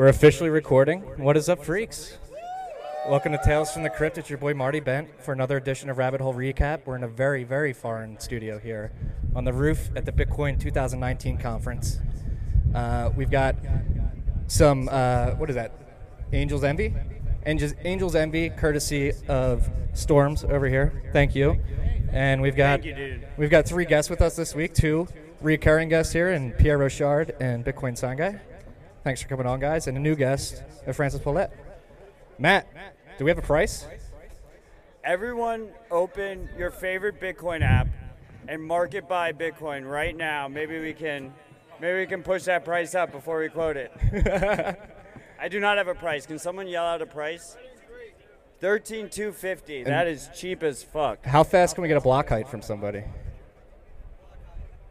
We're 0.00 0.08
officially 0.08 0.48
recording. 0.48 1.02
What 1.22 1.36
is 1.36 1.50
up, 1.50 1.62
freaks? 1.62 2.16
Welcome 3.06 3.32
to 3.32 3.40
Tales 3.44 3.70
from 3.70 3.82
the 3.82 3.90
Crypt. 3.90 4.16
It's 4.16 4.30
your 4.30 4.38
boy 4.38 4.54
Marty 4.54 4.80
Bent 4.80 5.10
for 5.22 5.34
another 5.34 5.58
edition 5.58 5.90
of 5.90 5.98
Rabbit 5.98 6.22
Hole 6.22 6.32
Recap. 6.32 6.86
We're 6.86 6.96
in 6.96 7.02
a 7.02 7.08
very, 7.08 7.44
very 7.44 7.74
foreign 7.74 8.18
studio 8.18 8.58
here 8.58 8.92
on 9.36 9.44
the 9.44 9.52
roof 9.52 9.90
at 9.94 10.06
the 10.06 10.12
Bitcoin 10.12 10.58
2019 10.58 11.36
conference. 11.36 11.98
Uh, 12.74 13.10
we've 13.14 13.30
got 13.30 13.56
some, 14.46 14.88
uh, 14.90 15.32
what 15.32 15.50
is 15.50 15.56
that? 15.56 15.72
Angels 16.32 16.64
Envy? 16.64 16.94
Angels, 17.44 17.74
Angels 17.84 18.14
Envy, 18.14 18.48
courtesy 18.48 19.12
of 19.28 19.68
Storms 19.92 20.44
over 20.44 20.66
here. 20.66 21.10
Thank 21.12 21.34
you. 21.34 21.62
And 22.10 22.40
we've 22.40 22.56
got 22.56 22.84
you, 22.84 23.20
we've 23.36 23.50
got 23.50 23.66
three 23.66 23.84
guests 23.84 24.08
with 24.08 24.22
us 24.22 24.34
this 24.34 24.54
week. 24.54 24.72
Two 24.72 25.08
recurring 25.42 25.90
guests 25.90 26.14
here, 26.14 26.30
and 26.30 26.56
Pierre 26.56 26.78
Rochard 26.78 27.36
and 27.38 27.66
Bitcoin 27.66 28.00
Guy. 28.16 28.40
Thanks 29.02 29.22
for 29.22 29.28
coming 29.28 29.46
on, 29.46 29.60
guys. 29.60 29.86
And 29.86 29.96
a 29.96 30.00
new 30.00 30.14
guest, 30.14 30.62
Francis 30.92 31.20
Pouliot. 31.20 31.50
Matt, 32.38 32.66
do 33.18 33.24
we 33.24 33.30
have 33.30 33.38
a 33.38 33.42
price? 33.42 33.86
Everyone, 35.04 35.68
open 35.90 36.48
your 36.58 36.70
favorite 36.70 37.20
Bitcoin 37.20 37.62
app 37.62 37.88
and 38.48 38.62
market 38.62 39.08
buy 39.08 39.32
Bitcoin 39.32 39.90
right 39.90 40.14
now. 40.14 40.48
Maybe 40.48 40.78
we 40.78 40.92
can, 40.92 41.32
maybe 41.80 42.00
we 42.00 42.06
can 42.06 42.22
push 42.22 42.44
that 42.44 42.64
price 42.64 42.94
up 42.94 43.10
before 43.12 43.40
we 43.40 43.48
quote 43.48 43.76
it. 43.76 43.90
I 45.40 45.48
do 45.48 45.60
not 45.60 45.78
have 45.78 45.88
a 45.88 45.94
price. 45.94 46.26
Can 46.26 46.38
someone 46.38 46.68
yell 46.68 46.84
out 46.84 47.00
a 47.00 47.06
price? 47.06 47.56
Thirteen 48.60 49.08
two 49.08 49.32
fifty. 49.32 49.82
That 49.84 50.06
is 50.06 50.28
cheap 50.36 50.62
as 50.62 50.82
fuck. 50.82 51.24
How 51.24 51.42
fast 51.42 51.74
can 51.74 51.80
we 51.82 51.88
get 51.88 51.96
a 51.96 52.00
block 52.02 52.28
height 52.28 52.46
from 52.46 52.60
somebody? 52.60 53.04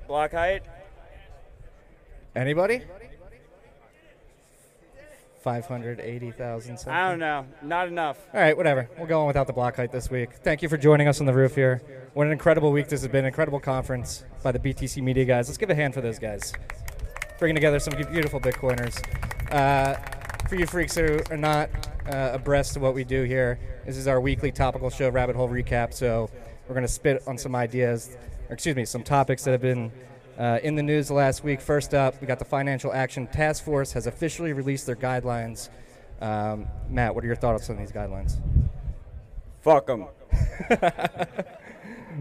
Block 0.08 0.32
height. 0.32 0.64
Anybody? 2.36 2.82
580,000. 5.42 6.78
I 6.88 7.10
don't 7.10 7.20
know. 7.20 7.46
Not 7.62 7.88
enough. 7.88 8.18
All 8.34 8.40
right, 8.40 8.56
whatever. 8.56 8.90
We'll 8.98 9.08
go 9.08 9.22
on 9.22 9.28
without 9.28 9.48
the 9.48 9.54
block 9.54 9.76
height 9.78 9.92
this 9.92 10.10
week. 10.10 10.34
Thank 10.44 10.62
you 10.62 10.70
for 10.70 10.78
joining 10.78 11.08
us 11.08 11.20
on 11.20 11.26
the 11.26 11.34
roof 11.34 11.56
here. 11.56 11.82
What 12.14 12.28
an 12.28 12.34
incredible 12.34 12.72
week 12.72 12.90
this 12.90 13.02
has 13.02 13.12
been. 13.12 13.26
Incredible 13.26 13.60
conference 13.60 14.26
by 14.44 14.52
the 14.52 14.60
BTC 14.60 15.02
Media 15.02 15.26
guys. 15.26 15.48
Let's 15.48 15.58
give 15.58 15.70
a 15.70 15.76
hand 15.76 15.94
for 15.94 16.02
those 16.02 16.20
guys. 16.20 16.54
Bringing 17.40 17.56
together 17.56 17.80
some 17.80 17.96
beautiful 17.96 18.40
Bitcoiners. 18.40 19.02
Uh, 19.52 19.96
for 20.48 20.56
you 20.56 20.66
freaks 20.66 20.96
who 20.96 21.20
are 21.30 21.38
not 21.38 21.70
uh, 22.12 22.32
abreast 22.34 22.76
of 22.76 22.82
what 22.82 22.94
we 22.94 23.04
do 23.04 23.24
here, 23.24 23.60
this 23.86 23.98
is 23.98 24.08
our 24.08 24.20
weekly 24.20 24.52
topical 24.52 24.90
show, 24.90 25.10
Rabbit 25.10 25.36
Hole 25.36 25.48
Recap. 25.48 25.94
So 25.94 26.30
we're 26.68 26.76
going 26.76 26.86
to 26.86 26.92
spit 26.92 27.24
on 27.28 27.38
some 27.38 27.56
ideas, 27.56 28.18
or 28.50 28.54
excuse 28.54 28.76
me, 28.76 28.84
some 28.86 29.04
topics 29.04 29.44
that 29.46 29.52
have 29.52 29.62
been 29.62 29.92
uh, 30.40 30.60
in 30.64 30.76
the 30.76 30.84
news 30.84 31.12
last 31.12 31.44
week. 31.44 31.60
First 31.62 31.94
up, 31.94 32.20
we 32.22 32.28
got 32.28 32.40
the 32.40 32.46
Financial 32.46 32.94
Action 32.94 33.28
Task 33.28 33.64
Force 33.64 33.92
has 33.94 34.08
officially 34.08 34.54
released 34.54 34.86
their 34.86 34.96
guidelines. 34.96 35.70
Um, 36.22 36.68
Matt, 36.90 37.14
what 37.14 37.24
are 37.24 37.28
your 37.28 37.36
thoughts 37.36 37.70
on 37.70 37.78
these 37.78 37.92
guidelines? 37.92 38.38
Fuck 39.62 39.88
them. 39.88 40.08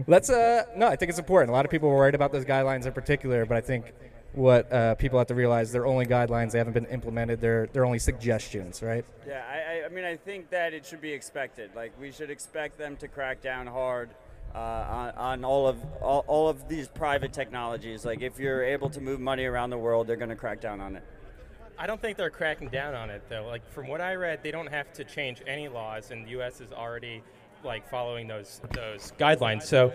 Let's 0.07 0.29
uh 0.29 0.65
no, 0.75 0.87
I 0.87 0.95
think 0.95 1.09
it's 1.09 1.19
important. 1.19 1.49
A 1.49 1.53
lot 1.53 1.65
of 1.65 1.71
people 1.71 1.89
were 1.89 1.95
worried 1.95 2.15
about 2.15 2.31
those 2.31 2.45
guidelines 2.45 2.85
in 2.85 2.93
particular, 2.93 3.45
but 3.45 3.57
I 3.57 3.61
think 3.61 3.93
what 4.33 4.71
uh, 4.71 4.95
people 4.95 5.17
have 5.17 5.27
to 5.27 5.35
realize 5.35 5.71
they're 5.71 5.87
only 5.87 6.05
guidelines. 6.05 6.51
They 6.51 6.57
haven't 6.57 6.73
been 6.73 6.85
implemented. 6.85 7.41
They're 7.41 7.67
they're 7.67 7.85
only 7.85 7.99
suggestions, 7.99 8.81
right? 8.81 9.03
Yeah, 9.27 9.43
I, 9.49 9.55
I, 9.55 9.85
I 9.85 9.89
mean, 9.89 10.05
I 10.05 10.15
think 10.15 10.49
that 10.51 10.73
it 10.73 10.85
should 10.85 11.01
be 11.01 11.11
expected. 11.11 11.71
Like, 11.75 11.91
we 11.99 12.11
should 12.11 12.29
expect 12.29 12.77
them 12.77 12.95
to 12.97 13.07
crack 13.07 13.41
down 13.41 13.67
hard 13.67 14.09
uh, 14.53 14.57
on, 14.57 15.11
on 15.11 15.45
all 15.45 15.67
of 15.67 15.77
all, 16.01 16.25
all 16.27 16.49
of 16.49 16.67
these 16.67 16.87
private 16.87 17.33
technologies. 17.33 18.05
Like, 18.05 18.21
if 18.21 18.39
you're 18.39 18.63
able 18.63 18.89
to 18.89 19.01
move 19.01 19.19
money 19.19 19.45
around 19.45 19.69
the 19.69 19.77
world, 19.77 20.07
they're 20.07 20.15
going 20.15 20.29
to 20.29 20.35
crack 20.35 20.61
down 20.61 20.81
on 20.81 20.95
it. 20.95 21.03
I 21.81 21.87
don't 21.87 22.01
think 22.01 22.17
they're 22.17 22.29
cracking 22.29 22.67
down 22.67 22.93
on 22.93 23.09
it 23.09 23.23
though. 23.29 23.47
Like 23.47 23.65
from 23.71 23.87
what 23.87 24.01
I 24.01 24.15
read, 24.15 24.43
they 24.43 24.51
don't 24.51 24.67
have 24.67 24.91
to 24.93 25.05
change 25.05 25.41
any 25.47 25.69
laws, 25.69 26.11
and 26.11 26.25
the 26.25 26.31
U.S. 26.31 26.59
is 26.59 26.73
already 26.73 27.23
like 27.63 27.89
following 27.89 28.27
those 28.27 28.59
those 28.73 29.13
guidelines. 29.17 29.63
So 29.63 29.93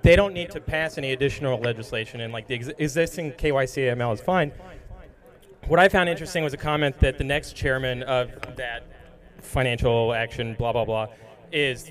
they 0.00 0.16
don't 0.16 0.32
need 0.32 0.50
to 0.52 0.60
pass 0.60 0.96
any 0.96 1.12
additional 1.12 1.60
legislation, 1.60 2.22
and 2.22 2.32
like 2.32 2.46
the 2.46 2.54
ex- 2.54 2.70
existing 2.78 3.32
KYC 3.32 3.94
AML 3.94 4.14
is 4.14 4.22
fine. 4.22 4.52
What 5.66 5.78
I 5.78 5.90
found 5.90 6.08
interesting 6.08 6.44
was 6.44 6.54
a 6.54 6.58
comment 6.58 6.98
that 7.00 7.18
the 7.18 7.24
next 7.24 7.54
chairman 7.54 8.02
of 8.04 8.30
that 8.56 8.84
financial 9.42 10.14
action, 10.14 10.54
blah 10.54 10.72
blah 10.72 10.86
blah, 10.86 11.08
is 11.52 11.90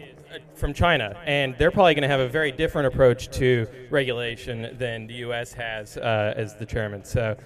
from 0.56 0.74
China, 0.74 1.20
and 1.26 1.56
they're 1.58 1.72
probably 1.72 1.94
going 1.94 2.04
to 2.04 2.08
have 2.08 2.20
a 2.20 2.28
very 2.28 2.52
different 2.52 2.88
approach 2.88 3.30
to 3.38 3.68
regulation 3.90 4.76
than 4.78 5.08
the 5.08 5.16
U.S. 5.16 5.54
has 5.54 5.98
uh, 5.98 6.34
as 6.36 6.56
the 6.56 6.66
chairman. 6.66 7.04
So. 7.04 7.38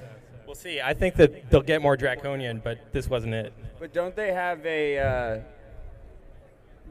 We'll 0.46 0.56
see. 0.56 0.82
I 0.82 0.94
think 0.94 1.16
that 1.16 1.50
they'll 1.50 1.62
get 1.62 1.82
more 1.82 1.96
draconian, 1.96 2.60
but 2.62 2.92
this 2.92 3.10
wasn't 3.10 3.34
it. 3.36 3.54
But 3.80 3.94
don't 3.94 4.14
they 4.14 4.34
have 4.34 4.66
a? 4.66 5.00
Uh, 5.00 5.40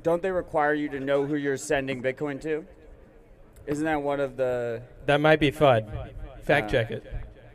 don't 0.02 0.22
they 0.22 0.30
require 0.30 0.72
you 0.72 0.88
to 0.88 0.98
know 0.98 1.26
who 1.26 1.36
you're 1.36 1.58
sending 1.58 2.02
Bitcoin 2.02 2.40
to? 2.40 2.64
Isn't 3.66 3.84
that 3.84 4.02
one 4.02 4.18
of 4.18 4.36
the? 4.36 4.82
That 5.06 5.20
might 5.20 5.40
be 5.40 5.52
FUD. 5.52 6.10
Fact 6.42 6.68
Uh, 6.68 6.70
check 6.70 6.90
it. 6.90 7.04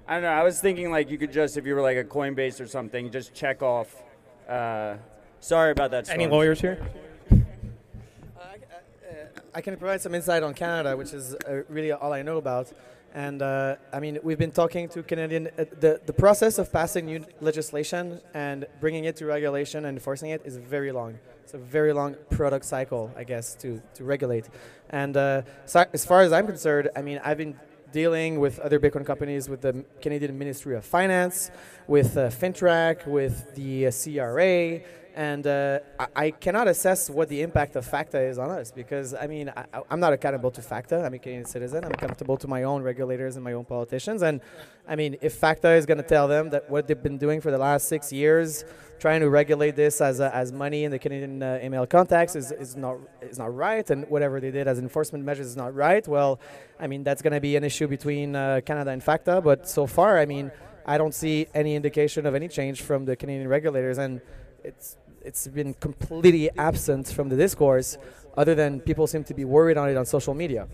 I 0.08 0.14
don't 0.14 0.24
know. 0.24 0.30
I 0.30 0.44
was 0.44 0.62
thinking 0.62 0.92
like 0.92 1.10
you 1.10 1.18
could 1.18 1.32
just, 1.32 1.58
if 1.58 1.66
you 1.66 1.74
were 1.74 1.82
like 1.82 1.98
a 1.98 2.04
Coinbase 2.04 2.62
or 2.62 2.68
something, 2.68 3.10
just 3.12 3.34
check 3.34 3.64
off. 3.64 4.04
Uh, 4.48 4.98
sorry 5.40 5.72
about 5.72 5.92
that. 5.92 6.10
Any 6.10 6.28
lawyers 6.28 6.62
here? 6.62 6.86
I 9.56 9.62
can 9.62 9.78
provide 9.78 10.02
some 10.02 10.14
insight 10.14 10.44
on 10.44 10.54
Canada, 10.54 10.98
which 10.98 11.14
is 11.14 11.34
uh, 11.34 11.62
really 11.70 11.94
all 11.94 12.12
I 12.12 12.22
know 12.22 12.36
about. 12.36 12.74
And 13.14 13.42
uh, 13.42 13.78
I 13.94 14.02
mean, 14.02 14.20
we've 14.22 14.38
been 14.38 14.52
talking 14.52 14.90
to 14.90 15.02
Canadian. 15.02 15.48
Uh, 15.48 15.64
the 15.80 16.02
the 16.06 16.12
process 16.12 16.58
of 16.58 16.74
passing 16.74 17.06
new 17.06 17.26
legislation 17.40 18.20
and 18.34 18.66
bringing 18.82 19.06
it 19.06 19.16
to 19.16 19.26
regulation 19.26 19.86
and 19.86 19.96
enforcing 19.98 20.32
it 20.32 20.42
is 20.44 20.58
very 20.58 20.92
long. 20.92 21.18
It's 21.42 21.54
a 21.54 21.58
very 21.58 21.94
long 21.94 22.18
product 22.30 22.66
cycle, 22.66 23.10
I 23.16 23.24
guess, 23.24 23.56
to 23.62 23.82
to 23.94 24.04
regulate. 24.04 24.50
And 24.90 25.16
uh, 25.16 25.44
so 25.66 25.86
as 25.94 26.06
far 26.06 26.20
as 26.24 26.34
I'm 26.34 26.48
concerned, 26.48 26.90
I 26.94 27.02
mean, 27.02 27.22
I've 27.24 27.38
been 27.38 27.56
dealing 27.94 28.42
with 28.42 28.60
other 28.60 28.78
Bitcoin 28.78 29.06
companies, 29.06 29.48
with 29.48 29.62
the 29.62 29.86
Canadian 30.02 30.38
Ministry 30.38 30.76
of 30.76 30.84
Finance, 30.84 31.50
with 31.88 32.18
uh, 32.18 32.28
FINTRAC, 32.28 33.08
with 33.08 33.56
the 33.56 33.88
uh, 33.88 33.92
CRA, 33.92 34.82
and 35.16 35.48
uh, 35.48 35.80
I, 35.98 36.08
I 36.16 36.32
cannot 36.32 36.68
assess 36.68 37.10
what 37.10 37.30
the 37.30 37.42
impact 37.42 37.78
of 37.78 37.86
FACTA 37.86 38.20
is 38.30 38.38
on 38.38 38.52
us 38.52 38.72
because 38.72 39.14
I 39.14 39.28
mean 39.28 39.52
I, 39.56 39.66
I'm 39.90 40.02
not 40.02 40.12
accountable 40.12 40.52
to 40.52 40.62
FACTA. 40.62 41.06
I'm 41.06 41.14
a 41.14 41.20
Canadian 41.20 41.46
citizen. 41.46 41.86
I'm 41.86 41.92
accountable 41.92 42.36
to 42.38 42.48
my 42.48 42.64
own 42.64 42.84
regulators 42.84 43.36
and 43.36 43.44
my 43.44 43.54
own 43.54 43.64
politicians. 43.64 44.22
And 44.22 44.42
I 44.88 44.98
mean, 44.98 45.16
if 45.22 45.34
FACTA 45.36 45.78
is 45.78 45.86
going 45.86 45.98
to 46.00 46.04
tell 46.04 46.28
them 46.28 46.50
that 46.50 46.70
what 46.70 46.88
they've 46.88 47.02
been 47.02 47.18
doing 47.18 47.40
for 47.40 47.50
the 47.50 47.58
last 47.58 47.88
six 47.88 48.12
years, 48.12 48.66
trying 49.00 49.22
to 49.22 49.30
regulate 49.30 49.78
this 49.78 50.02
as 50.02 50.20
uh, 50.20 50.30
as 50.34 50.52
money 50.52 50.84
in 50.84 50.92
the 50.92 51.00
Canadian 51.00 51.42
uh, 51.42 51.60
email 51.64 51.88
context 51.88 52.36
is, 52.36 52.52
is 52.52 52.76
not 52.76 52.98
is 53.22 53.40
not 53.40 53.56
right, 53.56 53.90
and 53.90 54.08
whatever 54.10 54.42
they 54.42 54.52
did 54.52 54.68
as 54.68 54.80
enforcement 54.80 55.24
measures 55.24 55.48
is 55.48 55.56
not 55.56 55.74
right. 55.74 56.06
Well, 56.06 56.42
I 56.78 56.88
mean 56.88 57.06
that's 57.06 57.22
going 57.22 57.34
to 57.34 57.42
be 57.42 57.56
an 57.56 57.64
issue 57.64 57.88
between 57.88 58.36
uh, 58.36 58.60
Canada 58.66 58.92
and 58.92 59.02
FACTA. 59.02 59.42
But 59.42 59.70
so 59.70 59.88
far, 59.88 60.20
I 60.20 60.26
mean, 60.26 60.52
I 60.86 60.98
don't 60.98 61.14
see 61.14 61.48
any 61.54 61.76
indication 61.76 62.26
of 62.26 62.36
any 62.36 62.50
change 62.50 62.82
from 62.82 63.06
the 63.06 63.16
Canadian 63.16 63.48
regulators, 63.48 63.98
and 63.98 64.20
it's 64.66 64.98
it's 65.26 65.48
been 65.48 65.74
completely 65.74 66.50
absent 66.58 67.08
from 67.08 67.30
the 67.30 67.36
discourse, 67.36 67.98
other 68.38 68.56
than 68.56 68.80
people 68.80 69.08
seem 69.08 69.24
to 69.26 69.34
be 69.34 69.44
worried 69.44 69.78
on 69.78 69.90
it 69.90 69.98
on 69.98 70.06
social 70.06 70.34
media. 70.34 70.68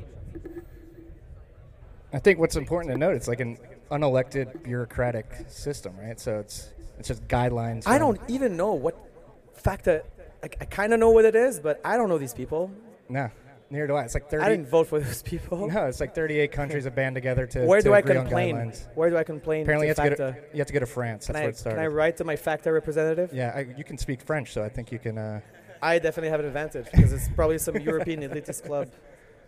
I 2.14 2.20
think 2.20 2.40
what's 2.40 2.58
important 2.58 2.92
to 2.92 2.98
note, 2.98 3.16
it's 3.16 3.30
like 3.30 3.40
an 3.40 3.58
unelected 3.90 4.64
bureaucratic 4.64 5.46
system, 5.48 5.94
right? 5.98 6.20
So 6.20 6.40
it's 6.40 6.70
it's 7.00 7.08
just 7.08 7.28
guidelines. 7.28 7.84
I 7.88 7.98
don't 7.98 8.20
even 8.28 8.58
know 8.58 8.74
what 8.74 8.96
FACTA. 9.56 10.04
I, 10.44 10.50
I 10.60 10.66
kind 10.66 10.94
of 10.94 11.00
know 11.00 11.12
what 11.12 11.26
it 11.26 11.36
is, 11.36 11.60
but 11.60 11.80
I 11.86 11.96
don't 11.98 12.10
know 12.10 12.18
these 12.18 12.34
people. 12.34 12.70
No, 13.08 13.30
neither 13.72 13.88
do 13.88 13.96
I. 13.96 14.04
It's 14.04 14.14
like 14.14 14.30
thirty. 14.30 14.44
I 14.44 14.50
didn't 14.50 14.68
vote 14.68 14.88
for 14.88 15.00
those 15.00 15.24
people. 15.24 15.68
no, 15.74 15.86
it's 15.86 16.00
like 16.00 16.14
thirty-eight 16.14 16.52
countries 16.60 16.84
have 16.84 16.96
band 16.96 17.16
together 17.16 17.48
to. 17.48 17.66
Where 17.66 17.80
to 17.80 17.84
do 17.84 17.94
I 17.94 18.02
complain? 18.02 18.74
Where 18.96 19.10
do 19.10 19.18
I 19.18 19.24
complain? 19.24 19.64
Apparently, 19.64 19.88
you 19.88 19.94
have, 19.96 20.04
to 20.04 20.16
go 20.16 20.32
to, 20.32 20.38
you 20.54 20.60
have 20.60 20.68
to 20.68 20.74
go 20.74 20.80
to 20.80 20.86
France. 20.86 21.28
That's 21.28 21.38
I, 21.38 21.42
where 21.42 21.50
it 21.50 21.58
started. 21.58 21.76
can 21.78 21.86
I 21.86 21.88
write 21.88 22.18
to 22.18 22.24
my 22.24 22.36
FACTA 22.36 22.72
representative? 22.72 23.34
yeah, 23.34 23.54
I, 23.56 23.60
you 23.78 23.84
can 23.84 23.98
speak 23.98 24.22
French, 24.22 24.52
so 24.52 24.64
I 24.64 24.70
think 24.70 24.92
you 24.92 25.00
can. 25.00 25.18
Uh, 25.18 25.42
I 25.82 25.98
definitely 25.98 26.30
have 26.30 26.42
an 26.42 26.46
advantage 26.46 26.86
because 26.92 27.12
it's 27.12 27.30
probably 27.30 27.58
some 27.58 27.76
European 27.78 28.22
elitist 28.30 28.66
club 28.66 28.90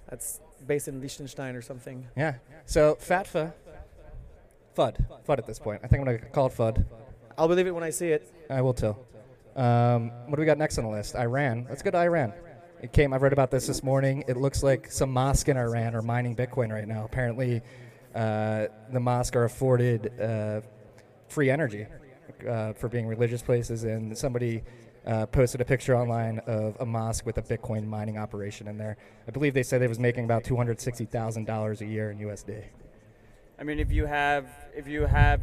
that's 0.10 0.40
based 0.66 0.88
in 0.88 1.00
Liechtenstein 1.00 1.56
or 1.56 1.62
something. 1.62 2.08
yeah. 2.16 2.36
So 2.66 2.96
FATFA, 2.96 3.54
FUD, 4.76 5.06
FUD 5.28 5.38
at 5.38 5.46
this 5.46 5.60
point. 5.60 5.82
I 5.84 5.88
think 5.88 6.00
I'm 6.00 6.06
gonna 6.06 6.30
call 6.30 6.48
it 6.48 6.54
FUD. 6.54 6.86
I'll 7.38 7.48
believe 7.48 7.68
it 7.68 7.72
when 7.76 7.84
I 7.84 7.90
see 7.90 8.08
it. 8.08 8.32
I 8.50 8.62
will 8.62 8.74
too. 8.74 8.96
Um, 9.56 10.12
what 10.28 10.36
do 10.36 10.40
we 10.40 10.46
got 10.46 10.58
next 10.58 10.78
on 10.78 10.86
the 10.86 10.90
list? 10.90 11.16
Iran. 11.16 11.68
Let's 11.70 11.82
go 11.84 11.92
to 11.92 11.98
Iran. 11.98 12.34
It 12.84 12.92
came. 12.92 13.14
I've 13.14 13.22
read 13.22 13.32
about 13.32 13.50
this 13.50 13.66
this 13.66 13.82
morning. 13.82 14.26
It 14.28 14.36
looks 14.36 14.62
like 14.62 14.92
some 14.92 15.10
mosque 15.10 15.48
in 15.48 15.56
Iran 15.56 15.96
are 15.96 16.02
mining 16.02 16.36
Bitcoin 16.36 16.70
right 16.70 16.86
now. 16.86 17.06
Apparently, 17.06 17.62
uh, 18.14 18.66
the 18.92 19.00
mosque 19.00 19.38
are 19.38 19.46
afforded 19.46 20.12
uh, 20.20 20.60
free 21.30 21.50
energy 21.50 21.88
uh, 22.46 22.74
for 22.74 22.90
being 22.90 23.08
religious 23.08 23.42
places, 23.42 23.86
and 23.86 24.18
somebody 24.18 24.64
uh, 25.08 25.26
posted 25.28 25.62
a 25.62 25.66
picture 25.66 25.96
online 25.96 26.40
of 26.40 26.76
a 26.82 26.86
mosque 26.86 27.26
with 27.26 27.38
a 27.38 27.42
Bitcoin 27.42 27.88
mining 27.88 28.18
operation 28.18 28.68
in 28.68 28.78
there. 28.78 28.98
I 29.30 29.32
believe 29.32 29.54
they 29.54 29.64
said 29.64 29.82
it 29.82 29.88
was 29.88 29.98
making 29.98 30.26
about 30.26 30.44
two 30.44 30.58
hundred 30.58 30.82
sixty 30.82 31.06
thousand 31.06 31.46
dollars 31.46 31.80
a 31.80 31.86
year 31.86 32.12
in 32.12 32.18
USD. 32.18 32.66
I 33.58 33.64
mean, 33.64 33.80
if 33.80 33.94
you 33.94 34.08
have 34.08 34.46
if 34.76 34.90
you 34.90 35.04
have 35.04 35.40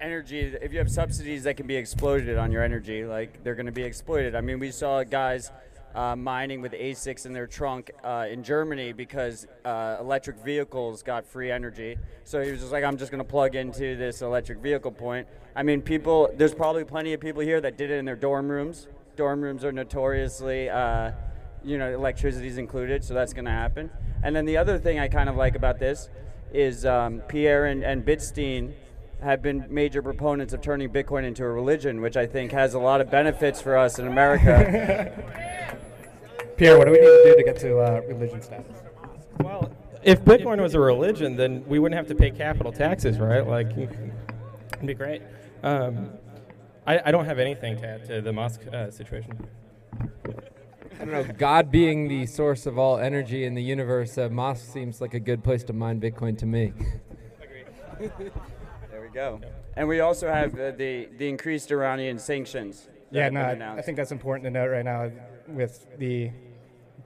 energy, 0.00 0.40
if 0.40 0.72
you 0.72 0.78
have 0.78 0.90
subsidies 0.90 1.42
that 1.42 1.58
can 1.58 1.66
be 1.66 1.76
exploited 1.76 2.38
on 2.38 2.50
your 2.50 2.62
energy, 2.62 3.04
like 3.04 3.44
they're 3.44 3.56
going 3.56 3.66
to 3.66 3.72
be 3.72 3.82
exploited. 3.82 4.34
I 4.34 4.40
mean, 4.40 4.58
we 4.58 4.70
saw 4.70 5.04
guys 5.04 5.50
uh, 5.94 6.14
mining 6.16 6.60
with 6.60 6.72
ASICs 6.72 7.26
in 7.26 7.32
their 7.32 7.46
trunk 7.46 7.90
uh, 8.04 8.26
in 8.30 8.42
Germany 8.42 8.92
because 8.92 9.46
uh, 9.64 9.96
electric 10.00 10.36
vehicles 10.44 11.02
got 11.02 11.26
free 11.26 11.50
energy. 11.50 11.96
So 12.24 12.42
he 12.42 12.50
was 12.50 12.60
just 12.60 12.72
like, 12.72 12.84
I'm 12.84 12.96
just 12.96 13.10
going 13.10 13.22
to 13.22 13.28
plug 13.28 13.54
into 13.54 13.96
this 13.96 14.22
electric 14.22 14.58
vehicle 14.58 14.92
point. 14.92 15.26
I 15.56 15.62
mean, 15.62 15.82
people, 15.82 16.30
there's 16.36 16.54
probably 16.54 16.84
plenty 16.84 17.14
of 17.14 17.20
people 17.20 17.42
here 17.42 17.60
that 17.60 17.76
did 17.76 17.90
it 17.90 17.98
in 17.98 18.04
their 18.04 18.16
dorm 18.16 18.48
rooms. 18.48 18.86
Dorm 19.16 19.42
rooms 19.42 19.64
are 19.64 19.72
notoriously, 19.72 20.70
uh, 20.70 21.12
you 21.64 21.78
know, 21.78 21.92
electricity's 21.92 22.58
included, 22.58 23.02
so 23.02 23.14
that's 23.14 23.32
going 23.32 23.46
to 23.46 23.50
happen. 23.50 23.90
And 24.22 24.34
then 24.34 24.44
the 24.44 24.56
other 24.56 24.78
thing 24.78 24.98
I 24.98 25.08
kind 25.08 25.28
of 25.28 25.36
like 25.36 25.56
about 25.56 25.78
this 25.78 26.08
is 26.52 26.86
um, 26.86 27.20
Pierre 27.28 27.66
and, 27.66 27.82
and 27.82 28.04
Bitstein 28.04 28.72
have 29.22 29.42
been 29.42 29.66
major 29.68 30.02
proponents 30.02 30.52
of 30.52 30.60
turning 30.60 30.90
Bitcoin 30.90 31.24
into 31.24 31.44
a 31.44 31.48
religion, 31.48 32.00
which 32.00 32.16
I 32.16 32.26
think 32.26 32.52
has 32.52 32.74
a 32.74 32.78
lot 32.78 33.00
of 33.00 33.10
benefits 33.10 33.60
for 33.60 33.76
us 33.76 33.98
in 33.98 34.06
America. 34.06 35.12
Pierre, 36.56 36.78
what 36.78 36.86
do 36.86 36.92
we 36.92 36.98
need 36.98 37.06
to 37.06 37.22
do 37.24 37.36
to 37.36 37.42
get 37.44 37.58
to 37.60 37.78
uh, 37.78 38.00
religion 38.08 38.42
status? 38.42 38.76
Well, 39.40 39.70
if 40.02 40.24
Bitcoin 40.24 40.60
was 40.60 40.74
a 40.74 40.80
religion, 40.80 41.36
then 41.36 41.64
we 41.66 41.78
wouldn't 41.78 41.96
have 41.96 42.08
to 42.08 42.14
pay 42.14 42.30
capital 42.30 42.72
taxes, 42.72 43.18
right? 43.18 43.46
Like, 43.46 43.70
it'd 43.76 44.12
be 44.84 44.94
great. 44.94 45.22
Um, 45.62 46.10
I, 46.86 47.00
I, 47.06 47.10
don't 47.10 47.24
have 47.26 47.40
anything 47.40 47.76
to 47.78 47.86
add 47.86 48.06
to 48.06 48.20
the 48.20 48.32
Musk 48.32 48.60
uh, 48.72 48.90
situation. 48.90 49.36
I 50.00 51.04
don't 51.04 51.10
know. 51.10 51.24
God 51.24 51.70
being 51.70 52.08
the 52.08 52.26
source 52.26 52.64
of 52.66 52.78
all 52.78 52.98
energy 52.98 53.44
in 53.44 53.54
the 53.54 53.62
universe, 53.62 54.16
uh, 54.18 54.28
Musk 54.28 54.72
seems 54.72 55.00
like 55.00 55.14
a 55.14 55.20
good 55.20 55.42
place 55.42 55.64
to 55.64 55.72
mine 55.72 56.00
Bitcoin 56.00 56.38
to 56.38 56.46
me. 56.46 56.72
there 57.98 58.12
we 58.18 58.30
go. 59.18 59.40
And 59.76 59.88
we 59.88 60.00
also 60.00 60.28
have 60.28 60.54
uh, 60.54 60.70
the 60.72 61.08
the 61.18 61.28
increased 61.28 61.70
Iranian 61.70 62.18
sanctions. 62.18 62.88
Yeah, 63.10 63.30
no, 63.30 63.74
I 63.76 63.82
think 63.82 63.96
that's 63.96 64.12
important 64.12 64.44
to 64.44 64.50
note 64.50 64.68
right 64.68 64.84
now 64.84 65.10
with 65.48 65.86
the 65.98 66.30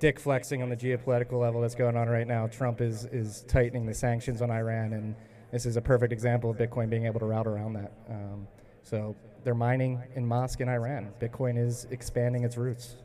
dick 0.00 0.18
flexing 0.18 0.62
on 0.62 0.68
the 0.68 0.76
geopolitical 0.76 1.38
level 1.40 1.60
that's 1.60 1.76
going 1.76 1.96
on 1.96 2.08
right 2.08 2.26
now. 2.26 2.46
Trump 2.46 2.80
is 2.80 3.04
is 3.06 3.44
tightening 3.48 3.86
the 3.86 3.94
sanctions 3.94 4.42
on 4.42 4.50
Iran, 4.50 4.92
and 4.92 5.14
this 5.52 5.64
is 5.64 5.76
a 5.76 5.80
perfect 5.80 6.12
example 6.12 6.50
of 6.50 6.56
Bitcoin 6.56 6.90
being 6.90 7.06
able 7.06 7.20
to 7.20 7.26
route 7.26 7.46
around 7.46 7.74
that. 7.74 7.92
Um, 8.08 8.48
so 8.82 9.14
they're 9.44 9.54
mining 9.54 10.02
in 10.16 10.26
Mosque 10.26 10.60
in 10.60 10.68
Iran. 10.68 11.12
Bitcoin 11.20 11.56
is 11.56 11.86
expanding 11.90 12.44
its 12.44 12.56
roots. 12.56 12.96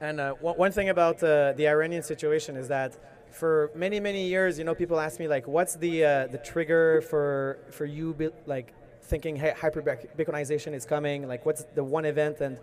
And 0.00 0.20
uh, 0.20 0.34
one 0.34 0.72
thing 0.72 0.90
about 0.90 1.22
uh, 1.22 1.52
the 1.52 1.68
Iranian 1.68 2.02
situation 2.02 2.56
is 2.56 2.68
that 2.68 2.98
for 3.36 3.70
many 3.74 4.00
many 4.00 4.26
years, 4.26 4.58
you 4.58 4.64
know, 4.64 4.74
people 4.74 4.98
ask 4.98 5.20
me 5.20 5.28
like, 5.28 5.46
what's 5.46 5.76
the 5.76 6.04
uh, 6.04 6.26
the 6.28 6.38
trigger 6.38 7.02
for 7.02 7.58
for 7.70 7.84
you 7.84 8.14
like 8.46 8.72
thinking 9.02 9.36
hey, 9.36 9.52
hyper 9.56 9.82
Bitcoinization 9.82 10.72
is 10.72 10.86
coming? 10.86 11.28
Like, 11.28 11.44
what's 11.44 11.64
the 11.74 11.84
one 11.84 12.06
event 12.06 12.40
and 12.40 12.58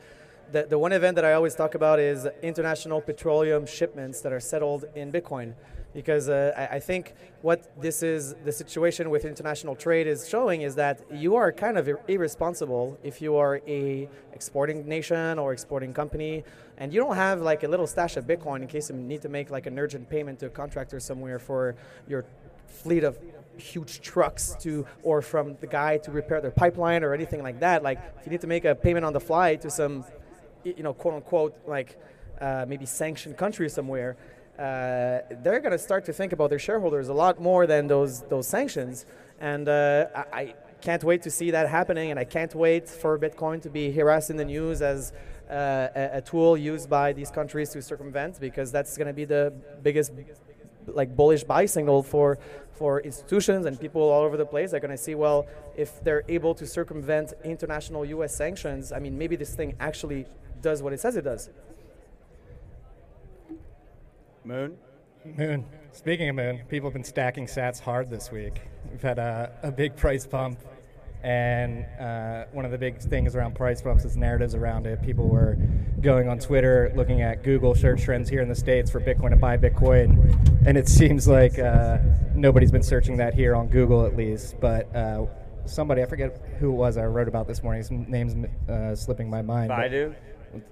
the, 0.52 0.64
the 0.64 0.78
one 0.78 0.92
event 0.92 1.16
that 1.16 1.26
I 1.26 1.34
always 1.34 1.56
talk 1.56 1.76
about 1.76 2.00
is 2.00 2.28
international 2.42 3.02
petroleum 3.02 3.66
shipments 3.66 4.22
that 4.22 4.34
are 4.34 4.40
settled 4.40 4.86
in 4.96 5.12
Bitcoin. 5.12 5.54
Because 5.94 6.28
uh, 6.28 6.68
I, 6.72 6.80
think 6.80 7.14
what 7.42 7.80
this 7.80 8.02
is, 8.02 8.34
the 8.46 8.52
situation 8.52 9.10
with 9.10 9.26
international 9.26 9.76
trade 9.76 10.08
is 10.08 10.28
showing 10.28 10.62
is 10.62 10.74
that 10.76 11.02
you 11.12 11.36
are 11.36 11.52
kind 11.52 11.78
of 11.78 11.88
ir- 11.88 12.00
irresponsible 12.08 12.98
if 13.04 13.22
you 13.22 13.36
are 13.36 13.62
a 13.68 14.10
exporting 14.34 14.88
nation 14.88 15.38
or 15.38 15.54
exporting 15.54 15.94
company, 15.94 16.44
and 16.78 16.92
you 16.92 17.00
don't 17.00 17.16
have 17.16 17.42
like 17.42 17.64
a 17.64 17.68
little 17.68 17.86
stash 17.86 18.18
of 18.18 18.26
Bitcoin 18.26 18.64
in 18.64 18.68
case 18.68 18.90
you 18.90 18.96
need 18.96 19.22
to 19.22 19.30
make 19.30 19.52
like 19.52 19.68
an 19.68 19.78
urgent 19.78 20.10
payment 20.10 20.40
to 20.40 20.48
a 20.48 20.50
contractor 20.50 21.00
somewhere 21.00 21.38
for 21.38 21.76
your 22.08 22.26
fleet 22.66 23.04
of 23.04 23.20
huge 23.58 24.02
trucks 24.02 24.56
to 24.60 24.86
or 25.04 25.22
from 25.22 25.56
the 25.62 25.68
guy 25.68 25.98
to 26.00 26.10
repair 26.10 26.42
their 26.42 26.50
pipeline 26.52 27.04
or 27.04 27.14
anything 27.14 27.44
like 27.44 27.60
that. 27.60 27.84
Like 27.84 28.00
if 28.20 28.26
you 28.26 28.32
need 28.32 28.42
to 28.42 28.48
make 28.48 28.66
a 28.66 28.74
payment 28.74 29.06
on 29.06 29.14
the 29.14 29.20
fly 29.20 29.56
to 29.58 29.70
some 29.70 30.04
you 30.64 30.84
know, 30.84 30.94
quote 30.94 31.16
unquote, 31.16 31.56
like 31.68 31.98
uh, 32.42 32.66
maybe 32.68 32.86
sanctioned 32.86 33.38
country 33.38 33.70
somewhere, 33.70 34.18
uh, 34.58 35.20
they're 35.42 35.60
going 35.60 35.72
to 35.72 35.80
start 35.80 36.06
to 36.06 36.14
think 36.14 36.32
about 36.32 36.50
their 36.50 36.60
shareholders 36.60 37.10
a 37.10 37.14
lot 37.14 37.42
more 37.42 37.66
than 37.66 37.88
those 37.88 38.22
those 38.24 38.48
sanctions. 38.48 39.06
And 39.40 39.68
uh, 39.68 40.08
I, 40.32 40.56
can't 40.82 41.04
wait 41.06 41.22
to 41.22 41.32
see 41.32 41.50
that 41.52 41.70
happening, 41.70 42.12
and 42.12 42.20
I 42.20 42.26
can't 42.26 42.54
wait 42.54 42.90
for 42.90 43.18
Bitcoin 43.18 43.62
to 43.62 43.70
be 43.70 43.90
harassed 43.90 44.30
in 44.30 44.36
the 44.36 44.44
news 44.44 44.82
as 44.82 45.14
uh, 45.50 45.88
a, 45.96 46.18
a, 46.18 46.22
tool 46.22 46.58
used 46.58 46.90
by 46.90 47.14
these 47.14 47.32
countries 47.32 47.70
to 47.70 47.82
circumvent, 47.82 48.38
because 48.42 48.70
that's 48.70 48.98
going 48.98 49.08
to 49.08 49.14
be 49.14 49.24
the 49.24 49.54
biggest 49.82 50.12
like 50.88 51.16
bullish 51.16 51.46
buy 51.46 51.66
signal 51.66 52.04
for 52.04 52.38
for 52.74 53.00
institutions 53.00 53.66
and 53.66 53.80
people 53.80 54.02
all 54.02 54.24
over 54.24 54.36
the 54.36 54.46
place. 54.46 54.72
They're 54.72 54.82
going 54.82 54.92
to 54.92 54.98
see, 54.98 55.16
well, 55.16 55.48
if 55.78 56.04
they're 56.04 56.24
able 56.28 56.54
to 56.56 56.68
circumvent 56.68 57.34
international 57.46 58.04
U.S. 58.06 58.36
sanctions, 58.36 58.92
I 58.92 59.00
mean, 59.00 59.18
maybe 59.18 59.36
this 59.38 59.56
thing 59.56 59.76
actually 59.80 60.26
does 60.62 60.82
what 60.82 60.92
it 60.92 61.00
says 61.00 61.16
it 61.16 61.24
does. 61.24 61.50
Moon? 64.46 64.78
Moon. 65.38 65.66
Speaking 65.94 66.28
of 66.28 66.36
Moon, 66.36 66.62
people 66.68 66.90
have 66.90 66.94
been 66.94 67.04
stacking 67.04 67.46
sats 67.46 67.80
hard 67.80 68.10
this 68.10 68.30
week. 68.32 68.62
We've 68.92 69.02
had 69.02 69.18
a, 69.18 69.52
a 69.64 69.72
big 69.72 69.96
price 69.96 70.28
pump, 70.28 70.60
and 71.24 71.86
uh, 71.98 72.46
one 72.52 72.66
of 72.66 72.72
the 72.72 72.78
big 72.78 73.00
things 73.00 73.36
around 73.36 73.56
price 73.56 73.82
pumps 73.82 74.04
is 74.04 74.18
narratives 74.18 74.54
around 74.54 74.86
it. 74.86 75.02
People 75.02 75.30
were 75.30 75.58
going 76.02 76.28
on 76.28 76.40
Twitter, 76.40 76.92
looking 76.94 77.22
at 77.22 77.44
Google 77.44 77.74
search 77.74 78.04
trends 78.04 78.28
here 78.28 78.42
in 78.42 78.50
the 78.50 78.56
States 78.56 78.92
for 78.92 79.00
Bitcoin 79.00 79.30
to 79.30 79.38
buy 79.38 79.56
Bitcoin, 79.56 80.68
and 80.68 80.78
it 80.78 80.90
seems 80.90 81.26
like 81.26 81.58
uh, 81.58 82.00
nobody's 82.36 82.72
been 82.72 82.84
searching 82.84 83.16
that 83.18 83.34
here 83.34 83.56
on 83.56 83.68
Google 83.68 84.06
at 84.06 84.18
least. 84.18 84.60
But 84.60 84.94
uh, 84.94 85.26
somebody, 85.66 86.02
I 86.02 86.06
forget 86.06 86.38
who 86.60 86.72
it 86.72 86.76
was 86.76 86.98
I 86.98 87.06
wrote 87.06 87.30
about 87.30 87.48
this 87.48 87.64
morning, 87.64 87.80
his 87.80 87.92
name's 87.92 88.36
uh, 88.70 88.94
slipping 88.94 89.30
my 89.30 89.42
mind. 89.42 89.72
Baidu? 89.72 90.14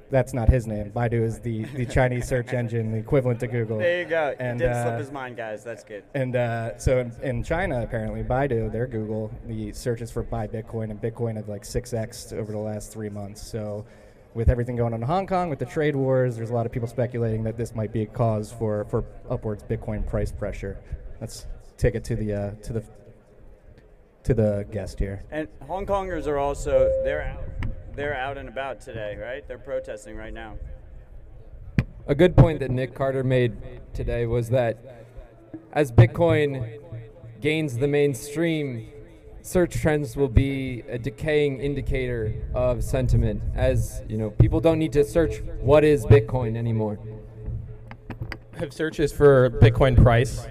That's 0.10 0.34
not 0.34 0.50
his 0.50 0.68
name. 0.68 0.92
Baidu 0.92 1.24
is 1.24 1.40
the, 1.40 1.64
the 1.66 1.86
Chinese 1.86 2.28
search 2.28 2.54
engine, 2.54 2.92
the 2.92 2.98
equivalent 2.98 3.40
to 3.40 3.48
Google. 3.48 3.80
There 3.80 4.02
you 4.02 4.06
go. 4.06 4.36
And, 4.40 4.60
didn't 4.60 4.76
uh, 4.76 4.84
slip 4.84 5.00
his 5.00 5.12
mind, 5.12 5.38
guys. 5.38 5.64
That's 5.64 5.84
good. 5.84 6.04
And 6.14 6.36
uh, 6.36 6.78
so 6.78 7.00
in, 7.00 7.12
in, 7.22 7.44
China, 7.44 7.82
apparently, 7.82 8.24
Baidu, 8.24 8.72
their 8.72 8.88
Google, 8.88 9.32
the 9.48 9.72
searches 9.74 10.12
for 10.12 10.24
buy 10.24 10.48
Bitcoin, 10.48 10.92
and 10.92 11.02
Bitcoin 11.02 11.36
have 11.36 11.50
like 11.50 11.64
6x 11.64 12.34
over 12.34 12.52
the 12.52 12.58
last 12.58 12.92
three 12.92 13.10
months. 13.10 13.42
So 13.42 13.86
with 14.34 14.50
everything 14.50 14.76
going 14.76 14.94
on 14.94 15.02
in 15.02 15.08
Hong 15.08 15.28
Kong, 15.28 15.50
with 15.50 15.60
the 15.60 15.66
trade 15.66 15.96
wars, 15.96 16.36
there's 16.36 16.50
a 16.50 16.54
lot 16.54 16.66
of 16.66 16.72
people 16.72 16.88
speculating 16.88 17.44
that 17.44 17.58
this 17.58 17.76
might 17.76 17.92
be 17.92 18.04
a 18.04 18.06
cause 18.06 18.52
for, 18.52 18.86
for 18.86 19.04
upwards 19.30 19.64
Bitcoin 19.64 20.08
price 20.08 20.32
pressure. 20.32 20.78
Let's 21.20 21.48
take 21.78 21.96
it 21.96 22.04
to 22.06 22.16
the 22.16 22.34
uh, 22.34 22.52
to 22.64 22.74
the 22.74 22.84
to 24.24 24.34
the 24.34 24.68
guest 24.72 25.00
here. 25.00 25.24
And 25.32 25.48
Hong 25.68 25.86
Kongers 25.86 26.28
are 26.28 26.38
also 26.38 26.90
they're 27.04 27.24
out 27.24 27.71
they're 27.96 28.16
out 28.16 28.38
and 28.38 28.50
about 28.50 28.82
today, 28.82 29.18
right? 29.22 29.48
They're 29.48 29.58
protesting 29.58 30.16
right 30.16 30.34
now. 30.34 30.58
A 32.08 32.16
good 32.16 32.36
point 32.36 32.60
that 32.60 32.72
Nick 32.72 32.96
Carter 32.96 33.24
made 33.24 33.56
today 33.94 34.26
was 34.26 34.50
that 34.50 35.06
as 35.72 35.92
Bitcoin 35.92 36.80
gains 37.40 37.78
the 37.78 37.88
mainstream, 37.88 38.90
search 39.42 39.76
trends 39.76 40.16
will 40.16 40.28
be 40.28 40.84
a 40.90 40.98
decaying 40.98 41.60
indicator 41.60 42.34
of 42.54 42.84
sentiment 42.84 43.42
as, 43.56 44.04
you 44.08 44.18
know, 44.18 44.30
people 44.32 44.60
don't 44.60 44.80
need 44.80 44.94
to 44.94 45.04
search 45.04 45.42
what 45.60 45.84
is 45.84 46.06
Bitcoin 46.06 46.56
anymore. 46.56 47.00
Have 48.58 48.74
searches 48.74 49.12
for 49.12 49.50
Bitcoin 49.50 50.02
price 50.02 50.48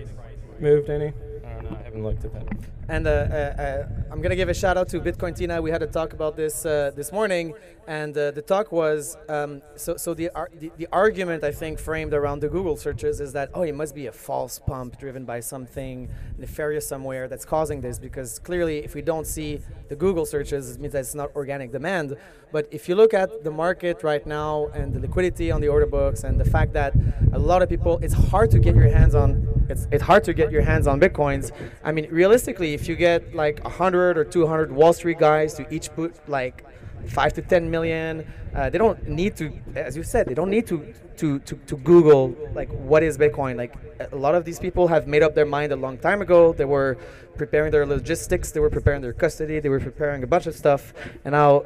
moved 0.58 0.90
any? 0.90 1.12
I 1.46 1.52
don't 1.54 1.70
know, 1.70 1.76
I 1.78 1.82
haven't 1.82 2.02
looked 2.02 2.24
at 2.24 2.32
that. 2.34 2.46
And 2.90 3.06
uh, 3.06 3.10
uh, 3.10 3.14
uh, 3.14 3.86
I'm 4.10 4.20
gonna 4.20 4.34
give 4.34 4.48
a 4.48 4.54
shout 4.54 4.76
out 4.76 4.88
to 4.88 5.00
Bitcoin 5.00 5.36
Tina. 5.36 5.62
We 5.62 5.70
had 5.70 5.80
a 5.80 5.86
talk 5.86 6.12
about 6.12 6.34
this 6.34 6.66
uh, 6.66 6.90
this 6.96 7.12
morning, 7.12 7.54
and 7.86 8.18
uh, 8.18 8.32
the 8.32 8.42
talk 8.42 8.72
was 8.72 9.16
um, 9.28 9.62
so. 9.76 9.96
So 9.96 10.12
the, 10.12 10.28
ar- 10.30 10.50
the, 10.58 10.72
the 10.76 10.88
argument 10.92 11.44
I 11.44 11.52
think 11.52 11.78
framed 11.78 12.12
around 12.14 12.40
the 12.40 12.48
Google 12.48 12.76
searches 12.76 13.20
is 13.20 13.32
that 13.34 13.50
oh, 13.54 13.62
it 13.62 13.76
must 13.76 13.94
be 13.94 14.08
a 14.08 14.12
false 14.12 14.58
pump 14.58 14.98
driven 14.98 15.24
by 15.24 15.38
something 15.38 16.08
nefarious 16.36 16.84
somewhere 16.88 17.28
that's 17.28 17.44
causing 17.44 17.80
this. 17.80 18.00
Because 18.00 18.40
clearly, 18.40 18.78
if 18.78 18.96
we 18.96 19.02
don't 19.02 19.26
see 19.26 19.60
the 19.88 19.94
Google 19.94 20.26
searches, 20.26 20.74
it 20.74 20.80
means 20.80 20.94
that 20.94 21.00
it's 21.00 21.14
not 21.14 21.30
organic 21.36 21.70
demand. 21.70 22.16
But 22.50 22.66
if 22.72 22.88
you 22.88 22.96
look 22.96 23.14
at 23.14 23.44
the 23.44 23.52
market 23.52 24.02
right 24.02 24.26
now 24.26 24.66
and 24.74 24.92
the 24.92 24.98
liquidity 24.98 25.52
on 25.52 25.60
the 25.60 25.68
order 25.68 25.86
books 25.86 26.24
and 26.24 26.40
the 26.40 26.44
fact 26.44 26.72
that 26.72 26.92
a 27.32 27.38
lot 27.38 27.62
of 27.62 27.68
people, 27.68 28.00
it's 28.02 28.14
hard 28.14 28.50
to 28.50 28.58
get 28.58 28.74
your 28.74 28.88
hands 28.88 29.14
on. 29.14 29.46
It's, 29.68 29.86
it's 29.92 30.02
hard 30.02 30.24
to 30.24 30.34
get 30.34 30.50
your 30.50 30.62
hands 30.62 30.88
on 30.88 30.98
bitcoins. 30.98 31.52
I 31.84 31.92
mean, 31.92 32.08
realistically, 32.10 32.76
if 32.80 32.88
you 32.88 32.96
get 32.96 33.34
like 33.34 33.62
100 33.62 34.16
or 34.16 34.24
200 34.24 34.72
Wall 34.72 34.92
Street 34.92 35.18
guys 35.18 35.54
to 35.54 35.74
each 35.74 35.92
put 35.94 36.16
like 36.28 36.64
five 37.06 37.32
to 37.34 37.42
10 37.42 37.70
million, 37.70 38.26
uh, 38.54 38.70
they 38.70 38.78
don't 38.78 39.06
need 39.06 39.36
to, 39.36 39.52
as 39.74 39.96
you 39.96 40.02
said, 40.02 40.26
they 40.26 40.34
don't 40.34 40.50
need 40.50 40.66
to, 40.66 40.94
to, 41.18 41.38
to, 41.40 41.56
to 41.66 41.76
Google 41.76 42.34
like 42.54 42.70
what 42.70 43.02
is 43.02 43.18
Bitcoin. 43.18 43.56
Like 43.56 43.74
a 44.12 44.16
lot 44.16 44.34
of 44.34 44.44
these 44.44 44.58
people 44.58 44.88
have 44.88 45.06
made 45.06 45.22
up 45.22 45.34
their 45.34 45.46
mind 45.46 45.72
a 45.72 45.76
long 45.76 45.98
time 45.98 46.22
ago. 46.22 46.52
They 46.52 46.64
were 46.64 46.96
preparing 47.36 47.70
their 47.70 47.86
logistics, 47.86 48.50
they 48.52 48.60
were 48.60 48.70
preparing 48.70 49.02
their 49.02 49.12
custody, 49.12 49.60
they 49.60 49.68
were 49.68 49.80
preparing 49.80 50.22
a 50.22 50.26
bunch 50.26 50.46
of 50.46 50.54
stuff, 50.54 50.94
and 51.24 51.32
now 51.32 51.64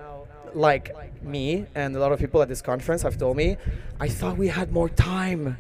like 0.52 0.94
me 1.22 1.66
and 1.74 1.96
a 1.96 1.98
lot 1.98 2.12
of 2.12 2.18
people 2.18 2.40
at 2.42 2.48
this 2.48 2.62
conference 2.62 3.02
have 3.02 3.18
told 3.18 3.36
me, 3.36 3.56
I 4.00 4.08
thought 4.08 4.36
we 4.36 4.48
had 4.48 4.72
more 4.72 4.88
time 4.88 5.58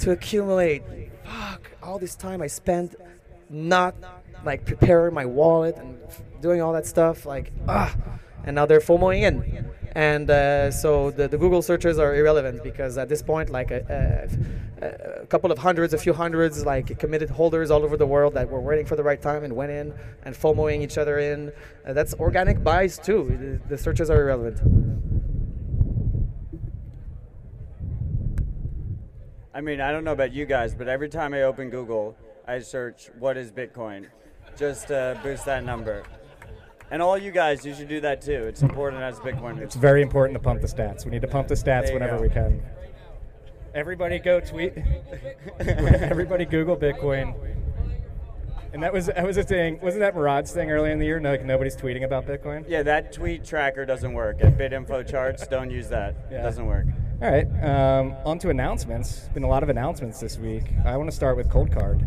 to 0.00 0.12
accumulate. 0.12 0.82
Fuck, 1.24 1.70
all 1.82 1.98
this 1.98 2.16
time 2.16 2.42
I 2.42 2.48
spent 2.48 2.96
not 3.48 3.94
like 4.44 4.64
preparing 4.64 5.14
my 5.14 5.26
wallet 5.26 5.76
and 5.76 5.98
doing 6.40 6.60
all 6.60 6.72
that 6.72 6.86
stuff. 6.86 7.26
Like 7.26 7.52
ah, 7.68 7.94
and 8.44 8.54
now 8.54 8.66
they're 8.66 8.80
FOMOing 8.80 9.22
in. 9.22 9.70
And 9.92 10.30
uh, 10.30 10.70
so 10.70 11.10
the, 11.10 11.26
the 11.26 11.36
Google 11.36 11.62
searches 11.62 11.98
are 11.98 12.14
irrelevant 12.14 12.62
because 12.62 12.96
at 12.96 13.08
this 13.08 13.22
point, 13.22 13.50
like 13.50 13.72
a, 13.72 14.28
a, 14.80 15.22
a 15.22 15.26
couple 15.26 15.50
of 15.50 15.58
hundreds, 15.58 15.92
a 15.92 15.98
few 15.98 16.12
hundreds, 16.12 16.64
like 16.64 16.96
committed 16.98 17.28
holders 17.28 17.72
all 17.72 17.82
over 17.82 17.96
the 17.96 18.06
world 18.06 18.34
that 18.34 18.48
were 18.48 18.60
waiting 18.60 18.86
for 18.86 18.94
the 18.94 19.02
right 19.02 19.20
time 19.20 19.42
and 19.42 19.54
went 19.54 19.72
in 19.72 19.92
and 20.22 20.34
FOMOing 20.34 20.80
each 20.82 20.96
other 20.96 21.18
in. 21.18 21.52
Uh, 21.84 21.92
that's 21.92 22.14
organic 22.14 22.62
buys 22.62 22.98
too. 22.98 23.60
The 23.68 23.76
searches 23.76 24.10
are 24.10 24.20
irrelevant. 24.22 24.60
I 29.52 29.60
mean, 29.60 29.80
I 29.80 29.90
don't 29.90 30.04
know 30.04 30.12
about 30.12 30.32
you 30.32 30.46
guys, 30.46 30.74
but 30.76 30.86
every 30.86 31.08
time 31.08 31.34
I 31.34 31.42
open 31.42 31.68
Google, 31.70 32.16
I 32.46 32.60
search 32.60 33.10
what 33.18 33.36
is 33.36 33.50
Bitcoin, 33.50 34.06
just 34.60 34.88
to 34.88 35.18
boost 35.22 35.46
that 35.46 35.64
number. 35.64 36.04
And 36.92 37.00
all 37.00 37.16
you 37.16 37.30
guys, 37.30 37.64
you 37.64 37.74
should 37.74 37.88
do 37.88 38.00
that 38.02 38.20
too. 38.20 38.44
It's 38.46 38.62
important 38.62 39.02
as 39.02 39.18
Bitcoin. 39.20 39.58
It's 39.58 39.74
very 39.76 40.02
important 40.02 40.34
to 40.36 40.42
pump 40.42 40.60
the 40.60 40.66
stats. 40.68 41.04
We 41.04 41.10
need 41.10 41.22
to 41.22 41.28
pump 41.28 41.48
the 41.48 41.54
stats 41.54 41.92
whenever 41.92 42.16
go. 42.16 42.22
we 42.22 42.28
can. 42.28 42.62
Everybody 43.74 44.18
go 44.18 44.40
tweet. 44.40 44.74
Everybody 45.60 46.44
Google 46.44 46.76
Bitcoin. 46.76 47.34
And 48.72 48.82
that 48.82 48.92
was 48.92 49.06
that 49.06 49.24
was 49.26 49.36
a 49.36 49.42
thing. 49.42 49.80
Wasn't 49.80 50.00
that 50.00 50.14
Murad's 50.14 50.52
thing 50.52 50.70
early 50.70 50.90
in 50.92 50.98
the 50.98 51.06
year? 51.06 51.18
No, 51.18 51.30
like 51.30 51.44
nobody's 51.44 51.76
tweeting 51.76 52.04
about 52.04 52.26
Bitcoin. 52.26 52.64
Yeah, 52.68 52.82
that 52.84 53.12
tweet 53.12 53.44
tracker 53.44 53.84
doesn't 53.86 54.12
work. 54.12 54.38
At 54.42 54.58
BitInfo 54.58 55.08
charts, 55.08 55.46
don't 55.46 55.70
use 55.70 55.88
that. 55.88 56.10
It 56.30 56.34
Yeah. 56.34 56.42
doesn't 56.42 56.66
work. 56.66 56.86
All 57.22 57.30
right. 57.30 57.46
Um, 57.64 58.14
on 58.24 58.38
to 58.40 58.50
announcements. 58.50 59.28
Been 59.34 59.42
a 59.44 59.48
lot 59.48 59.62
of 59.62 59.68
announcements 59.70 60.20
this 60.20 60.38
week. 60.38 60.64
I 60.84 60.96
want 60.96 61.08
to 61.10 61.14
start 61.16 61.36
with 61.36 61.50
Cold 61.50 61.72
Card, 61.72 62.06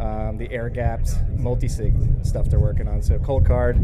um, 0.00 0.36
the 0.36 0.50
air 0.50 0.68
gapped 0.68 1.14
multi 1.36 1.68
sig 1.68 1.94
stuff 2.22 2.48
they're 2.48 2.58
working 2.58 2.88
on. 2.88 3.02
So 3.02 3.18
Cold 3.18 3.46
Card, 3.46 3.78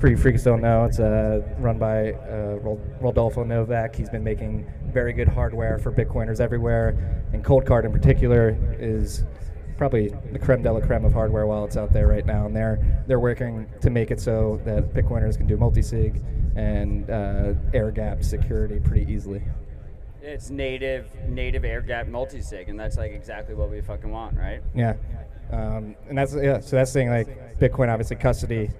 for 0.00 0.08
you 0.08 0.16
freaks 0.16 0.42
don't 0.42 0.62
know, 0.62 0.84
it's 0.84 0.98
uh, 0.98 1.42
run 1.58 1.78
by 1.78 2.12
uh, 2.12 2.58
Rodolfo 3.00 3.44
Novak. 3.44 3.94
He's 3.94 4.08
been 4.08 4.24
making 4.24 4.70
very 4.86 5.12
good 5.12 5.28
hardware 5.28 5.78
for 5.78 5.92
Bitcoiners 5.92 6.40
everywhere, 6.40 7.22
and 7.32 7.44
Cold 7.44 7.66
Card 7.66 7.84
in 7.84 7.92
particular 7.92 8.56
is 8.78 9.24
probably 9.76 10.12
the 10.32 10.38
creme 10.38 10.62
de 10.62 10.70
la 10.70 10.78
creme 10.80 11.06
of 11.06 11.12
hardware 11.12 11.46
wallets 11.46 11.76
out 11.76 11.92
there 11.92 12.06
right 12.06 12.26
now, 12.26 12.46
and 12.46 12.54
they're 12.54 13.02
they're 13.06 13.20
working 13.20 13.66
to 13.80 13.90
make 13.90 14.10
it 14.10 14.20
so 14.20 14.60
that 14.64 14.92
Bitcoiners 14.94 15.36
can 15.36 15.46
do 15.46 15.56
multi-sig 15.56 16.22
and 16.56 17.08
uh, 17.10 17.54
air 17.72 17.90
gap 17.90 18.22
security 18.22 18.78
pretty 18.78 19.10
easily. 19.10 19.42
It's 20.22 20.50
native, 20.50 21.08
native 21.28 21.64
air 21.64 21.80
gap 21.80 22.08
multi-sig, 22.08 22.68
and 22.68 22.78
that's 22.78 22.98
like 22.98 23.12
exactly 23.12 23.54
what 23.54 23.70
we 23.70 23.80
fucking 23.80 24.10
want, 24.10 24.36
right? 24.36 24.60
Yeah, 24.74 24.94
um, 25.52 25.96
and 26.08 26.16
that's 26.16 26.34
yeah. 26.34 26.60
So 26.60 26.76
that's 26.76 26.92
thing. 26.92 27.10
Like 27.10 27.58
Bitcoin, 27.58 27.88
obviously, 27.88 28.16
custody 28.16 28.70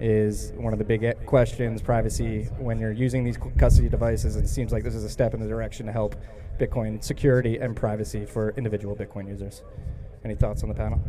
is 0.00 0.52
one 0.56 0.72
of 0.72 0.78
the 0.78 0.84
big 0.84 1.26
questions. 1.26 1.82
Privacy 1.82 2.44
when 2.58 2.78
you're 2.78 2.92
using 2.92 3.24
these 3.24 3.38
custody 3.58 3.88
devices, 3.88 4.36
and 4.36 4.44
it 4.44 4.48
seems 4.48 4.72
like 4.72 4.84
this 4.84 4.94
is 4.94 5.04
a 5.04 5.08
step 5.08 5.34
in 5.34 5.40
the 5.40 5.48
direction 5.48 5.86
to 5.86 5.92
help 5.92 6.16
Bitcoin 6.58 7.02
security 7.02 7.58
and 7.58 7.76
privacy 7.76 8.24
for 8.26 8.50
individual 8.56 8.94
Bitcoin 8.94 9.28
users. 9.28 9.62
Any 10.24 10.34
thoughts 10.34 10.62
on 10.62 10.68
the 10.68 10.74
panel? 10.74 11.00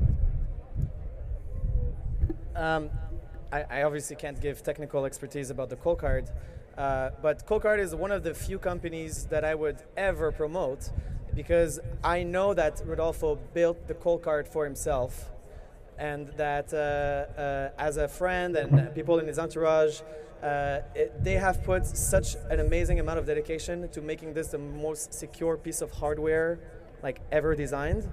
Um, 2.56 2.90
I, 3.52 3.64
I 3.70 3.84
obviously 3.84 4.16
can't 4.16 4.40
give 4.40 4.64
technical 4.64 5.06
expertise 5.06 5.50
about 5.50 5.70
the 5.70 5.76
Cold 5.76 6.00
Card, 6.00 6.30
uh, 6.78 7.12
but 7.22 7.46
Cold 7.46 7.64
Card 7.64 7.80
is 7.80 7.96
one 7.96 8.12
of 8.12 8.24
the 8.24 8.34
few 8.34 8.60
companies 8.60 9.26
that 9.26 9.44
I 9.44 9.56
would 9.56 9.82
ever 9.98 10.32
promote 10.32 10.92
because 11.40 11.80
I 12.04 12.24
know 12.24 12.54
that 12.54 12.82
Rodolfo 12.86 13.40
built 13.54 13.88
the 13.88 13.94
Cold 13.94 14.22
Card 14.22 14.46
for 14.46 14.66
himself, 14.66 15.32
and 15.98 16.28
that 16.36 16.74
uh, 16.74 16.78
uh, 16.78 17.70
as 17.78 17.96
a 17.96 18.10
friend 18.10 18.58
and 18.58 18.94
people 18.94 19.20
in 19.20 19.26
his 19.26 19.40
entourage, 19.40 20.02
uh, 20.44 20.80
it, 20.94 21.24
they 21.24 21.36
have 21.36 21.64
put 21.64 21.86
such 21.86 22.36
an 22.50 22.60
amazing 22.60 23.00
amount 23.00 23.20
of 23.20 23.26
dedication 23.26 23.88
to 23.88 24.02
making 24.02 24.34
this 24.34 24.48
the 24.50 24.58
most 24.58 25.14
secure 25.14 25.56
piece 25.56 25.80
of 25.80 25.90
hardware 25.94 26.60
like 27.04 27.22
ever 27.32 27.56
designed. 27.56 28.04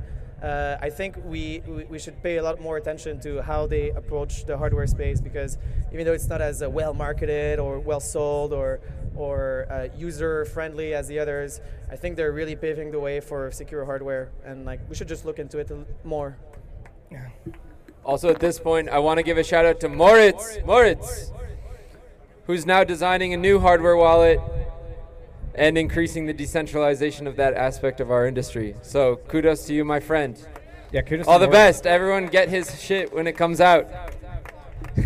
Uh, 0.42 0.76
I 0.82 0.90
think 0.90 1.16
we, 1.24 1.62
we, 1.88 1.98
should 1.98 2.22
pay 2.22 2.36
a 2.36 2.42
lot 2.42 2.60
more 2.60 2.76
attention 2.76 3.18
to 3.20 3.40
how 3.40 3.66
they 3.66 3.88
approach 3.90 4.44
the 4.44 4.58
hardware 4.58 4.86
space 4.86 5.18
because 5.18 5.56
even 5.92 6.04
though 6.04 6.12
it's 6.12 6.28
not 6.28 6.42
as 6.42 6.62
uh, 6.62 6.68
well 6.68 6.92
marketed 6.92 7.58
or 7.58 7.78
well 7.78 8.00
sold 8.00 8.52
or, 8.52 8.80
or 9.14 9.66
uh, 9.70 9.88
user 9.96 10.44
friendly 10.44 10.92
as 10.92 11.08
the 11.08 11.18
others, 11.18 11.62
I 11.90 11.96
think 11.96 12.16
they're 12.16 12.32
really 12.32 12.54
paving 12.54 12.90
the 12.90 13.00
way 13.00 13.18
for 13.20 13.50
secure 13.50 13.86
hardware 13.86 14.30
and 14.44 14.66
like 14.66 14.80
we 14.90 14.94
should 14.94 15.08
just 15.08 15.24
look 15.24 15.38
into 15.38 15.58
it 15.58 15.72
more. 16.04 16.36
Also, 18.04 18.28
at 18.28 18.38
this 18.38 18.58
point, 18.58 18.90
I 18.90 18.98
want 18.98 19.18
to 19.18 19.22
give 19.22 19.38
a 19.38 19.42
shout 19.42 19.64
out 19.64 19.80
to 19.80 19.88
Moritz. 19.88 20.58
Moritz, 20.64 21.32
who's 22.46 22.66
now 22.66 22.84
designing 22.84 23.32
a 23.32 23.36
new 23.36 23.58
hardware 23.58 23.96
wallet 23.96 24.38
and 25.56 25.76
increasing 25.78 26.26
the 26.26 26.32
decentralization 26.34 27.26
of 27.26 27.36
that 27.36 27.54
aspect 27.54 28.00
of 28.00 28.10
our 28.10 28.26
industry. 28.26 28.74
So, 28.82 29.16
kudos 29.28 29.66
to 29.66 29.74
you, 29.74 29.84
my 29.84 30.00
friend. 30.00 30.38
Yeah, 30.92 31.02
kudos. 31.02 31.26
All 31.26 31.38
to 31.38 31.40
the 31.40 31.46
Morgan. 31.46 31.52
best. 31.60 31.86
Everyone 31.86 32.26
get 32.26 32.48
his 32.48 32.80
shit 32.80 33.12
when 33.12 33.26
it 33.26 33.32
comes 33.32 33.60
out. 33.60 33.88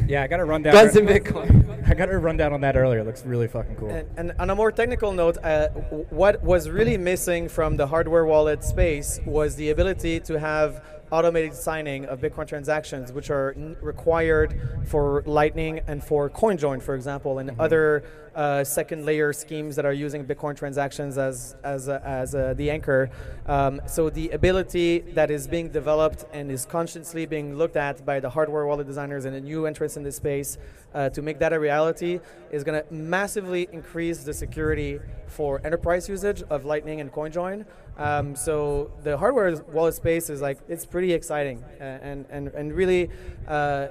Yeah, 0.06 0.22
I 0.22 0.26
got 0.26 0.36
to 0.38 0.44
run 0.44 0.62
down. 0.62 0.72
Guns 0.72 0.96
and 0.96 1.08
Bitcoin. 1.08 1.66
I 1.88 1.94
got 1.94 2.06
to 2.06 2.18
run 2.18 2.36
down 2.36 2.52
on 2.52 2.60
that 2.60 2.76
earlier. 2.76 3.00
It 3.00 3.06
looks 3.06 3.24
really 3.24 3.48
fucking 3.48 3.76
cool. 3.76 3.90
And, 3.90 4.08
and 4.16 4.32
on 4.38 4.50
a 4.50 4.54
more 4.54 4.70
technical 4.70 5.12
note, 5.12 5.38
uh, 5.42 5.68
what 6.10 6.42
was 6.42 6.68
really 6.68 6.96
missing 6.96 7.48
from 7.48 7.76
the 7.76 7.86
hardware 7.86 8.24
wallet 8.24 8.62
space 8.62 9.18
was 9.24 9.56
the 9.56 9.70
ability 9.70 10.20
to 10.20 10.38
have 10.38 10.84
automated 11.10 11.54
signing 11.54 12.04
of 12.04 12.20
Bitcoin 12.20 12.46
transactions, 12.46 13.12
which 13.12 13.30
are 13.30 13.52
n- 13.56 13.76
required 13.80 14.60
for 14.86 15.24
Lightning 15.26 15.80
and 15.88 16.04
for 16.04 16.30
CoinJoin, 16.30 16.80
for 16.80 16.94
example, 16.94 17.38
and 17.40 17.58
other 17.58 18.04
uh, 18.34 18.64
second 18.64 19.04
layer 19.04 19.32
schemes 19.32 19.76
that 19.76 19.84
are 19.84 19.92
using 19.92 20.24
Bitcoin 20.24 20.56
transactions 20.56 21.18
as 21.18 21.56
as 21.64 21.88
uh, 21.88 22.00
as 22.04 22.34
uh, 22.34 22.54
the 22.56 22.70
anchor. 22.70 23.10
Um, 23.46 23.80
so 23.86 24.10
the 24.10 24.30
ability 24.30 25.00
that 25.14 25.30
is 25.30 25.46
being 25.46 25.68
developed 25.68 26.24
and 26.32 26.50
is 26.50 26.64
constantly 26.64 27.26
being 27.26 27.56
looked 27.56 27.76
at 27.76 28.04
by 28.04 28.20
the 28.20 28.30
hardware 28.30 28.66
wallet 28.66 28.86
designers 28.86 29.24
and 29.24 29.34
the 29.34 29.40
new 29.40 29.66
entrants 29.66 29.96
in 29.96 30.02
this 30.02 30.16
space 30.16 30.58
uh, 30.94 31.08
to 31.10 31.22
make 31.22 31.38
that 31.38 31.52
a 31.52 31.60
reality 31.60 32.20
is 32.50 32.64
going 32.64 32.82
to 32.82 32.94
massively 32.94 33.68
increase 33.72 34.24
the 34.24 34.34
security 34.34 35.00
for 35.26 35.60
enterprise 35.64 36.08
usage 36.08 36.42
of 36.50 36.64
Lightning 36.64 37.00
and 37.00 37.12
CoinJoin. 37.12 37.64
Um, 37.98 38.34
so 38.34 38.90
the 39.02 39.16
hardware 39.16 39.56
wallet 39.72 39.94
space 39.94 40.30
is 40.30 40.40
like 40.40 40.58
it's 40.68 40.86
pretty 40.86 41.12
exciting 41.12 41.62
and 41.80 42.24
and 42.30 42.48
and 42.48 42.72
really 42.72 43.10
uh, 43.46 43.88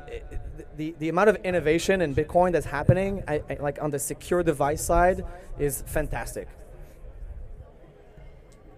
the 0.77 0.96
the 1.00 1.10
amount 1.10 1.29
of 1.29 1.36
innovation 1.43 2.01
in 2.01 2.15
Bitcoin 2.15 2.51
that's 2.51 2.65
happening, 2.65 3.24
I, 3.27 3.43
I, 3.50 3.58
like 3.60 3.81
on 3.81 3.91
the 3.91 4.00
secure 4.30 4.44
device 4.44 4.86
side, 4.86 5.26
is 5.58 5.84
fantastic. 5.88 6.48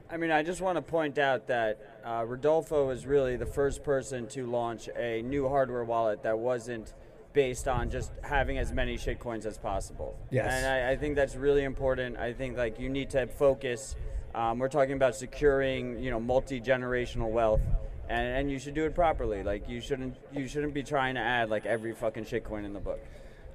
I 0.10 0.16
mean, 0.16 0.32
I 0.32 0.44
just 0.44 0.62
want 0.62 0.78
to 0.78 0.82
point 0.82 1.18
out 1.18 1.48
that 1.48 2.00
uh, 2.06 2.24
Rodolfo 2.26 2.88
was 2.88 3.06
really 3.06 3.36
the 3.36 3.46
first 3.46 3.84
person 3.84 4.28
to 4.28 4.46
launch 4.46 4.88
a 4.96 5.22
new 5.24 5.50
hardware 5.50 5.84
wallet 5.84 6.24
that 6.24 6.40
wasn't 6.40 6.94
based 7.34 7.68
on 7.68 7.90
just 7.90 8.14
having 8.22 8.60
as 8.60 8.72
many 8.72 8.96
shitcoins 8.96 9.46
as 9.46 9.58
possible. 9.58 10.18
Yes. 10.30 10.54
And 10.54 10.66
I, 10.66 10.92
I 10.92 10.96
think 10.96 11.18
that's 11.18 11.36
really 11.36 11.66
important. 11.66 12.16
I 12.16 12.32
think 12.32 12.56
like 12.56 12.80
you 12.80 12.88
need 12.88 13.10
to 13.10 13.28
focus. 13.28 13.98
Um, 14.34 14.58
we're 14.58 14.70
talking 14.70 14.94
about 14.94 15.18
securing, 15.18 16.02
you 16.02 16.12
know, 16.12 16.20
multi-generational 16.22 17.30
wealth, 17.30 17.62
and, 18.08 18.26
and 18.38 18.52
you 18.52 18.58
should 18.58 18.74
do 18.74 18.86
it 18.86 18.96
properly. 18.96 19.44
Like 19.44 19.68
you 19.68 19.82
shouldn't 19.82 20.16
you 20.32 20.48
shouldn't 20.48 20.74
be 20.74 20.84
trying 20.84 21.16
to 21.16 21.22
add 21.22 21.50
like 21.50 21.66
every 21.66 21.94
fucking 21.94 22.24
shitcoin 22.24 22.64
in 22.64 22.72
the 22.72 22.80
book. 22.80 23.02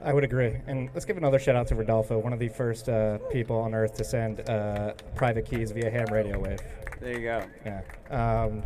I 0.02 0.12
would 0.12 0.24
agree. 0.24 0.56
And 0.66 0.90
let's 0.94 1.04
give 1.04 1.16
another 1.16 1.38
shout 1.38 1.56
out 1.56 1.66
to 1.68 1.74
Rodolfo, 1.74 2.18
one 2.18 2.32
of 2.32 2.38
the 2.38 2.48
first 2.48 2.88
uh, 2.88 3.18
people 3.30 3.56
on 3.56 3.74
Earth 3.74 3.94
to 3.94 4.04
send 4.04 4.48
uh, 4.48 4.92
private 5.14 5.46
keys 5.46 5.70
via 5.72 5.90
ham 5.90 6.06
radio 6.12 6.38
wave. 6.38 6.60
There 7.00 7.12
you 7.18 7.22
go. 7.24 7.42
Yeah. 7.64 7.82
Um, 8.10 8.62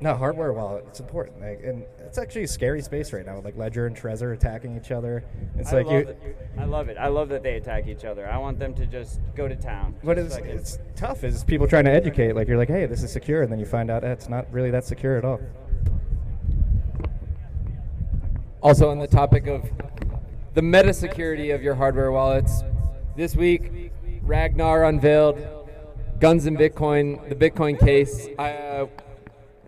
no, 0.00 0.14
hardware 0.14 0.52
wallet, 0.52 0.84
it's 0.88 1.00
important. 1.00 1.40
Like, 1.40 1.60
and 1.64 1.84
it's 2.00 2.18
actually 2.18 2.42
a 2.44 2.48
scary 2.48 2.82
space 2.82 3.12
right 3.12 3.24
now 3.24 3.36
with 3.36 3.44
like 3.46 3.56
Ledger 3.56 3.86
and 3.86 3.96
Trezor 3.96 4.34
attacking 4.34 4.76
each 4.76 4.90
other. 4.90 5.24
It's 5.56 5.72
I 5.72 5.76
like 5.78 5.86
love 5.86 5.94
you. 5.94 6.08
it. 6.08 6.36
I 6.58 6.64
love 6.64 6.88
it. 6.90 6.96
I 6.98 7.08
love 7.08 7.28
that 7.30 7.42
they 7.42 7.54
attack 7.54 7.86
each 7.86 8.04
other. 8.04 8.28
I 8.28 8.36
want 8.36 8.58
them 8.58 8.74
to 8.74 8.86
just 8.86 9.20
go 9.34 9.48
to 9.48 9.56
town. 9.56 9.94
What 10.02 10.16
Just 10.16 10.28
is 10.28 10.34
fucking- 10.36 10.50
it's 10.50 10.78
tough 10.94 11.24
is 11.24 11.42
people 11.44 11.66
trying 11.66 11.86
to 11.86 11.92
educate. 11.92 12.34
Like 12.34 12.48
you're 12.48 12.58
like, 12.58 12.68
hey, 12.68 12.84
this 12.86 13.02
is 13.02 13.10
secure, 13.12 13.42
and 13.42 13.50
then 13.50 13.58
you 13.58 13.64
find 13.66 13.90
out 13.90 14.04
eh, 14.04 14.08
it's 14.12 14.28
not 14.28 14.46
really 14.52 14.70
that 14.72 14.84
secure 14.84 15.16
at 15.16 15.24
all. 15.24 15.40
Also, 18.64 18.88
on 18.88 18.98
the 18.98 19.06
topic 19.06 19.46
of 19.46 19.62
the 20.54 20.62
meta 20.62 20.94
security 20.94 21.50
of 21.50 21.62
your 21.62 21.74
hardware 21.74 22.10
wallets, 22.10 22.62
this 23.14 23.36
week 23.36 23.92
Ragnar 24.22 24.84
unveiled 24.84 25.38
Guns 26.18 26.46
and 26.46 26.56
Bitcoin, 26.56 27.28
the 27.28 27.34
Bitcoin 27.34 27.78
case. 27.78 28.26
Uh, 28.38 28.86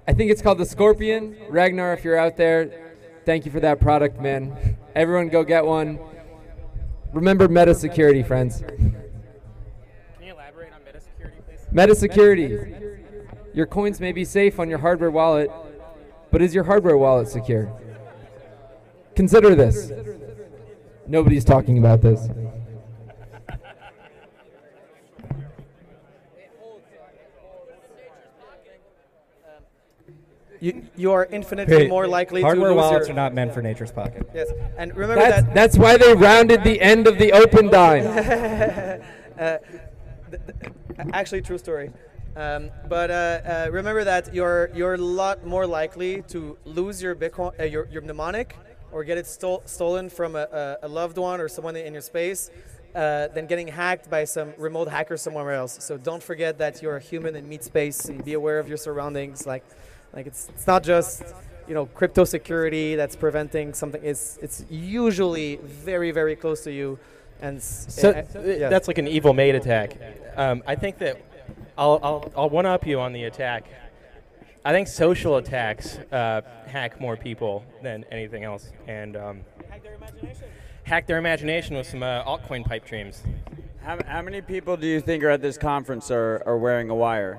I 0.08 0.14
think 0.14 0.30
it's 0.30 0.40
called 0.40 0.56
the 0.56 0.64
Scorpion. 0.64 1.36
Ragnar, 1.50 1.92
if 1.92 2.04
you're 2.04 2.16
out 2.16 2.38
there, 2.38 2.94
thank 3.26 3.44
you 3.44 3.52
for 3.52 3.60
that 3.60 3.80
product, 3.80 4.18
man. 4.18 4.78
Everyone 4.94 5.28
go 5.28 5.44
get 5.44 5.66
one. 5.66 5.98
Remember 7.12 7.48
meta 7.48 7.74
security, 7.74 8.22
friends. 8.22 8.62
Can 8.62 8.96
you 10.22 10.32
elaborate 10.32 10.72
on 10.72 10.82
meta 10.86 11.02
security, 11.02 11.36
please? 11.46 11.66
Meta 11.70 11.94
security. 11.94 12.74
Your 13.52 13.66
coins 13.66 14.00
may 14.00 14.12
be 14.12 14.24
safe 14.24 14.58
on 14.58 14.70
your 14.70 14.78
hardware 14.78 15.10
wallet, 15.10 15.50
but 16.30 16.40
is 16.40 16.54
your 16.54 16.64
hardware 16.64 16.96
wallet 16.96 17.28
secure? 17.28 17.70
Consider 19.16 19.54
this. 19.54 19.90
Nobody's 21.06 21.44
talking 21.44 21.78
about 21.78 22.02
this. 22.02 22.28
You, 30.60 30.86
you 30.96 31.12
are 31.12 31.26
infinitely 31.26 31.86
more 31.86 32.06
likely 32.08 32.40
Hardware 32.42 32.70
to 32.70 32.74
lose 32.74 32.82
wallets 32.82 33.08
your, 33.08 33.14
are 33.14 33.16
not 33.16 33.34
meant 33.34 33.52
for 33.52 33.60
nature's 33.60 33.92
pocket. 33.92 34.28
Yes, 34.34 34.50
and 34.78 34.94
remember 34.96 35.22
That's, 35.22 35.44
that 35.44 35.54
that's 35.54 35.78
why 35.78 35.96
they 35.98 36.14
rounded 36.14 36.64
the 36.64 36.80
end 36.80 37.06
of 37.06 37.18
the 37.18 37.32
open 37.32 37.66
dime. 37.70 39.02
actually 41.12 41.42
true 41.42 41.58
story. 41.58 41.90
Um, 42.36 42.70
but 42.88 43.10
uh, 43.10 43.14
uh, 43.14 43.68
remember 43.70 44.04
that 44.04 44.34
you're 44.34 44.70
you're 44.74 44.94
a 44.94 44.98
lot 44.98 45.46
more 45.46 45.66
likely 45.66 46.22
to 46.28 46.58
lose 46.64 47.02
your 47.02 47.14
Bitcoin, 47.14 47.58
uh, 47.60 47.64
your, 47.64 47.88
your 47.90 48.02
mnemonic, 48.02 48.56
or 48.96 49.04
get 49.04 49.18
it 49.18 49.26
stole, 49.26 49.62
stolen 49.66 50.08
from 50.08 50.34
a, 50.36 50.78
a, 50.82 50.88
loved 50.88 51.18
one 51.18 51.38
or 51.38 51.48
someone 51.48 51.76
in 51.76 51.92
your 51.92 52.00
space, 52.00 52.50
uh, 52.94 53.28
than 53.28 53.46
getting 53.46 53.68
hacked 53.68 54.08
by 54.08 54.24
some 54.24 54.54
remote 54.56 54.88
hacker 54.88 55.18
somewhere 55.18 55.52
else. 55.52 55.76
So 55.84 55.98
don't 55.98 56.22
forget 56.22 56.56
that 56.56 56.80
you're 56.80 56.96
a 56.96 57.00
human 57.00 57.36
in 57.36 57.46
meat 57.46 57.62
space 57.62 58.06
and 58.06 58.24
be 58.24 58.32
aware 58.32 58.58
of 58.58 58.68
your 58.68 58.78
surroundings. 58.78 59.46
Like, 59.46 59.64
like 60.14 60.26
it's 60.26 60.48
it's 60.48 60.66
not 60.66 60.82
just 60.82 61.22
you 61.68 61.74
know 61.74 61.84
crypto 61.84 62.24
security 62.24 62.96
that's 62.96 63.16
preventing 63.16 63.74
something. 63.74 64.00
It's 64.02 64.38
it's 64.40 64.64
usually 64.70 65.56
very 65.56 66.10
very 66.10 66.34
close 66.34 66.64
to 66.64 66.72
you, 66.72 66.98
and 67.42 67.62
So 67.62 68.10
uh, 68.12 68.12
uh, 68.12 68.40
yeah. 68.40 68.70
that's 68.70 68.88
like 68.88 68.96
an 68.96 69.08
evil 69.08 69.34
maid 69.34 69.56
attack. 69.56 69.98
Um, 70.36 70.62
I 70.66 70.74
think 70.74 70.96
that 70.98 71.20
I'll, 71.76 72.00
I'll, 72.02 72.32
I'll 72.34 72.48
one 72.48 72.64
up 72.64 72.86
you 72.86 72.98
on 72.98 73.12
the 73.12 73.24
attack. 73.24 73.64
I 74.66 74.72
think 74.72 74.88
social 74.88 75.36
attacks 75.36 75.96
uh, 76.10 76.40
hack 76.66 77.00
more 77.00 77.16
people 77.16 77.64
than 77.84 78.04
anything 78.10 78.42
else, 78.42 78.72
and 78.88 79.16
um, 79.16 79.44
hack 80.82 81.06
their 81.06 81.18
imagination 81.18 81.76
with 81.76 81.86
some 81.86 82.02
uh, 82.02 82.24
altcoin 82.24 82.64
pipe 82.64 82.84
dreams. 82.84 83.22
How, 83.80 83.96
how 84.04 84.22
many 84.22 84.40
people 84.40 84.76
do 84.76 84.88
you 84.88 85.00
think 85.00 85.22
are 85.22 85.30
at 85.30 85.40
this 85.40 85.56
conference 85.56 86.10
are, 86.10 86.42
are 86.44 86.58
wearing 86.58 86.90
a 86.90 86.96
wire? 86.96 87.38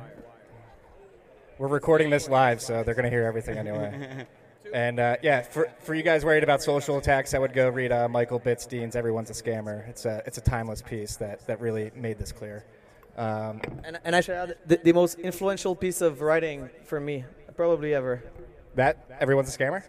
We're 1.57 1.67
recording 1.67 2.09
this 2.09 2.29
live, 2.29 2.61
so 2.61 2.81
they're 2.83 2.95
going 2.95 3.03
to 3.03 3.09
hear 3.09 3.25
everything 3.25 3.57
anyway. 3.57 4.25
and 4.73 4.97
uh, 4.97 5.17
yeah, 5.21 5.41
for, 5.41 5.69
for 5.81 5.95
you 5.95 6.03
guys 6.03 6.23
worried 6.23 6.43
about 6.43 6.63
social 6.63 6.97
attacks, 6.97 7.33
I 7.33 7.39
would 7.39 7.51
go 7.51 7.67
read 7.67 7.91
uh, 7.91 8.07
Michael 8.07 8.39
Bitstein's 8.39 8.95
"Everyone's 8.95 9.31
a 9.31 9.33
Scammer." 9.33 9.85
It's 9.89 10.05
a 10.05 10.23
it's 10.25 10.37
a 10.37 10.41
timeless 10.41 10.81
piece 10.81 11.17
that, 11.17 11.45
that 11.47 11.59
really 11.59 11.91
made 11.93 12.19
this 12.19 12.31
clear. 12.31 12.63
Um, 13.17 13.59
And, 13.83 13.99
and 14.03 14.15
I 14.15 14.21
should 14.21 14.35
add 14.35 14.57
the, 14.65 14.79
the 14.83 14.93
most 14.93 15.19
influential 15.19 15.75
piece 15.75 16.01
of 16.01 16.21
writing 16.21 16.69
for 16.85 16.99
me, 16.99 17.25
probably 17.55 17.93
ever. 17.93 18.23
that 18.75 19.09
everyone's 19.19 19.53
a 19.53 19.57
scammer. 19.57 19.83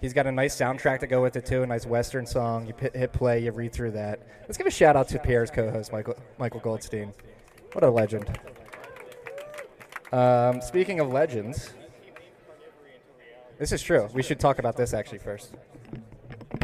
He's 0.00 0.12
got 0.12 0.26
a 0.26 0.32
nice 0.32 0.54
soundtrack 0.56 1.00
to 1.00 1.06
go 1.06 1.22
with 1.22 1.36
it 1.36 1.46
too, 1.46 1.62
a 1.62 1.66
nice 1.66 1.86
western 1.86 2.26
song. 2.26 2.66
You 2.66 2.74
hit, 2.78 2.94
hit 2.94 3.12
play, 3.12 3.42
you 3.44 3.52
read 3.52 3.72
through 3.72 3.92
that. 3.92 4.26
Let's 4.42 4.58
give 4.58 4.66
a 4.66 4.70
shout 4.70 4.96
out 4.96 5.08
to 5.08 5.18
Pierre's 5.18 5.50
co-host, 5.50 5.92
Michael 5.92 6.16
Michael 6.38 6.60
Goldstein. 6.60 7.14
What 7.72 7.84
a 7.84 7.90
legend. 7.90 8.38
Um, 10.12 10.60
speaking 10.60 11.00
of 11.00 11.12
legends, 11.12 11.72
this 13.58 13.72
is 13.72 13.82
true. 13.82 14.08
We 14.12 14.22
should 14.22 14.38
talk 14.38 14.58
about 14.58 14.76
this 14.76 14.92
actually 14.92 15.18
first. 15.18 15.54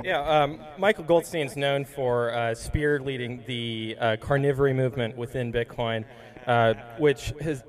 Yeah, 0.04 0.20
um, 0.20 0.60
Michael 0.78 1.04
Goldstein's 1.04 1.56
known 1.56 1.84
for 1.84 2.32
uh, 2.32 2.54
spear 2.54 3.00
leading 3.00 3.42
the 3.46 3.96
uh, 4.00 4.16
carnivory 4.16 4.74
movement 4.74 5.16
within 5.16 5.52
Bitcoin, 5.52 6.04
uh, 6.46 6.74
which 6.98 7.32
has 7.40 7.62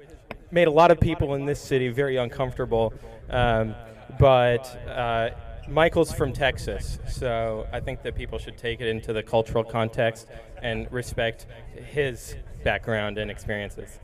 made 0.50 0.68
a 0.68 0.72
lot 0.72 0.92
of 0.92 1.00
people 1.00 1.36
in 1.36 1.46
this 1.46 1.60
city 1.60 1.90
very 1.90 2.18
uncomfortable. 2.18 2.94
Um, 3.30 3.76
but 4.20 4.66
uh, 4.88 5.32
Michael's 5.68 6.12
from 6.14 6.34
Texas, 6.34 7.00
so 7.08 7.68
I 7.72 7.80
think 7.80 8.02
that 8.04 8.16
people 8.16 8.38
should 8.38 8.58
take 8.58 8.82
it 8.82 8.88
into 8.88 9.14
the 9.14 9.24
cultural 9.24 9.64
context 9.64 10.28
and 10.62 10.92
respect 10.92 11.48
his 11.76 12.36
background 12.64 13.18
and 13.18 13.30
experiences. 13.30 14.00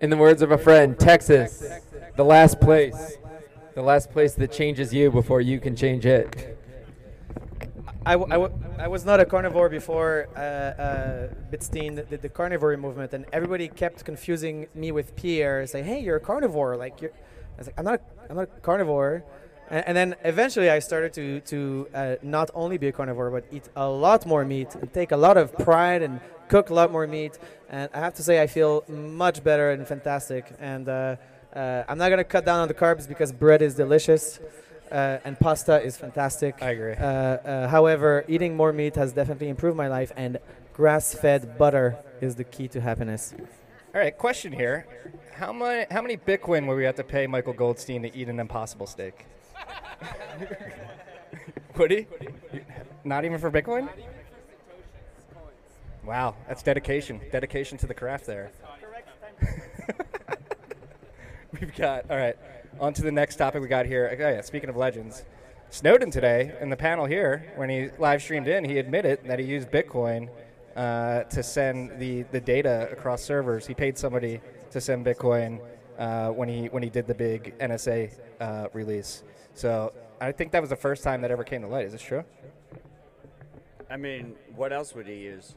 In 0.00 0.10
the 0.10 0.16
words 0.16 0.42
of 0.42 0.50
a 0.50 0.58
friend, 0.58 0.98
Texas, 0.98 1.64
the 2.16 2.24
last 2.24 2.60
place. 2.60 3.16
The 3.76 3.82
last 3.82 4.10
place 4.10 4.32
that 4.36 4.52
changes 4.52 4.94
you 4.94 5.10
before 5.10 5.42
you 5.42 5.60
can 5.60 5.76
change 5.76 6.06
it. 6.06 6.58
I, 8.06 8.16
was 8.16 9.04
not 9.04 9.20
a 9.20 9.26
carnivore 9.26 9.68
before 9.68 10.28
uh, 10.34 10.40
uh, 10.40 11.28
Bitstein 11.52 12.08
did 12.08 12.22
the 12.22 12.30
carnivore 12.30 12.74
movement, 12.78 13.12
and 13.12 13.26
everybody 13.34 13.68
kept 13.68 14.02
confusing 14.02 14.66
me 14.74 14.92
with 14.92 15.14
Pierre, 15.14 15.66
saying, 15.66 15.84
"Hey, 15.84 16.00
you're 16.00 16.16
a 16.16 16.20
carnivore." 16.20 16.78
Like, 16.78 17.02
I 17.02 17.10
was 17.58 17.66
like, 17.66 17.78
"I'm 17.78 17.84
not, 17.84 18.00
a, 18.00 18.30
I'm 18.30 18.36
not 18.36 18.48
a 18.56 18.60
carnivore." 18.60 19.22
And, 19.68 19.88
and 19.88 19.94
then 19.94 20.16
eventually, 20.24 20.70
I 20.70 20.78
started 20.78 21.12
to 21.12 21.40
to 21.40 21.88
uh, 21.92 22.14
not 22.22 22.48
only 22.54 22.78
be 22.78 22.88
a 22.88 22.92
carnivore, 22.92 23.30
but 23.30 23.44
eat 23.52 23.68
a 23.76 23.86
lot 23.86 24.24
more 24.24 24.42
meat, 24.46 24.74
and 24.74 24.90
take 24.94 25.12
a 25.12 25.18
lot 25.18 25.36
of 25.36 25.52
pride, 25.52 26.00
and 26.00 26.20
cook 26.48 26.70
a 26.70 26.74
lot 26.74 26.90
more 26.90 27.06
meat. 27.06 27.38
And 27.68 27.90
I 27.92 27.98
have 27.98 28.14
to 28.14 28.22
say, 28.22 28.40
I 28.40 28.46
feel 28.46 28.84
much 28.88 29.42
better 29.42 29.70
and 29.70 29.86
fantastic. 29.86 30.50
And 30.60 30.88
uh, 30.88 31.16
uh, 31.56 31.84
I'm 31.88 31.98
not 31.98 32.10
gonna 32.10 32.24
cut 32.24 32.44
down 32.44 32.60
on 32.60 32.68
the 32.68 32.74
carbs 32.74 33.08
because 33.08 33.32
bread 33.32 33.62
is 33.62 33.74
delicious. 33.74 34.38
Uh, 34.90 35.18
and 35.24 35.38
pasta 35.40 35.82
is 35.82 35.96
fantastic. 35.96 36.62
I 36.62 36.70
agree. 36.70 36.94
Uh, 36.94 37.06
uh, 37.06 37.68
however, 37.68 38.24
eating 38.28 38.56
more 38.56 38.72
meat 38.72 38.94
has 38.94 39.12
definitely 39.12 39.48
improved 39.48 39.76
my 39.76 39.88
life, 39.88 40.12
and 40.16 40.38
grass-fed 40.74 41.58
butter 41.58 41.98
is 42.20 42.36
the 42.36 42.44
key 42.44 42.68
to 42.68 42.80
happiness. 42.80 43.34
All 43.94 44.00
right, 44.00 44.16
question 44.16 44.52
here: 44.52 44.86
How 45.34 45.52
many 45.52 45.86
how 45.90 46.02
many 46.02 46.16
Bitcoin 46.16 46.66
would 46.68 46.76
we 46.76 46.84
have 46.84 46.94
to 46.96 47.04
pay 47.04 47.26
Michael 47.26 47.52
Goldstein 47.52 48.02
to 48.02 48.16
eat 48.16 48.28
an 48.28 48.38
Impossible 48.38 48.86
Steak? 48.86 49.26
would 51.76 51.90
he? 51.90 52.06
Not 53.02 53.24
even 53.24 53.38
for 53.38 53.50
Bitcoin? 53.50 53.88
Wow, 56.04 56.36
that's 56.46 56.62
dedication. 56.62 57.20
Dedication 57.32 57.76
to 57.78 57.86
the 57.86 57.94
craft 57.94 58.26
there. 58.26 58.52
We've 61.60 61.74
got 61.74 62.10
all 62.10 62.16
right. 62.16 62.36
On 62.80 62.92
to 62.92 63.02
the 63.02 63.12
next 63.12 63.36
topic 63.36 63.62
we 63.62 63.68
got 63.68 63.86
here. 63.86 64.10
Oh, 64.12 64.28
yeah, 64.28 64.40
speaking 64.42 64.68
of 64.68 64.76
legends, 64.76 65.24
Snowden 65.70 66.10
today 66.10 66.54
in 66.60 66.68
the 66.68 66.76
panel 66.76 67.06
here, 67.06 67.52
when 67.56 67.70
he 67.70 67.88
live 67.98 68.20
streamed 68.22 68.48
in, 68.48 68.64
he 68.64 68.78
admitted 68.78 69.20
that 69.24 69.38
he 69.38 69.46
used 69.46 69.70
Bitcoin 69.70 70.28
uh, 70.74 71.22
to 71.24 71.42
send 71.42 71.98
the, 71.98 72.22
the 72.24 72.40
data 72.40 72.88
across 72.92 73.22
servers. 73.22 73.66
He 73.66 73.74
paid 73.74 73.96
somebody 73.96 74.40
to 74.70 74.80
send 74.80 75.06
Bitcoin 75.06 75.60
uh, 75.98 76.28
when 76.30 76.48
he 76.48 76.66
when 76.66 76.82
he 76.82 76.90
did 76.90 77.06
the 77.06 77.14
big 77.14 77.56
NSA 77.58 78.12
uh, 78.40 78.68
release. 78.74 79.22
So 79.54 79.94
I 80.20 80.32
think 80.32 80.52
that 80.52 80.60
was 80.60 80.70
the 80.70 80.76
first 80.76 81.02
time 81.02 81.22
that 81.22 81.30
ever 81.30 81.44
came 81.44 81.62
to 81.62 81.68
light. 81.68 81.86
Is 81.86 81.92
this 81.92 82.02
true? 82.02 82.24
I 83.88 83.96
mean, 83.96 84.34
what 84.54 84.72
else 84.72 84.94
would 84.94 85.06
he 85.06 85.14
use? 85.14 85.54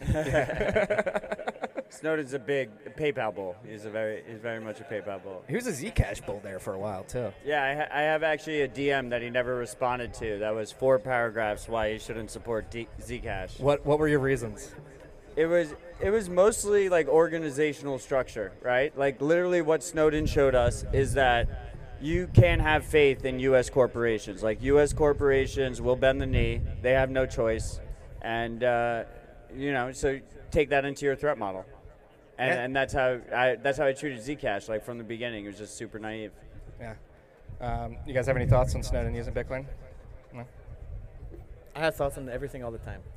Snowden's 1.90 2.32
a 2.32 2.38
big 2.38 2.70
PayPal 2.96 3.34
bull. 3.34 3.56
He's 3.68 3.84
a 3.84 3.90
very, 3.90 4.22
he's 4.28 4.38
very 4.40 4.60
much 4.60 4.80
a 4.80 4.84
PayPal 4.84 5.22
bull. 5.22 5.44
He 5.48 5.54
was 5.54 5.66
a 5.66 5.72
Zcash 5.72 6.24
bull 6.24 6.40
there 6.42 6.58
for 6.58 6.74
a 6.74 6.78
while 6.78 7.04
too. 7.04 7.32
Yeah, 7.44 7.62
I, 7.62 7.74
ha- 7.74 7.98
I 7.98 8.02
have 8.02 8.22
actually 8.22 8.62
a 8.62 8.68
DM 8.68 9.10
that 9.10 9.22
he 9.22 9.30
never 9.30 9.56
responded 9.56 10.12
to. 10.14 10.38
That 10.38 10.54
was 10.54 10.72
four 10.72 10.98
paragraphs 10.98 11.68
why 11.68 11.92
he 11.92 11.98
shouldn't 11.98 12.30
support 12.30 12.70
D- 12.70 12.88
Zcash. 13.00 13.58
What 13.60 13.84
what 13.86 13.98
were 13.98 14.08
your 14.08 14.20
reasons? 14.20 14.74
It 15.36 15.46
was 15.46 15.74
it 16.00 16.10
was 16.10 16.28
mostly 16.28 16.88
like 16.88 17.08
organizational 17.08 17.98
structure, 17.98 18.52
right? 18.62 18.96
Like 18.96 19.20
literally 19.20 19.62
what 19.62 19.82
Snowden 19.82 20.26
showed 20.26 20.54
us 20.54 20.84
is 20.92 21.14
that 21.14 21.48
you 22.00 22.28
can't 22.34 22.60
have 22.60 22.84
faith 22.84 23.24
in 23.24 23.38
U.S. 23.40 23.70
corporations. 23.70 24.42
Like 24.42 24.62
U.S. 24.62 24.92
corporations 24.92 25.80
will 25.80 25.96
bend 25.96 26.20
the 26.20 26.26
knee; 26.26 26.60
they 26.82 26.92
have 26.92 27.10
no 27.10 27.26
choice, 27.26 27.80
and 28.22 28.62
uh, 28.64 29.04
you 29.54 29.72
know, 29.72 29.92
so 29.92 30.18
take 30.50 30.70
that 30.70 30.84
into 30.84 31.04
your 31.04 31.16
threat 31.16 31.38
model. 31.38 31.64
And, 32.38 32.48
Yeah. 32.50 32.64
and 32.64 32.76
that's 32.76 32.92
how 32.92 33.18
I 33.34 33.56
that's 33.56 33.78
how 33.78 33.86
I 33.86 33.92
treated 33.92 34.20
Zcash. 34.20 34.68
Like 34.68 34.84
from 34.84 34.98
the 34.98 35.04
beginning, 35.04 35.44
it 35.44 35.48
was 35.48 35.58
just 35.58 35.76
super 35.76 35.98
naive. 35.98 36.32
Yeah. 36.80 36.94
Um, 37.60 37.96
you 38.06 38.12
guys 38.12 38.26
have 38.26 38.36
any 38.36 38.46
thoughts 38.46 38.74
on 38.74 38.82
Snowden 38.82 39.14
using 39.14 39.32
Bitcoin? 39.32 39.64
No. 40.34 40.44
I 41.74 41.80
have 41.80 41.94
thoughts 41.96 42.18
on 42.18 42.28
everything 42.28 42.62
all 42.64 42.70
the 42.70 42.78
time. 42.78 43.00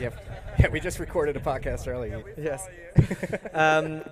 Yep. 0.00 0.14
Yeah, 0.58 0.68
we 0.68 0.80
just 0.80 0.98
recorded 0.98 1.36
a 1.36 1.40
podcast 1.40 1.86
earlier. 1.86 2.22
Yes. 2.38 2.66
um, 3.52 4.02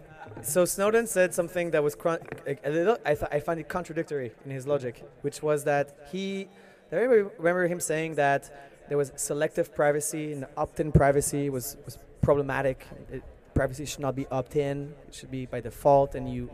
so 0.42 0.64
Snowden 0.66 1.06
said 1.06 1.32
something 1.32 1.70
that 1.70 1.82
was 1.82 1.94
cron- 1.94 2.18
a, 2.46 2.56
a 2.64 2.70
little. 2.70 2.98
I, 3.04 3.14
th- 3.14 3.30
I 3.32 3.40
find 3.40 3.58
it 3.60 3.68
contradictory 3.68 4.32
in 4.44 4.50
his 4.50 4.66
logic, 4.66 5.02
which 5.22 5.42
was 5.42 5.64
that 5.64 5.96
he. 6.12 6.48
I 6.92 6.96
remember, 6.96 7.32
remember 7.38 7.66
him 7.66 7.80
saying 7.80 8.16
that 8.16 8.50
there 8.88 8.98
was 8.98 9.10
selective 9.16 9.74
privacy 9.74 10.32
and 10.34 10.46
opt-in 10.56 10.92
privacy 10.92 11.48
was, 11.48 11.78
was 11.86 11.96
problematic. 12.20 12.86
It, 13.10 13.22
privacy 13.54 13.84
should 13.84 14.00
not 14.00 14.14
be 14.14 14.26
opt-in; 14.30 14.94
it 15.08 15.14
should 15.14 15.30
be 15.30 15.46
by 15.46 15.60
default, 15.60 16.14
and 16.14 16.28
you. 16.34 16.50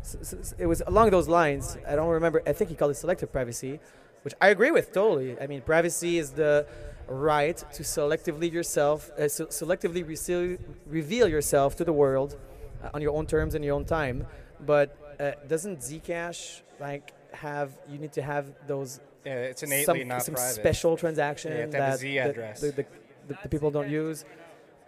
s- 0.00 0.16
s- 0.20 0.34
s- 0.34 0.54
it 0.58 0.66
was 0.66 0.80
along 0.86 1.10
those 1.10 1.28
lines. 1.28 1.76
I 1.86 1.96
don't 1.96 2.08
remember. 2.08 2.42
I 2.46 2.52
think 2.52 2.70
he 2.70 2.76
called 2.76 2.92
it 2.92 2.94
selective 3.06 3.30
privacy, 3.32 3.80
which 4.22 4.34
I 4.40 4.48
agree 4.48 4.70
with 4.70 4.92
totally. 4.92 5.30
I 5.40 5.46
mean, 5.46 5.60
privacy 5.62 6.18
is 6.18 6.30
the 6.32 6.66
right 7.08 7.56
to 7.76 7.82
selectively 7.82 8.50
yourself, 8.52 9.10
uh, 9.18 9.28
se- 9.28 9.46
selectively 9.62 10.02
reveal, 10.06 10.58
reveal 10.86 11.26
yourself 11.28 11.74
to 11.76 11.84
the 11.84 11.92
world 11.92 12.30
uh, 12.84 12.90
on 12.94 13.00
your 13.02 13.14
own 13.18 13.26
terms 13.26 13.54
and 13.56 13.64
your 13.64 13.74
own 13.74 13.84
time. 13.86 14.26
But 14.60 14.88
uh, 15.18 15.32
doesn't 15.48 15.78
Zcash 15.80 16.60
like 16.80 17.12
have 17.32 17.70
you 17.90 17.98
need 17.98 18.12
to 18.12 18.22
have 18.22 18.44
those 18.66 19.00
Yeah, 19.24 19.50
it's 19.52 19.62
innately 19.62 19.84
some, 20.02 20.08
not 20.08 20.22
some 20.22 20.34
private. 20.34 20.54
special 20.62 20.96
transaction 20.96 21.50
Yeah, 21.52 21.56
you 21.58 21.62
have 21.62 21.70
to 21.72 21.76
have 21.82 21.88
a 21.88 21.90
that 21.92 21.98
Z 22.00 22.08
the- 22.08 22.18
address. 22.18 22.60
The, 22.60 22.70
the, 22.78 22.84
the, 23.28 23.34
the 23.44 23.48
people 23.48 23.70
don't 23.70 23.90
use. 23.90 24.24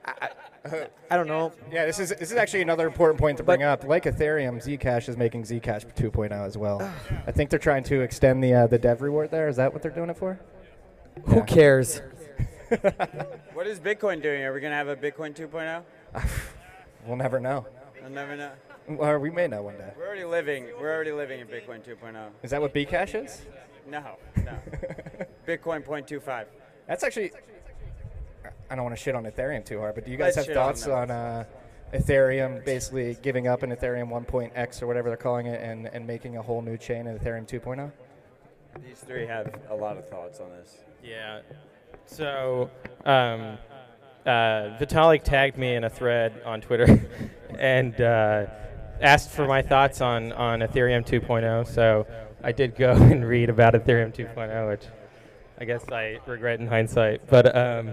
I, 0.05 0.29
I, 0.65 0.89
I 1.11 1.17
don't 1.17 1.27
know. 1.27 1.53
Yeah, 1.73 1.87
this 1.87 1.99
is 1.99 2.11
this 2.11 2.31
is 2.31 2.37
actually 2.37 2.63
another 2.63 2.87
important 2.87 3.19
point 3.19 3.39
to 3.39 3.43
bring 3.43 3.63
up. 3.63 3.85
Like 3.85 4.05
Ethereum, 4.05 4.63
Zcash 4.63 5.09
is 5.09 5.17
making 5.17 5.45
Zcash 5.45 5.87
2.0 5.95 6.33
as 6.33 6.59
well. 6.59 6.83
I 7.27 7.33
think 7.33 7.51
they're 7.51 7.59
trying 7.59 7.85
to 7.85 8.01
extend 8.03 8.45
the 8.45 8.55
uh, 8.55 8.67
the 8.67 8.79
dev 8.79 9.01
reward 9.01 9.31
there. 9.31 9.49
Is 9.49 9.57
that 9.57 9.73
what 9.73 9.83
they're 9.83 9.91
doing 9.91 10.11
it 10.11 10.17
for? 10.17 10.39
Who 11.27 11.43
cares? 11.45 12.03
What 13.53 13.67
is 13.67 13.81
Bitcoin 13.81 14.23
doing? 14.23 14.43
Are 14.43 14.55
we 14.55 14.61
gonna 14.61 14.77
have 14.77 14.89
a 14.89 14.97
Bitcoin 14.97 15.35
2.0? 15.35 15.83
We'll 17.07 17.17
never 17.17 17.41
know. 17.41 17.67
I'll 18.05 18.11
never 18.11 18.37
know. 18.37 18.53
Or 18.99 19.19
we 19.19 19.31
may 19.31 19.49
know 19.49 19.63
one 19.63 19.77
day. 19.77 19.91
We're 19.97 20.07
already 20.07 20.25
living. 20.25 20.67
We're 20.79 20.95
already 20.95 21.13
living 21.13 21.41
in 21.41 21.47
Bitcoin 21.47 21.81
oh. 21.87 22.07
2.0. 22.07 22.29
Is 22.43 22.51
that 22.51 22.61
what 22.61 22.75
Bcash 22.75 23.23
is? 23.23 23.43
No, 23.87 24.19
no. 24.37 24.53
Bitcoin 25.49 25.83
0.25. 25.85 26.45
That's 26.87 27.03
actually. 27.03 27.33
I 28.71 28.77
don't 28.77 28.85
want 28.85 28.97
to 28.97 29.03
shit 29.03 29.17
on 29.17 29.25
Ethereum 29.25 29.65
too 29.65 29.81
hard, 29.81 29.97
but 29.97 30.05
do 30.05 30.13
you 30.13 30.17
guys 30.17 30.37
Let's 30.37 30.37
have 30.37 30.45
shit 30.47 30.57
on 30.57 30.67
thoughts 30.69 30.87
on, 30.87 31.11
uh, 31.11 31.45
Ethereum 31.93 32.65
basically 32.65 33.17
giving 33.21 33.49
up 33.49 33.63
an 33.63 33.71
Ethereum 33.71 34.11
1.x 34.11 34.83
or 34.83 34.87
whatever 34.87 35.09
they're 35.09 35.17
calling 35.17 35.47
it 35.47 35.61
and, 35.61 35.89
and 35.89 36.07
making 36.07 36.37
a 36.37 36.43
whole 36.43 36.63
new 36.63 36.77
chain 36.77 37.07
in 37.07 37.19
Ethereum 37.19 37.43
oh? 37.53 37.59
2.0? 37.59 37.93
These 38.87 39.01
three 39.01 39.27
have 39.27 39.53
a 39.69 39.75
lot 39.75 39.97
of 39.97 40.09
thoughts 40.09 40.39
on 40.39 40.51
this. 40.51 40.79
Yeah. 41.03 41.41
So, 42.07 42.71
um, 43.05 43.59
uh, 44.25 44.79
Vitalik 44.79 45.25
tagged 45.25 45.59
me 45.59 45.75
in 45.75 45.85
a 45.85 45.91
thread 45.91 46.41
on 46.45 46.61
Twitter 46.61 47.11
and 47.59 48.01
uh, 48.01 48.47
asked 49.01 49.31
for 49.31 49.47
my 49.47 49.63
thoughts 49.63 50.01
on, 50.01 50.33
on 50.33 50.61
Ethereum 50.61 51.05
2.0. 51.05 51.67
So 51.67 52.07
I 52.45 52.53
did 52.53 52.77
go 52.77 52.93
and 52.95 53.27
read 53.27 53.51
about 53.51 53.75
Ethereum 53.75 54.15
2.0, 54.15 54.69
which 54.69 54.85
I 55.59 55.65
guess 55.65 55.85
I 55.91 56.19
regret 56.27 56.61
in 56.61 56.69
hindsight. 56.69 57.27
But 57.27 57.57
um, 57.57 57.93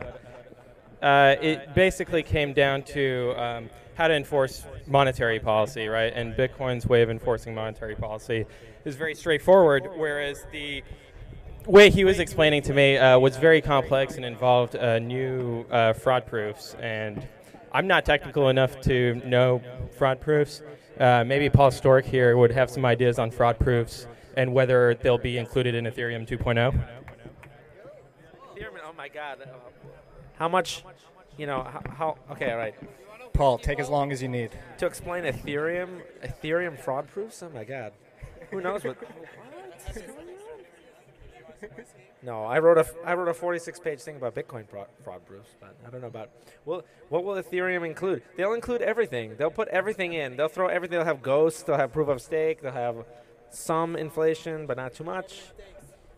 uh, 1.02 1.36
it 1.42 1.74
basically 1.74 2.24
came 2.24 2.54
down 2.54 2.84
to 2.84 3.34
um, 3.38 3.70
how 3.96 4.08
to 4.08 4.14
enforce 4.14 4.66
monetary 4.86 5.40
policy, 5.40 5.88
right? 5.88 6.14
And 6.14 6.34
Bitcoin's 6.34 6.86
way 6.86 7.02
of 7.02 7.10
enforcing 7.10 7.54
monetary 7.56 7.96
policy 7.96 8.46
is 8.86 8.96
very 8.96 9.16
straightforward, 9.16 9.90
whereas 9.96 10.46
the 10.52 10.84
way 11.66 11.90
he 11.90 12.06
was 12.06 12.20
explaining 12.20 12.62
to 12.64 12.74
me 12.74 12.98
uh, 12.98 13.20
was 13.20 13.38
very 13.38 13.62
complex 13.62 14.16
and 14.16 14.26
involved 14.26 14.76
uh, 14.76 15.00
new 15.00 15.66
uh, 15.70 15.94
fraud 15.94 16.26
proofs. 16.26 16.76
And 16.76 17.28
I'm 17.72 17.88
not 17.88 18.06
technical 18.06 18.50
enough 18.50 18.80
to 18.82 19.16
know 19.26 19.62
fraud 19.98 20.22
proofs. 20.22 20.62
Uh, 21.00 21.24
maybe 21.26 21.50
Paul 21.50 21.70
Sztorc 21.72 22.06
here 22.06 22.38
would 22.38 22.52
have 22.52 22.70
some 22.70 22.86
ideas 22.86 23.20
on 23.20 23.30
fraud 23.30 23.60
proofs 23.60 24.08
and 24.36 24.54
whether 24.54 24.96
they'll 24.96 25.18
be 25.18 25.38
included 25.38 25.76
in 25.76 25.86
Ethereum 25.86 26.28
2.0. 26.28 26.84
Oh 28.86 28.94
my 28.96 29.10
God. 29.10 29.40
How 30.38 30.48
much, 30.48 30.84
you 31.38 31.46
know, 31.46 31.64
how, 31.64 31.82
how, 31.90 32.18
okay, 32.32 32.52
all 32.52 32.58
right. 32.58 32.76
Paul, 33.34 33.58
take 33.58 33.80
as 33.80 33.90
long 33.90 34.12
as 34.12 34.22
you 34.22 34.28
need. 34.28 34.52
To 34.80 34.86
explain 34.86 35.24
Ethereum, 35.24 36.02
Ethereum 36.24 36.80
fraud 36.80 37.08
proofs, 37.08 37.44
oh 37.44 37.50
my 37.54 37.64
God. 37.64 37.94
Who 38.52 38.62
knows 38.62 38.84
what? 38.84 38.98
No, 42.24 42.44
I 42.44 42.60
wrote 42.60 42.78
a 42.78 42.86
I 43.06 43.14
wrote 43.14 43.28
a 43.28 43.34
46 43.34 43.80
page 43.80 44.02
thing 44.02 44.16
about 44.16 44.34
Bitcoin 44.36 44.68
fraud, 44.68 44.88
fraud 45.04 45.26
proofs, 45.26 45.50
but 45.60 45.76
I 45.86 45.90
don't 45.90 46.02
know 46.02 46.08
about. 46.08 46.30
Well, 46.66 46.84
what 47.10 47.24
will 47.24 47.36
Ethereum 47.36 47.86
include? 47.86 48.24
They'll 48.36 48.54
include 48.54 48.82
everything. 48.82 49.36
They'll 49.38 49.52
put 49.52 49.68
everything 49.68 50.14
in. 50.14 50.36
They'll 50.36 50.48
throw 50.48 50.68
everything. 50.68 50.98
They'll 50.98 51.06
have 51.06 51.22
ghosts. 51.22 51.64
They'll 51.64 51.78
have 51.78 51.94
proof 51.94 52.08
of 52.08 52.22
stake. 52.22 52.62
They'll 52.62 52.72
have 52.72 53.06
some 53.50 53.96
inflation, 53.96 54.66
but 54.66 54.78
not 54.78 54.94
too 54.94 55.04
much. 55.04 55.42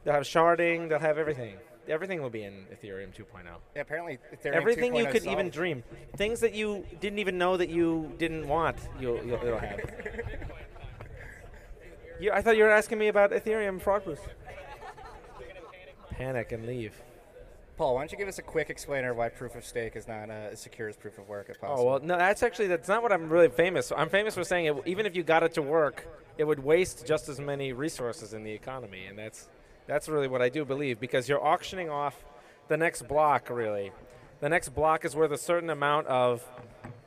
They'll 0.04 0.14
have 0.14 0.24
sharding. 0.24 0.90
They'll 0.90 1.00
have 1.00 1.18
everything. 1.18 1.58
Everything 1.90 2.22
will 2.22 2.30
be 2.30 2.44
in 2.44 2.66
Ethereum 2.72 3.14
2.0. 3.14 3.26
Yeah, 3.76 3.82
apparently 3.82 4.20
Ethereum 4.34 4.54
Everything 4.54 4.96
you 4.96 5.06
could 5.08 5.24
solved- 5.24 5.40
even 5.40 5.50
dream. 5.50 5.84
Things 6.16 6.40
that 6.42 6.54
you 6.54 6.86
didn't 7.00 7.20
even 7.20 7.38
know 7.38 7.58
that 7.58 7.70
you 7.70 8.12
didn't 8.18 8.48
want, 8.48 8.78
you'll, 9.00 9.24
you'll, 9.26 9.42
it'll 9.44 9.60
have. 9.60 9.80
you, 12.20 12.32
I 12.32 12.42
thought 12.42 12.58
you 12.58 12.64
were 12.64 12.70
asking 12.70 13.00
me 13.00 13.08
about 13.08 13.32
Ethereum 13.32 13.82
fraud 13.82 14.04
proofs. 14.04 14.22
Panic 16.12 16.52
and 16.52 16.66
leave. 16.66 16.94
Paul, 17.80 17.96
why 17.96 18.02
don't 18.02 18.12
you 18.12 18.18
give 18.18 18.28
us 18.28 18.40
a 18.40 18.44
quick 18.44 18.70
explainer 18.70 19.14
why 19.14 19.30
proof 19.30 19.56
of 19.56 19.64
stake 19.66 19.96
is 19.96 20.06
not 20.06 20.30
uh, 20.30 20.50
as 20.52 20.60
secure 20.60 20.90
as 20.90 20.98
proof 20.98 21.18
of 21.18 21.30
work, 21.30 21.48
if 21.50 21.62
possible? 21.62 21.82
Oh 21.82 21.92
well, 21.92 22.00
no, 22.02 22.18
that's 22.18 22.44
actually 22.44 22.68
that's 22.68 22.90
not 22.90 23.02
what 23.02 23.14
I'm 23.14 23.30
really 23.30 23.48
famous. 23.48 23.94
I'm 23.96 24.10
famous 24.10 24.36
for 24.36 24.44
saying 24.44 24.66
it, 24.66 24.76
even 24.86 25.06
if 25.06 25.16
you 25.16 25.24
got 25.24 25.44
it 25.44 25.54
to 25.54 25.62
work, 25.62 26.06
it 26.38 26.44
would 26.44 26.60
waste 26.60 27.06
just 27.06 27.30
as 27.30 27.40
many 27.40 27.72
resources 27.72 28.34
in 28.34 28.44
the 28.44 28.52
economy, 28.52 29.06
and 29.06 29.18
that's 29.18 29.48
that's 29.90 30.08
really 30.08 30.28
what 30.28 30.42
I 30.42 30.48
do 30.50 30.64
believe 30.64 31.00
because 31.00 31.28
you're 31.28 31.46
auctioning 31.46 31.90
off 31.90 32.24
the 32.70 32.78
next 32.78 33.08
block. 33.08 33.50
Really, 33.50 33.92
the 34.40 34.48
next 34.48 34.70
block 34.70 35.04
is 35.04 35.16
worth 35.16 35.32
a 35.32 35.38
certain 35.38 35.70
amount 35.70 36.08
of 36.08 36.48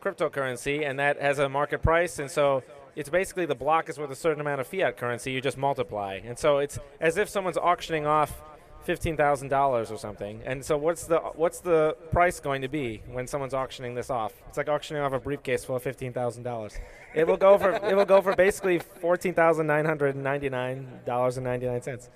cryptocurrency, 0.03 0.87
and 0.87 0.99
that 0.99 1.21
has 1.21 1.39
a 1.39 1.49
market 1.49 1.83
price, 1.83 2.19
and 2.19 2.31
so. 2.31 2.63
It's 2.95 3.09
basically 3.09 3.47
the 3.47 3.55
block 3.55 3.89
is 3.89 3.97
worth 3.99 4.11
a 4.11 4.15
certain 4.15 4.43
amount 4.43 4.61
of 4.61 4.67
fiat 4.67 4.99
currency. 4.99 5.33
You 5.33 5.41
just 5.41 5.57
multiply, 5.57 6.21
and 6.23 6.39
so 6.39 6.59
it's 6.59 6.79
as 7.01 7.17
if 7.17 7.27
someone's 7.27 7.57
auctioning 7.57 8.05
off 8.05 8.43
fifteen 8.85 9.17
thousand 9.17 9.49
dollars 9.49 9.91
or 9.91 9.99
something. 9.99 10.41
And 10.45 10.65
so, 10.65 10.77
what's 10.77 11.07
the 11.07 11.19
what's 11.35 11.61
the 11.61 11.97
price 12.11 12.41
going 12.41 12.63
to 12.63 12.69
be 12.69 13.03
when 13.11 13.27
someone's 13.27 13.55
auctioning 13.55 13.95
this 13.95 14.11
off? 14.11 14.33
It's 14.49 14.57
like 14.57 14.69
auctioning 14.69 15.03
off 15.03 15.13
a 15.13 15.19
briefcase 15.19 15.65
full 15.65 15.77
of 15.77 15.83
fifteen 15.83 16.13
thousand 16.13 16.43
dollars. 16.43 16.75
It 17.15 17.27
will 17.27 17.37
go 17.37 17.59
for 17.59 17.73
it 17.73 17.97
will 17.97 18.05
go 18.05 18.21
for 18.21 18.35
basically 18.35 18.79
fourteen 18.79 19.35
thousand 19.35 19.67
nine 19.67 19.85
hundred 19.85 20.17
ninety 20.17 20.49
nine 20.49 21.01
dollars 21.07 21.37
and 21.37 21.45
ninety 21.45 21.67
nine 21.67 21.83
cents, 21.83 22.11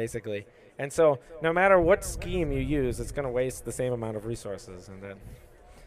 basically. 0.00 0.46
And 0.78 0.90
so, 0.90 1.18
no 1.42 1.52
matter 1.52 1.78
what 1.78 2.04
scheme 2.04 2.50
you 2.52 2.60
use, 2.60 3.00
it's 3.00 3.12
going 3.12 3.28
to 3.30 3.34
waste 3.42 3.66
the 3.66 3.72
same 3.80 3.92
amount 3.92 4.16
of 4.16 4.24
resources. 4.24 4.88
And 4.88 5.02
then, 5.02 5.16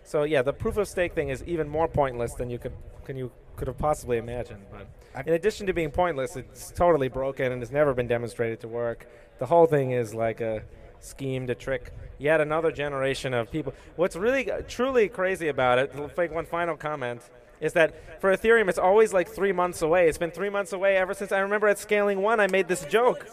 so 0.04 0.22
yeah, 0.24 0.44
the 0.44 0.54
proof 0.54 0.78
of 0.78 0.88
stake 0.88 1.14
thing 1.16 1.30
is 1.30 1.44
even 1.54 1.68
more 1.68 1.88
pointless 1.88 2.34
than 2.34 2.50
you 2.50 2.60
could 2.60 2.74
can 3.06 3.18
you 3.18 3.32
could 3.56 3.68
have 3.68 3.78
possibly 3.78 4.18
imagined. 4.18 4.64
But 4.72 5.28
in 5.28 5.34
addition 5.34 5.66
to 5.68 5.74
being 5.74 5.90
pointless, 5.90 6.36
it's 6.36 6.72
totally 6.72 7.08
broken 7.08 7.52
and 7.52 7.62
has 7.62 7.72
never 7.72 7.94
been 7.94 8.08
demonstrated 8.08 8.60
to 8.62 8.68
work. 8.68 9.08
The 9.40 9.48
whole 9.48 9.66
thing 9.66 9.92
is 9.92 10.14
like 10.14 10.42
a 10.42 10.64
scheme 11.00 11.48
to 11.48 11.56
trick 11.56 11.92
yet 12.20 12.40
another 12.40 12.72
generation 12.72 13.34
of 13.34 13.52
people. 13.52 13.74
What's 13.96 14.16
really 14.16 14.50
uh, 14.50 14.62
truly 14.68 15.10
crazy 15.10 15.48
about 15.48 15.80
it, 15.80 16.18
make 16.18 16.32
one 16.32 16.46
final 16.46 16.78
comment, 16.78 17.22
is 17.60 17.74
that 17.74 18.22
for 18.22 18.36
Ethereum, 18.36 18.70
it's 18.70 18.84
always 18.90 19.12
like 19.12 19.28
three 19.28 19.52
months 19.52 19.82
away. 19.82 20.08
It's 20.08 20.18
been 20.18 20.32
three 20.32 20.50
months 20.50 20.72
away 20.72 20.98
ever 20.98 21.14
since 21.14 21.32
I 21.32 21.40
remember 21.40 21.68
at 21.68 21.80
Scaling 21.80 22.22
One, 22.22 22.40
I 22.40 22.48
made 22.48 22.68
this 22.68 22.86
joke. 22.86 23.26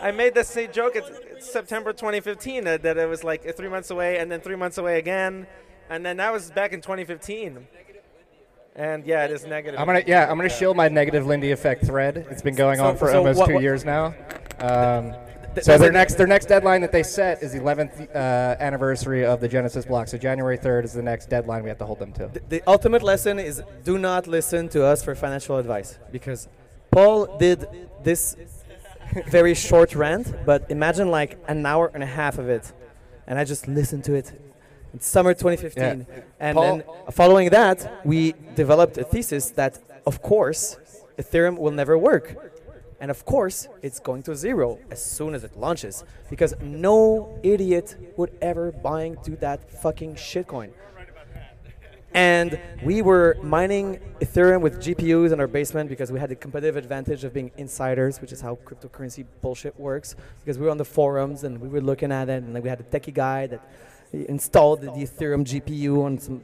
I 0.00 0.10
made 0.12 0.34
this 0.34 0.48
same 0.48 0.70
joke 0.72 0.96
at 0.96 1.04
it's 1.32 1.50
September 1.50 1.92
2015 1.92 2.64
that, 2.64 2.82
that 2.82 2.96
it 2.98 3.08
was 3.08 3.24
like 3.24 3.56
three 3.56 3.68
months 3.68 3.90
away 3.90 4.18
and 4.18 4.30
then 4.30 4.40
three 4.40 4.56
months 4.56 4.78
away 4.78 4.98
again. 4.98 5.46
And 5.90 6.04
then 6.04 6.18
that 6.18 6.32
was 6.32 6.50
back 6.50 6.72
in 6.72 6.80
2015. 6.80 7.66
And 8.76 9.04
yeah, 9.04 9.24
it 9.24 9.32
is 9.32 9.44
negative. 9.44 9.80
I'm 9.80 9.86
gonna 9.86 10.04
yeah, 10.06 10.30
I'm 10.30 10.36
gonna 10.36 10.48
shield 10.48 10.76
my 10.76 10.88
negative 10.88 11.26
Lindy 11.26 11.50
effect 11.50 11.84
thread. 11.84 12.26
It's 12.30 12.42
been 12.42 12.54
going 12.54 12.78
So- 12.78 12.84
on 12.84 12.96
for 12.96 13.08
so 13.08 13.18
almost 13.18 13.38
what- 13.40 13.48
two 13.48 13.54
what- 13.54 13.62
years 13.62 13.84
now. 13.84 14.14
Um, 14.60 15.14
Th- 15.54 15.64
so 15.64 15.78
their 15.78 15.90
next 15.90 16.14
their 16.14 16.26
next 16.28 16.46
deadline 16.46 16.82
that 16.82 16.92
they 16.92 17.02
set 17.02 17.42
is 17.42 17.52
the 17.52 17.58
11th 17.58 18.14
uh, 18.14 18.56
anniversary 18.60 19.24
of 19.24 19.40
the 19.40 19.48
Genesis 19.48 19.84
block. 19.84 20.06
So 20.06 20.16
January 20.18 20.58
3rd 20.58 20.84
is 20.84 20.92
the 20.92 21.02
next 21.02 21.28
deadline 21.28 21.62
we 21.64 21.70
have 21.70 21.78
to 21.78 21.86
hold 21.86 21.98
them 21.98 22.12
to. 22.12 22.28
The, 22.28 22.40
the 22.48 22.62
ultimate 22.68 23.02
lesson 23.02 23.38
is 23.40 23.62
do 23.82 23.98
not 23.98 24.26
listen 24.28 24.68
to 24.68 24.84
us 24.84 25.02
for 25.02 25.14
financial 25.16 25.56
advice 25.56 25.98
because 26.12 26.46
Paul 26.92 27.38
did 27.38 27.66
this 28.04 28.36
very 29.26 29.54
short 29.54 29.94
rant, 29.94 30.34
but 30.44 30.70
imagine 30.70 31.10
like 31.10 31.38
an 31.48 31.64
hour 31.64 31.90
and 31.94 32.02
a 32.02 32.06
half 32.06 32.38
of 32.38 32.48
it, 32.48 32.72
and 33.26 33.38
I 33.38 33.44
just 33.44 33.68
listened 33.68 34.04
to 34.04 34.14
it. 34.14 34.32
It's 34.94 35.06
summer 35.06 35.34
2015, 35.34 36.06
and 36.40 36.54
Paul- 36.56 36.62
then 36.64 36.82
following 37.10 37.50
that, 37.50 38.04
we 38.04 38.34
developed 38.54 38.96
a 38.98 39.04
thesis 39.04 39.50
that, 39.50 39.78
of 40.06 40.22
course, 40.22 40.78
Ethereum 41.18 41.58
will 41.58 41.72
never 41.72 41.98
work. 41.98 42.36
And 43.00 43.10
of 43.12 43.24
course, 43.24 43.68
it's 43.80 44.00
going 44.00 44.22
to 44.24 44.34
zero 44.34 44.78
as 44.90 45.00
soon 45.00 45.34
as 45.34 45.44
it 45.44 45.56
launches 45.56 46.04
because 46.30 46.54
no 46.60 47.38
idiot 47.44 47.94
would 48.16 48.32
ever 48.42 48.72
buy 48.72 49.02
into 49.04 49.36
that 49.36 49.70
fucking 49.70 50.16
shitcoin. 50.16 50.70
And 52.14 52.58
we 52.82 53.02
were 53.02 53.36
mining 53.42 54.00
Ethereum 54.20 54.60
with 54.60 54.80
GPUs 54.80 55.32
in 55.32 55.40
our 55.40 55.46
basement 55.46 55.90
because 55.90 56.10
we 56.10 56.18
had 56.18 56.30
the 56.30 56.36
competitive 56.36 56.76
advantage 56.76 57.22
of 57.24 57.34
being 57.34 57.50
insiders, 57.56 58.20
which 58.20 58.32
is 58.32 58.40
how 58.40 58.56
cryptocurrency 58.64 59.26
bullshit 59.42 59.78
works. 59.78 60.16
Because 60.40 60.58
we 60.58 60.64
were 60.64 60.70
on 60.70 60.78
the 60.78 60.84
forums 60.84 61.44
and 61.44 61.60
we 61.60 61.68
were 61.68 61.80
looking 61.80 62.10
at 62.10 62.28
it, 62.28 62.42
and 62.42 62.62
we 62.62 62.68
had 62.68 62.80
a 62.80 62.84
techie 62.84 63.12
guy 63.12 63.46
that 63.46 63.60
installed 64.12 64.80
the, 64.80 64.86
the 64.86 65.04
Ethereum 65.04 65.44
GPU 65.44 66.04
on 66.04 66.18
some 66.18 66.40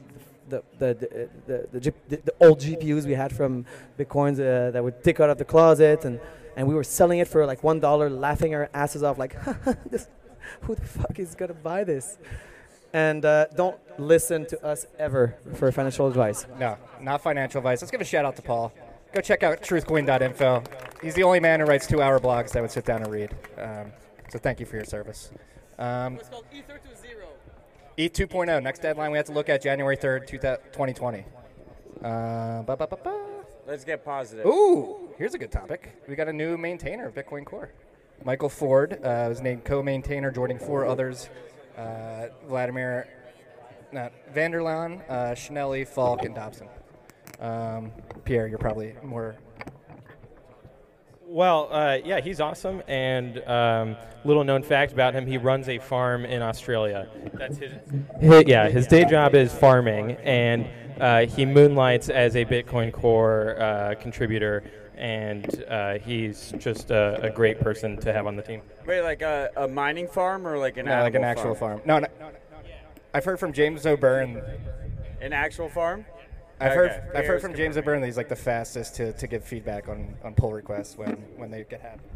the 0.49 0.63
the 0.77 1.29
the, 1.47 1.93
the, 2.09 2.33
old 2.39 2.59
GPUs 2.59 3.05
we 3.05 3.13
had 3.13 3.35
from 3.35 3.65
Bitcoins 3.97 4.35
uh, 4.35 4.71
that 4.71 4.83
would 4.83 5.03
tick 5.03 5.19
out 5.19 5.29
of 5.29 5.37
the 5.37 5.45
closet, 5.45 6.05
and 6.05 6.19
and 6.55 6.67
we 6.67 6.75
were 6.75 6.83
selling 6.83 7.19
it 7.19 7.27
for 7.27 7.45
like 7.45 7.63
one 7.63 7.79
dollar, 7.79 8.09
laughing 8.09 8.53
our 8.53 8.69
asses 8.73 9.03
off, 9.03 9.17
like, 9.17 9.35
this, 9.89 10.07
who 10.61 10.75
the 10.75 10.85
fuck 10.85 11.19
is 11.19 11.35
gonna 11.35 11.53
buy 11.53 11.83
this? 11.83 12.17
And 12.95 13.25
uh, 13.25 13.47
don't 13.55 13.77
listen 13.99 14.45
to 14.47 14.65
us 14.65 14.85
ever 14.97 15.35
for 15.55 15.71
financial 15.71 16.07
advice. 16.07 16.47
No, 16.57 16.77
not 17.01 17.21
financial 17.21 17.59
advice. 17.59 17.81
Let's 17.81 17.91
give 17.91 18.01
a 18.01 18.05
shout 18.05 18.23
out 18.23 18.35
to 18.37 18.41
Paul 18.41 18.71
go 19.15 19.21
check 19.21 19.43
out 19.43 19.61
truthcoin.info. 19.61 20.63
He's 21.01 21.15
the 21.15 21.23
only 21.23 21.39
man 21.39 21.61
who 21.61 21.65
writes 21.65 21.87
two-hour 21.87 22.19
blogs 22.19 22.51
that 22.51 22.57
I 22.57 22.61
would 22.61 22.71
sit 22.71 22.85
down 22.85 23.01
and 23.01 23.11
read. 23.11 23.33
Um, 23.57 23.91
so 24.29 24.37
thank 24.37 24.59
you 24.59 24.65
for 24.65 24.75
your 24.75 24.85
service. 24.85 25.31
Um, 25.79 26.15
It's 26.17 26.27
called 26.27 26.45
Ether 26.53 26.79
to 26.79 27.01
Zero. 27.01 27.27
E 27.97 28.09
2.0, 28.09 28.61
next 28.61 28.81
deadline 28.81 29.11
we 29.11 29.17
have 29.17 29.25
to 29.27 29.31
look 29.31 29.47
at 29.47 29.61
January 29.61 29.95
3rd, 29.95 30.27
2020. 30.27 31.19
Uh, 32.03 32.61
ba, 32.63 32.75
ba, 32.75 32.87
ba, 32.87 32.97
ba. 33.01 33.25
Let's 33.65 33.85
get 33.85 34.03
positive. 34.03 34.45
Ooh, 34.45 35.09
here's 35.17 35.33
a 35.33 35.37
good 35.37 35.51
topic. 35.51 36.03
We 36.07 36.15
got 36.15 36.27
a 36.27 36.33
new 36.33 36.57
maintainer 36.57 37.07
of 37.07 37.15
Bitcoin 37.15 37.45
Core. 37.45 37.71
Michael 38.23 38.49
Ford 38.49 38.99
uh, 39.01 39.25
was 39.29 39.41
named 39.41 39.63
co-maintainer, 39.63 40.29
joining 40.29 40.59
four 40.59 40.85
others: 40.85 41.29
uh, 41.77 42.27
Vladimir, 42.47 43.07
not 43.91 44.11
Vanderlaan, 44.33 45.01
uh, 45.09 45.33
Schnelli, 45.33 45.87
Falke, 45.87 46.25
and 46.25 46.35
Dobson. 46.35 46.67
Um, 47.39 47.91
Pierre, 48.23 48.47
you're 48.47 48.57
probably 48.57 48.95
more. 49.03 49.35
Well, 51.27 51.69
uh, 51.71 51.97
yeah, 52.03 52.21
he's 52.21 52.39
awesome. 52.39 52.81
And 52.87 53.39
um, 53.47 53.97
little 54.23 54.43
known 54.43 54.63
fact 54.63 54.93
about 54.93 55.13
him: 55.13 55.25
he 55.25 55.37
runs 55.37 55.67
a 55.69 55.79
farm 55.79 56.25
in 56.25 56.41
Australia. 56.41 57.07
That's 57.33 57.57
his. 57.57 57.71
hi 58.21 58.43
yeah, 58.45 58.69
his 58.69 58.87
day 58.87 59.05
job 59.05 59.35
is 59.35 59.53
farming, 59.53 60.11
and 60.23 60.67
uh, 60.99 61.25
he 61.25 61.45
moonlights 61.45 62.09
as 62.09 62.35
a 62.35 62.45
Bitcoin 62.45 62.93
Core 62.93 63.59
uh, 63.59 63.95
contributor. 63.99 64.63
And 64.97 65.63
uh, 65.69 65.99
he's 65.99 66.53
just 66.57 66.91
a, 66.91 67.21
a 67.21 67.29
great 67.29 67.59
person 67.59 67.97
to 67.97 68.13
have 68.13 68.27
on 68.27 68.35
the 68.35 68.41
team. 68.41 68.61
Wait, 68.85 69.01
like 69.01 69.21
a, 69.21 69.51
a 69.57 69.67
mining 69.67 70.07
farm 70.07 70.47
or 70.47 70.57
like 70.57 70.77
an 70.77 70.87
actual 70.87 70.93
farm? 70.93 70.99
No, 70.99 71.03
like 71.03 71.15
an 71.15 71.23
actual 71.23 71.55
farm. 71.55 71.81
No, 71.85 71.99
no. 71.99 72.07
I've 73.13 73.25
heard 73.25 73.39
from 73.39 73.53
James 73.53 73.85
O'Beirne. 73.85 74.41
An 75.21 75.33
actual 75.33 75.69
farm? 75.69 76.05
I've 76.59 76.71
Okay. 76.71 76.75
heard. 76.75 77.15
I've 77.15 77.25
heard 77.25 77.41
from 77.41 77.55
James 77.55 77.77
O'Beirne 77.77 77.99
that 78.01 78.07
he's 78.07 78.17
like 78.17 78.29
the 78.29 78.35
fastest 78.35 78.95
to, 78.95 79.11
to 79.13 79.27
give 79.27 79.43
feedback 79.43 79.89
on, 79.89 80.15
on 80.23 80.33
pull 80.33 80.53
requests 80.53 80.97
when, 80.97 81.15
when 81.35 81.51
they 81.51 81.65
get 81.69 81.81
happened. 81.81 82.09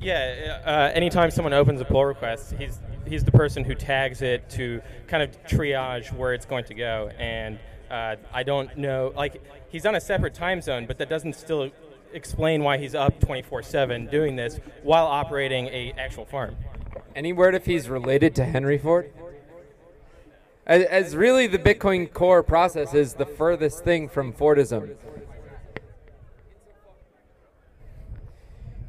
Yeah, 0.00 0.60
uh, 0.64 0.90
anytime 0.94 1.30
someone 1.30 1.52
opens 1.52 1.80
a 1.80 1.84
pull 1.84 2.04
request, 2.06 2.54
he's 2.58 2.80
he's 3.06 3.22
the 3.22 3.32
person 3.32 3.64
who 3.64 3.74
tags 3.74 4.22
it 4.22 4.48
to 4.50 4.80
kind 5.08 5.22
of 5.22 5.30
triage 5.44 6.10
where 6.14 6.32
it's 6.32 6.46
going 6.46 6.64
to 6.64 6.74
go. 6.74 7.10
And 7.18 7.58
uh, 7.90 8.16
I 8.32 8.42
don't 8.42 8.74
know, 8.78 9.12
like 9.14 9.42
he's 9.68 9.84
on 9.84 9.94
a 9.94 10.00
separate 10.00 10.32
time 10.32 10.62
zone, 10.62 10.86
but 10.86 10.96
that 10.98 11.10
doesn't 11.10 11.34
still 11.34 11.70
explain 12.12 12.62
why 12.62 12.78
he's 12.78 12.94
up 12.94 13.20
24/7 13.20 14.10
doing 14.10 14.36
this 14.36 14.60
while 14.82 15.06
operating 15.06 15.66
a 15.68 15.92
actual 15.98 16.24
farm. 16.24 16.56
Any 17.14 17.32
word 17.32 17.54
if 17.54 17.66
he's 17.66 17.88
related 17.88 18.34
to 18.36 18.44
Henry 18.44 18.78
Ford? 18.78 19.12
As, 20.66 20.84
as 20.84 21.16
really 21.16 21.46
the 21.46 21.58
Bitcoin 21.58 22.12
core 22.12 22.42
process 22.42 22.94
is 22.94 23.14
the 23.14 23.26
furthest 23.26 23.82
thing 23.82 24.08
from 24.08 24.32
Fordism. 24.32 24.94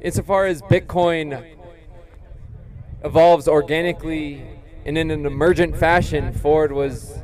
Insofar 0.00 0.46
as 0.46 0.62
Bitcoin 0.62 1.56
evolves 3.04 3.48
organically 3.48 4.44
and 4.84 4.98
in 4.98 5.10
an 5.10 5.26
emergent 5.26 5.76
fashion, 5.76 6.32
Ford 6.32 6.72
was 6.72 7.18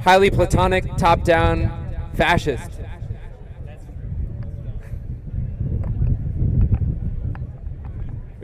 highly 0.00 0.30
platonic, 0.30 0.84
top 0.96 1.22
down, 1.22 2.10
fascist. 2.14 2.70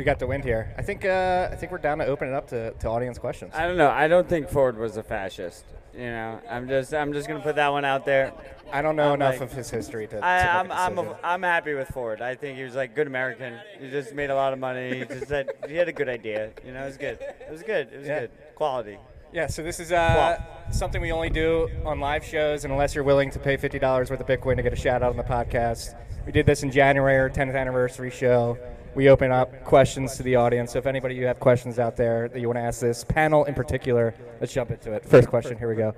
We 0.01 0.05
got 0.05 0.19
the 0.19 0.27
wind 0.27 0.45
here. 0.45 0.73
I 0.79 0.83
think. 0.83 1.05
Uh, 1.05 1.51
I 1.53 1.57
think 1.57 1.71
we're 1.71 1.77
down 1.77 1.99
to 1.99 2.07
open 2.07 2.27
it 2.27 2.33
up 2.33 2.49
to, 2.49 2.71
to 2.71 2.89
audience 2.89 3.19
questions. 3.19 3.53
I 3.55 3.67
don't 3.67 3.77
know. 3.77 3.91
I 3.91 4.09
don't 4.09 4.27
think 4.27 4.49
Ford 4.49 4.79
was 4.79 4.97
a 4.97 5.03
fascist. 5.03 5.67
You 5.93 6.07
know, 6.07 6.41
I'm 6.49 6.69
just 6.69 6.95
I'm 6.95 7.13
just 7.13 7.29
gonna 7.29 7.43
put 7.43 7.57
that 7.57 7.69
one 7.69 7.85
out 7.85 8.07
there. 8.07 8.33
I 8.73 8.81
don't 8.81 8.97
know 8.97 9.09
I'm 9.09 9.17
enough 9.17 9.33
like- 9.41 9.51
of 9.51 9.53
his 9.53 9.69
history 9.69 10.07
to. 10.07 10.17
to 10.21 10.25
I, 10.25 10.63
make 10.63 10.73
a 10.73 10.75
I'm 10.75 10.99
I'm 10.99 11.07
a, 11.07 11.19
I'm 11.23 11.43
happy 11.43 11.75
with 11.75 11.89
Ford. 11.89 12.23
I 12.23 12.35
think 12.35 12.57
he 12.57 12.65
was 12.65 12.75
like 12.75 12.95
good 12.95 13.09
American. 13.09 13.59
He 13.79 13.91
just 13.91 14.15
made 14.15 14.31
a 14.31 14.35
lot 14.35 14.55
of 14.55 14.59
money. 14.59 15.01
He 15.01 15.05
just 15.05 15.29
had 15.29 15.51
he 15.69 15.77
had 15.77 15.89
a 15.89 15.93
good 15.93 16.09
idea. 16.09 16.49
You 16.65 16.73
know, 16.73 16.83
it 16.85 16.87
was 16.87 16.97
good. 16.97 17.19
It 17.21 17.51
was 17.51 17.63
good. 17.63 17.93
It 17.93 17.99
was 17.99 18.09
Yeah. 18.09 18.21
good. 18.21 18.31
Quality. 18.55 18.97
Yeah, 19.35 19.49
so 19.49 19.63
this 19.63 19.81
is 19.81 19.93
uh, 19.93 20.43
something 20.73 21.03
we 21.03 21.13
only 21.13 21.29
do 21.31 21.69
on 21.85 22.01
live 22.01 22.25
shows, 22.25 22.65
and 22.65 22.73
unless 22.73 22.95
you're 22.95 23.05
willing 23.05 23.31
to 23.33 23.39
pay 23.39 23.59
fifty 23.59 23.79
dollars 23.79 24.09
worth 24.11 24.21
of 24.21 24.27
Bitcoin 24.27 24.57
to 24.57 24.63
get 24.63 24.73
a 24.73 24.77
shout 24.77 25.03
out 25.03 25.11
on 25.11 25.19
the 25.19 25.23
podcast, 25.25 25.95
we 26.25 26.33
did 26.33 26.47
this 26.47 26.63
in 26.63 26.71
January, 26.71 27.19
our 27.19 27.29
10th 27.29 27.55
anniversary 27.55 28.11
show. 28.11 28.57
We 28.95 29.09
open 29.09 29.31
up 29.31 29.65
questions 29.65 30.17
to 30.17 30.23
the 30.23 30.37
audience. 30.37 30.73
So 30.73 30.79
if 30.79 30.87
anybody 30.87 31.15
you 31.15 31.27
have 31.27 31.39
questions 31.39 31.79
out 31.79 31.97
there 31.97 32.29
that 32.29 32.41
you 32.41 32.49
want 32.49 32.57
to 32.57 32.63
ask 32.63 32.81
this 32.81 33.05
panel 33.05 33.45
in 33.45 33.55
particular, 33.55 34.15
let's 34.41 34.53
jump 34.53 34.71
into 34.71 34.93
it. 34.93 35.05
First 35.05 35.29
question. 35.29 35.57
Here 35.57 35.69
we 35.69 35.77
go. 35.77 35.95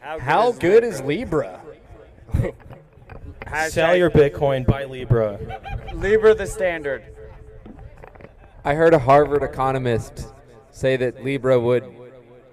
How 0.00 0.16
good, 0.16 0.22
How 0.22 0.48
is 0.50 0.58
good 0.58 0.82
Libra? 1.06 1.60
is 2.34 2.42
Libra? 2.42 3.70
Sell 3.70 3.96
your 3.96 4.10
Bitcoin, 4.10 4.66
buy 4.66 4.84
Libra. 4.84 5.38
Libra 5.94 6.34
the 6.34 6.46
standard. 6.46 7.02
I 8.64 8.74
heard 8.74 8.94
a 8.94 8.98
Harvard 8.98 9.42
economist 9.42 10.28
say 10.70 10.96
that 10.96 11.24
Libra 11.24 11.58
would 11.58 11.84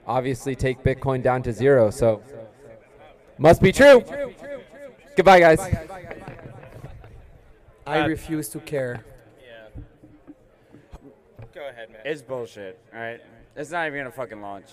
obviously 0.07 0.55
take 0.55 0.83
Bitcoin 0.83 1.21
down 1.21 1.43
to 1.43 1.51
zero, 1.51 1.89
so 1.89 2.21
must 3.37 3.61
be 3.61 3.71
true. 3.71 4.03
Goodbye, 5.15 5.39
guys. 5.39 5.59
I 7.85 7.99
Uh, 8.01 8.07
refuse 8.07 8.49
to 8.49 8.59
care. 8.59 9.03
Yeah. 9.45 9.81
Go 11.53 11.67
ahead, 11.67 11.91
man. 11.91 12.01
It's 12.05 12.21
bullshit. 12.21 12.79
All 12.93 12.99
right, 12.99 13.21
it's 13.55 13.71
not 13.71 13.87
even 13.87 13.99
gonna 13.99 14.11
fucking 14.11 14.41
launch. 14.41 14.67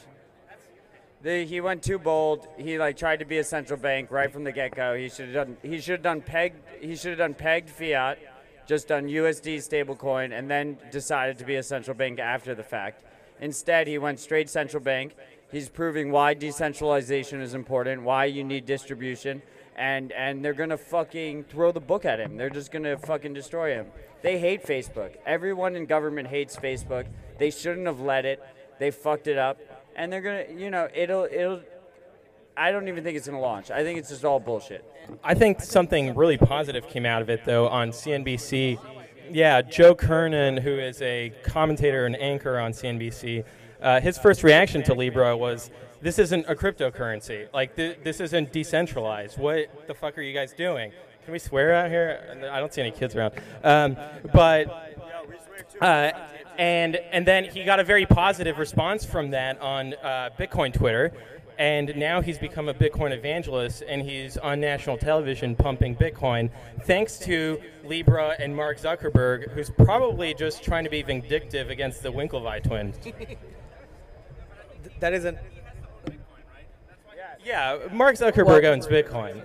The, 1.23 1.45
he 1.45 1.61
went 1.61 1.83
too 1.83 1.99
bold. 1.99 2.47
He 2.57 2.79
like 2.79 2.97
tried 2.97 3.19
to 3.19 3.27
be 3.27 3.39
a 3.39 3.45
central 3.45 3.79
bank 3.79 4.11
right 4.11 4.33
from 4.33 4.45
the 4.45 4.53
get 4.53 4.75
go. 4.75 4.95
He 4.95 5.09
should 5.11 5.27
have 5.27 5.35
done. 5.35 5.57
He 5.63 5.79
should 5.81 5.93
have 5.93 6.03
done 6.03 6.23
pegged. 6.23 6.57
He 6.81 6.97
should 6.97 7.11
have 7.11 7.19
done 7.19 7.35
pegged 7.35 7.69
fiat, 7.69 8.19
just 8.67 8.89
done 8.89 9.07
USD 9.07 9.57
stablecoin, 9.59 10.33
and 10.37 10.51
then 10.51 10.79
decided 10.91 11.37
to 11.39 11.45
be 11.45 11.57
a 11.57 11.63
central 11.63 11.95
bank 11.97 12.19
after 12.19 12.55
the 12.55 12.63
fact. 12.63 13.05
Instead, 13.41 13.87
he 13.87 13.99
went 13.99 14.19
straight 14.21 14.49
central 14.49 14.83
bank. 14.83 15.15
He's 15.51 15.69
proving 15.69 16.11
why 16.13 16.35
decentralization 16.35 17.41
is 17.43 17.55
important, 17.55 18.03
why 18.03 18.27
you 18.27 18.45
need 18.45 18.65
distribution, 18.67 19.43
and 19.77 20.13
and 20.13 20.45
they're 20.45 20.55
gonna 20.55 20.77
fucking 20.77 21.45
throw 21.45 21.73
the 21.73 21.81
book 21.81 22.05
at 22.05 22.21
him. 22.21 22.37
They're 22.37 22.51
just 22.51 22.71
gonna 22.71 22.99
fucking 22.99 23.35
destroy 23.35 23.75
him. 23.75 23.87
They 24.23 24.39
hate 24.39 24.65
Facebook. 24.65 25.17
Everyone 25.25 25.77
in 25.77 25.87
government 25.87 26.29
hates 26.29 26.57
Facebook. 26.57 27.07
They 27.39 27.51
shouldn't 27.51 27.87
have 27.87 28.01
let 28.01 28.25
it. 28.25 28.43
They 28.79 28.91
fucked 28.91 29.27
it 29.27 29.39
up, 29.39 29.59
and 29.97 30.13
they're 30.13 30.21
gonna, 30.21 30.45
you 30.55 30.71
know, 30.71 30.89
it'll 30.95 31.25
it'll. 31.25 31.61
I 32.57 32.73
don't 32.73 32.89
even 32.89 33.05
think 33.05 33.17
it's 33.17 33.27
gonna 33.27 33.41
launch. 33.41 33.71
I 33.71 33.83
think 33.83 33.99
it's 33.99 34.11
just 34.11 34.25
all 34.25 34.41
bullshit. 34.41 34.85
I 35.25 35.35
think 35.35 35.61
something 35.61 36.15
really 36.15 36.39
positive 36.39 36.87
came 36.89 37.07
out 37.07 37.23
of 37.23 37.31
it, 37.31 37.45
though, 37.45 37.69
on 37.69 37.91
CNBC. 37.91 38.79
Yeah, 39.31 39.63
Joe 39.63 39.95
Kernan, 39.95 40.57
who 40.57 40.79
is 40.79 41.01
a 41.03 41.33
commentator 41.45 42.07
and 42.07 42.17
anchor 42.21 42.59
on 42.59 42.73
CNBC, 42.73 43.45
uh, 43.81 44.01
his 44.01 44.19
first 44.19 44.43
reaction 44.43 44.83
to 44.85 44.95
Libra 44.95 45.37
was, 45.37 45.71
"This 46.01 46.19
isn't 46.19 46.47
a 46.49 46.55
cryptocurrency. 46.55 47.49
Like, 47.53 47.77
th- 47.77 47.99
this 48.03 48.21
isn't 48.21 48.53
decentralized. 48.53 49.39
What 49.39 49.87
the 49.87 49.95
fuck 49.95 50.17
are 50.19 50.23
you 50.23 50.35
guys 50.35 50.53
doing? 50.53 50.93
Can 51.25 51.33
we 51.33 51.39
swear 51.39 51.75
out 51.75 51.91
here? 51.91 52.49
I 52.51 52.59
don't 52.61 52.73
see 52.73 52.81
any 52.81 52.91
kids 52.91 53.15
around. 53.15 53.35
Um, 53.63 53.97
but 54.33 54.97
uh, 55.81 56.13
and 56.59 56.97
and 56.97 57.27
then 57.27 57.45
he 57.45 57.65
got 57.65 57.81
a 57.81 57.85
very 57.85 58.07
positive 58.07 58.59
response 58.59 59.05
from 59.05 59.31
that 59.31 59.61
on 59.61 59.95
uh, 60.03 60.31
Bitcoin 60.39 60.73
Twitter, 60.73 61.13
and 61.59 61.95
now 61.97 62.21
he's 62.21 62.39
become 62.39 62.69
a 62.69 62.75
Bitcoin 62.75 63.13
evangelist, 63.13 63.83
and 63.87 64.03
he's 64.03 64.37
on 64.39 64.61
national 64.61 64.97
television 64.97 65.55
pumping 65.55 65.95
Bitcoin, 65.95 66.51
thanks 66.85 67.19
to 67.19 67.61
Libra 67.85 68.35
and 68.39 68.57
Mark 68.57 68.79
Zuckerberg, 68.81 69.51
who's 69.53 69.71
probably 69.71 70.35
just 70.35 70.63
trying 70.63 70.85
to 70.85 70.91
be 70.91 71.03
vindictive 71.03 71.71
against 71.71 72.03
the 72.03 72.11
Winklevi 72.11 72.63
twins. 72.63 72.97
That 75.01 75.15
isn't. 75.15 75.39
Yeah, 77.45 77.79
Mark 77.93 78.17
Zuckerberg 78.17 78.65
owns 78.65 78.87
Bitcoin. 78.87 79.43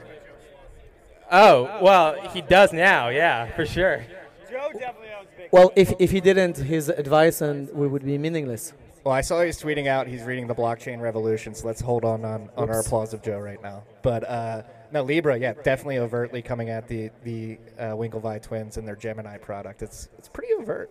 Oh 1.32 1.80
well, 1.82 2.22
he 2.30 2.42
does 2.42 2.74
now. 2.74 3.10
Yeah, 3.10 3.52
for 3.56 3.66
sure. 3.66 4.06
Joe 4.50 4.70
definitely 4.74 5.10
owns 5.18 5.28
Bitcoin. 5.38 5.52
Well, 5.52 5.72
if, 5.76 5.94
if 6.00 6.12
he 6.12 6.22
didn't, 6.22 6.58
his 6.58 6.90
advice 6.90 7.42
and 7.42 7.70
we 7.74 7.88
would 7.88 8.06
be 8.06 8.18
meaningless. 8.18 8.74
Well, 9.04 9.14
I 9.14 9.22
saw 9.22 9.42
he's 9.44 9.62
tweeting 9.62 9.88
out 9.88 10.08
he's 10.08 10.24
reading 10.24 10.48
the 10.48 10.56
blockchain 10.56 11.00
revolution, 11.00 11.54
so 11.54 11.68
let's 11.68 11.82
hold 11.82 12.04
on 12.04 12.26
on, 12.26 12.50
on 12.58 12.70
our 12.70 12.80
applause 12.80 13.14
of 13.14 13.22
Joe 13.22 13.40
right 13.40 13.62
now. 13.62 13.84
But 14.02 14.28
uh, 14.28 14.64
no, 14.92 15.04
Libra, 15.04 15.38
yeah, 15.38 15.54
definitely 15.54 16.00
overtly 16.00 16.42
coming 16.42 16.70
at 16.70 16.88
the 16.88 17.12
the 17.24 17.60
uh, 17.78 17.84
Winklevi 17.92 18.42
twins 18.42 18.78
and 18.78 18.88
their 18.88 18.96
Gemini 18.96 19.38
product. 19.38 19.82
It's 19.82 20.10
it's 20.18 20.28
pretty 20.28 20.54
overt. 20.54 20.90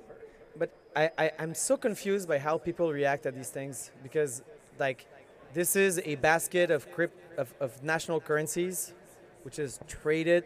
But 0.57 0.71
I, 0.95 1.11
I, 1.19 1.33
I'm 1.38 1.55
so 1.55 1.77
confused 1.77 2.29
by 2.29 2.38
how 2.38 2.59
people 2.59 2.93
react 2.93 3.27
at 3.27 3.35
these 3.35 3.51
things 3.51 3.90
because, 4.05 4.43
like, 4.79 5.07
this 5.55 5.77
is 5.77 6.01
a 6.05 6.17
basket 6.17 6.71
of, 6.71 6.90
crypt, 6.93 7.38
of, 7.38 7.55
of 7.61 7.83
national 7.83 8.21
currencies, 8.21 8.93
which 9.45 9.59
is 9.59 9.79
traded, 9.88 10.45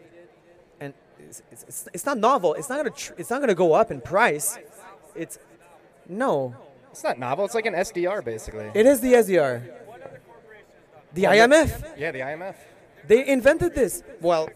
and 0.79 0.93
it's, 1.19 1.41
it's, 1.51 1.89
it's, 1.93 2.05
not 2.05 2.17
novel. 2.17 2.53
It's 2.53 2.69
not 2.69 2.77
gonna 2.77 2.91
tr- 2.91 3.13
it's 3.17 3.29
not 3.29 3.41
gonna 3.41 3.55
go 3.55 3.73
up 3.73 3.91
in 3.91 3.99
price. 4.01 4.57
It's 5.15 5.39
no. 6.07 6.55
It's 6.91 7.03
not 7.03 7.19
novel. 7.19 7.45
It's 7.45 7.55
like 7.55 7.65
an 7.65 7.73
SDR 7.73 8.23
basically. 8.23 8.71
It 8.73 8.85
is 8.85 9.01
the 9.01 9.13
SDR. 9.13 9.63
The 11.13 11.23
IMF. 11.23 11.97
Yeah, 11.97 12.11
the 12.11 12.19
IMF. 12.19 12.55
They 13.07 13.27
invented 13.27 13.73
this. 13.73 14.03
Well, 14.21 14.49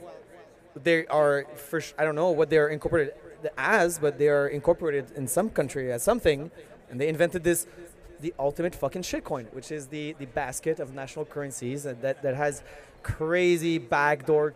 they 0.76 1.06
are 1.08 1.46
for 1.56 1.82
sh- 1.82 1.94
I 1.98 2.06
don't 2.06 2.16
know 2.16 2.30
what 2.32 2.50
they're 2.50 2.68
incorporated 2.70 3.16
as, 3.58 4.00
but 4.00 4.18
they 4.18 4.30
are 4.30 4.48
incorporated 4.48 5.12
in 5.16 5.28
some 5.28 5.50
country 5.50 5.92
as 5.92 6.04
something, 6.04 6.52
and 6.89 7.02
they 7.02 7.08
invented 7.08 7.44
this, 7.44 7.68
the 8.24 8.34
ultimate 8.40 8.74
fucking 8.84 9.04
shitcoin, 9.04 9.46
which 9.54 9.70
is 9.78 9.88
the 9.96 10.06
the 10.22 10.26
basket 10.42 10.80
of 10.80 10.88
national 11.04 11.26
currencies 11.34 11.80
that 11.84 12.02
that, 12.02 12.16
that 12.26 12.36
has 12.36 12.64
crazy 13.04 13.78
backdoor 13.78 14.56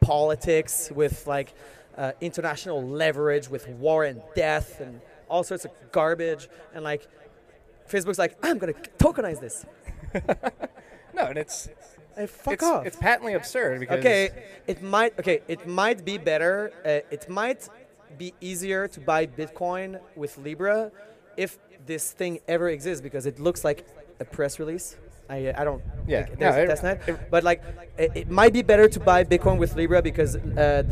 politics 0.00 0.90
with 1.00 1.26
like 1.26 1.52
uh, 1.96 2.12
international 2.20 2.80
leverage 3.02 3.46
with 3.48 3.68
war 3.84 4.04
and 4.04 4.22
death 4.34 4.80
and 4.80 5.00
all 5.28 5.42
sorts 5.42 5.64
of 5.64 5.72
garbage 5.92 6.48
and 6.74 6.84
like 6.84 7.02
Facebook's 7.90 8.18
like 8.24 8.34
I'm 8.42 8.58
gonna 8.58 8.74
tokenize 8.98 9.40
this. 9.40 9.66
No, 11.14 11.24
and 11.24 11.38
it's 11.38 11.68
Hey, 12.14 12.26
fuck 12.26 12.54
it's, 12.54 12.62
off. 12.62 12.86
it's 12.86 12.96
patently 12.96 13.34
absurd 13.34 13.80
because 13.80 13.98
Okay, 13.98 14.30
it 14.68 14.82
might. 14.82 15.18
Okay, 15.18 15.40
it 15.48 15.66
might 15.66 16.04
be 16.04 16.16
better. 16.18 16.72
Uh, 16.84 17.14
it 17.16 17.28
might 17.28 17.68
be 18.16 18.34
easier 18.40 18.86
to 18.88 19.00
buy 19.00 19.26
Bitcoin 19.26 20.00
with 20.16 20.36
Libra 20.38 20.90
if 21.36 21.58
this 21.88 22.12
thing 22.12 22.38
ever 22.46 22.68
exists 22.68 23.02
because 23.02 23.26
it 23.26 23.40
looks 23.40 23.64
like 23.64 23.84
a 24.20 24.24
press 24.24 24.60
release. 24.60 24.96
I, 25.30 25.52
I 25.60 25.64
don't. 25.64 25.82
Yeah, 26.06 26.24
think 26.24 26.38
there's 26.38 26.82
no, 26.82 26.90
it- 26.90 27.00
testnet, 27.00 27.30
but 27.30 27.42
like 27.44 27.62
it, 27.98 28.10
it 28.14 28.30
might 28.30 28.52
be 28.52 28.62
better 28.62 28.88
to 28.88 29.00
buy 29.00 29.24
Bitcoin 29.24 29.58
with 29.58 29.74
Libra 29.76 30.00
because 30.00 30.36
uh, 30.36 30.40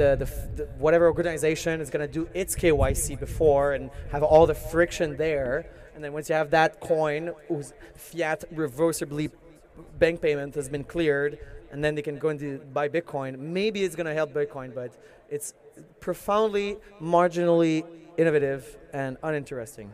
the, 0.00 0.08
the, 0.22 0.26
the 0.56 0.64
whatever 0.78 1.06
organization 1.06 1.80
is 1.80 1.88
gonna 1.88 2.08
do 2.08 2.28
its 2.34 2.54
KYC 2.54 3.18
before 3.18 3.72
and 3.72 3.90
have 4.10 4.22
all 4.22 4.46
the 4.46 4.54
friction 4.54 5.16
there, 5.16 5.66
and 5.94 6.02
then 6.04 6.12
once 6.12 6.28
you 6.28 6.34
have 6.34 6.50
that 6.50 6.80
coin 6.80 7.32
whose 7.48 7.72
fiat 7.94 8.44
reversibly 8.54 9.30
bank 9.98 10.20
payment 10.20 10.54
has 10.54 10.68
been 10.68 10.84
cleared, 10.84 11.38
and 11.72 11.82
then 11.82 11.94
they 11.94 12.02
can 12.02 12.18
go 12.18 12.28
into 12.28 12.58
buy 12.74 12.88
Bitcoin. 12.90 13.38
Maybe 13.38 13.84
it's 13.84 13.96
going 13.96 14.06
to 14.06 14.14
help 14.14 14.34
Bitcoin, 14.34 14.74
but 14.74 14.92
it's 15.30 15.54
profoundly, 16.00 16.76
marginally 17.00 17.84
innovative 18.18 18.76
and 18.92 19.16
uninteresting. 19.22 19.92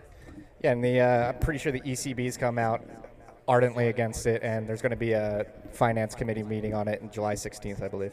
Yeah, 0.63 0.73
and 0.73 0.85
the 0.85 1.01
uh, 1.01 1.29
I'm 1.29 1.39
pretty 1.39 1.59
sure 1.59 1.73
the 1.73 1.81
ECB's 1.81 2.37
come 2.37 2.59
out 2.59 2.85
ardently 3.49 3.89
against 3.89 4.27
it, 4.27 4.43
and 4.43 4.69
there's 4.69 4.83
going 4.83 4.91
to 4.91 4.97
be 4.97 5.13
a 5.13 5.47
finance 5.73 6.15
committee 6.15 6.43
meeting 6.43 6.75
on 6.75 6.89
it 6.89 7.03
in 7.03 7.11
July 7.11 7.35
16th, 7.35 7.83
I 7.83 7.89
believe. 7.89 8.13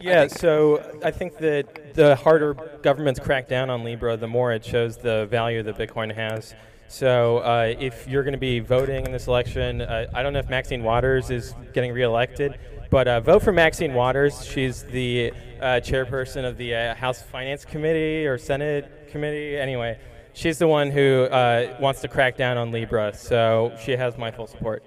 Yeah, 0.00 0.26
so 0.26 0.98
I 1.02 1.10
think 1.10 1.38
that 1.38 1.94
the 1.94 2.16
harder 2.16 2.54
governments 2.82 3.20
crack 3.20 3.48
down 3.48 3.70
on 3.70 3.84
Libra, 3.84 4.16
the 4.16 4.26
more 4.26 4.52
it 4.52 4.64
shows 4.64 4.98
the 4.98 5.26
value 5.26 5.62
that 5.62 5.78
Bitcoin 5.78 6.14
has. 6.14 6.54
So 6.88 7.38
uh, 7.38 7.74
if 7.78 8.06
you're 8.06 8.22
going 8.22 8.32
to 8.34 8.38
be 8.38 8.60
voting 8.60 9.06
in 9.06 9.12
this 9.12 9.26
election, 9.28 9.80
uh, 9.80 10.06
I 10.12 10.22
don't 10.22 10.32
know 10.32 10.40
if 10.40 10.50
Maxine 10.50 10.82
Waters 10.82 11.30
is 11.30 11.54
getting 11.72 11.92
reelected, 11.92 12.58
but 12.90 13.08
uh, 13.08 13.20
vote 13.20 13.42
for 13.42 13.52
Maxine 13.52 13.94
Waters. 13.94 14.44
She's 14.44 14.82
the 14.82 15.32
uh, 15.60 15.80
chairperson 15.82 16.44
of 16.44 16.58
the 16.58 16.74
uh, 16.74 16.94
House 16.94 17.22
Finance 17.22 17.64
Committee 17.64 18.26
or 18.26 18.36
Senate 18.36 19.08
Committee. 19.10 19.56
Anyway, 19.56 19.98
she's 20.34 20.58
the 20.58 20.68
one 20.68 20.90
who 20.90 21.22
uh, 21.24 21.74
wants 21.80 22.02
to 22.02 22.08
crack 22.08 22.36
down 22.36 22.58
on 22.58 22.70
Libra, 22.70 23.14
so 23.14 23.72
she 23.82 23.92
has 23.92 24.18
my 24.18 24.30
full 24.30 24.46
support. 24.46 24.84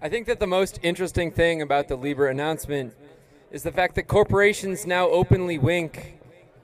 I 0.00 0.08
think 0.08 0.26
that 0.26 0.40
the 0.40 0.46
most 0.48 0.80
interesting 0.82 1.30
thing 1.30 1.62
about 1.62 1.86
the 1.86 1.96
Libra 1.96 2.30
announcement 2.30 2.94
is 3.52 3.62
the 3.62 3.70
fact 3.70 3.94
that 3.94 4.08
corporations 4.08 4.86
now 4.86 5.08
openly 5.08 5.58
wink 5.58 6.18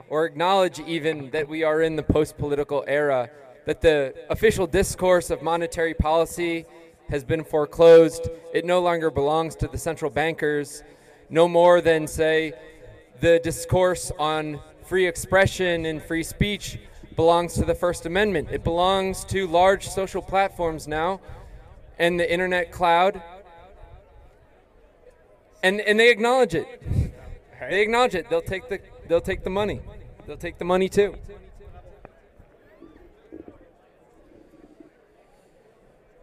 or 0.08 0.24
acknowledge 0.24 0.80
even 0.80 1.30
that 1.30 1.46
we 1.46 1.62
are 1.62 1.82
in 1.82 1.94
the 1.94 2.02
post 2.02 2.36
political 2.38 2.82
era, 2.88 3.30
that 3.66 3.80
the 3.80 4.14
official 4.30 4.66
discourse 4.66 5.30
of 5.30 5.42
monetary 5.42 5.94
policy 5.94 6.64
has 7.10 7.22
been 7.22 7.44
foreclosed. 7.44 8.28
It 8.52 8.64
no 8.64 8.80
longer 8.80 9.10
belongs 9.10 9.54
to 9.56 9.68
the 9.68 9.78
central 9.78 10.10
bankers, 10.10 10.82
no 11.30 11.46
more 11.46 11.80
than, 11.80 12.06
say, 12.06 12.54
the 13.20 13.38
discourse 13.40 14.10
on 14.18 14.60
free 14.82 15.06
expression 15.06 15.84
and 15.84 16.02
free 16.02 16.22
speech 16.22 16.78
belongs 17.18 17.54
to 17.54 17.64
the 17.64 17.74
First 17.74 18.06
Amendment. 18.06 18.48
It 18.52 18.62
belongs 18.62 19.24
to 19.24 19.48
large 19.48 19.88
social 19.88 20.22
platforms 20.22 20.86
now 20.86 21.20
and 21.98 22.18
the 22.18 22.32
internet 22.32 22.70
cloud. 22.70 23.20
And 25.64 25.80
and 25.80 25.98
they 25.98 26.12
acknowledge 26.12 26.54
it. 26.54 26.80
They 27.58 27.82
acknowledge 27.82 28.14
it. 28.14 28.30
They'll 28.30 28.40
take 28.40 28.68
the 28.68 28.78
they'll 29.08 29.20
take 29.20 29.42
the 29.42 29.50
money. 29.50 29.80
They'll 30.28 30.36
take 30.36 30.58
the 30.58 30.64
money 30.64 30.88
too. 30.88 31.16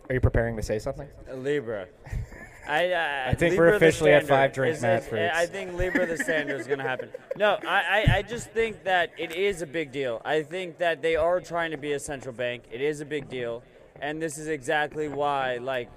Are 0.07 0.13
you 0.13 0.21
preparing 0.21 0.55
to 0.55 0.63
say 0.63 0.79
something? 0.79 1.09
A 1.29 1.35
Libra. 1.35 1.87
I, 2.67 2.91
uh, 2.91 3.29
I 3.29 3.33
think 3.35 3.51
Libra 3.51 3.69
we're 3.71 3.75
officially 3.75 4.11
at 4.11 4.27
five 4.27 4.53
drinks, 4.53 4.77
is- 4.77 4.83
Matt 4.83 5.03
is- 5.03 5.07
Fruits. 5.07 5.33
I 5.35 5.45
think 5.45 5.73
Libra 5.73 6.05
the 6.05 6.17
standard 6.17 6.59
is 6.59 6.67
going 6.67 6.79
to 6.79 6.85
happen. 6.85 7.09
No, 7.37 7.57
I, 7.67 8.05
I, 8.07 8.15
I 8.17 8.21
just 8.21 8.49
think 8.51 8.85
that 8.85 9.11
it 9.17 9.35
is 9.35 9.61
a 9.61 9.65
big 9.67 9.91
deal. 9.91 10.21
I 10.23 10.41
think 10.41 10.77
that 10.77 11.01
they 11.01 11.17
are 11.17 11.41
trying 11.41 11.71
to 11.71 11.77
be 11.77 11.91
a 11.91 11.99
central 11.99 12.33
bank. 12.33 12.63
It 12.71 12.79
is 12.81 13.01
a 13.01 13.05
big 13.05 13.27
deal, 13.27 13.61
and 14.01 14.21
this 14.21 14.37
is 14.37 14.47
exactly 14.47 15.09
why 15.09 15.57
like 15.57 15.89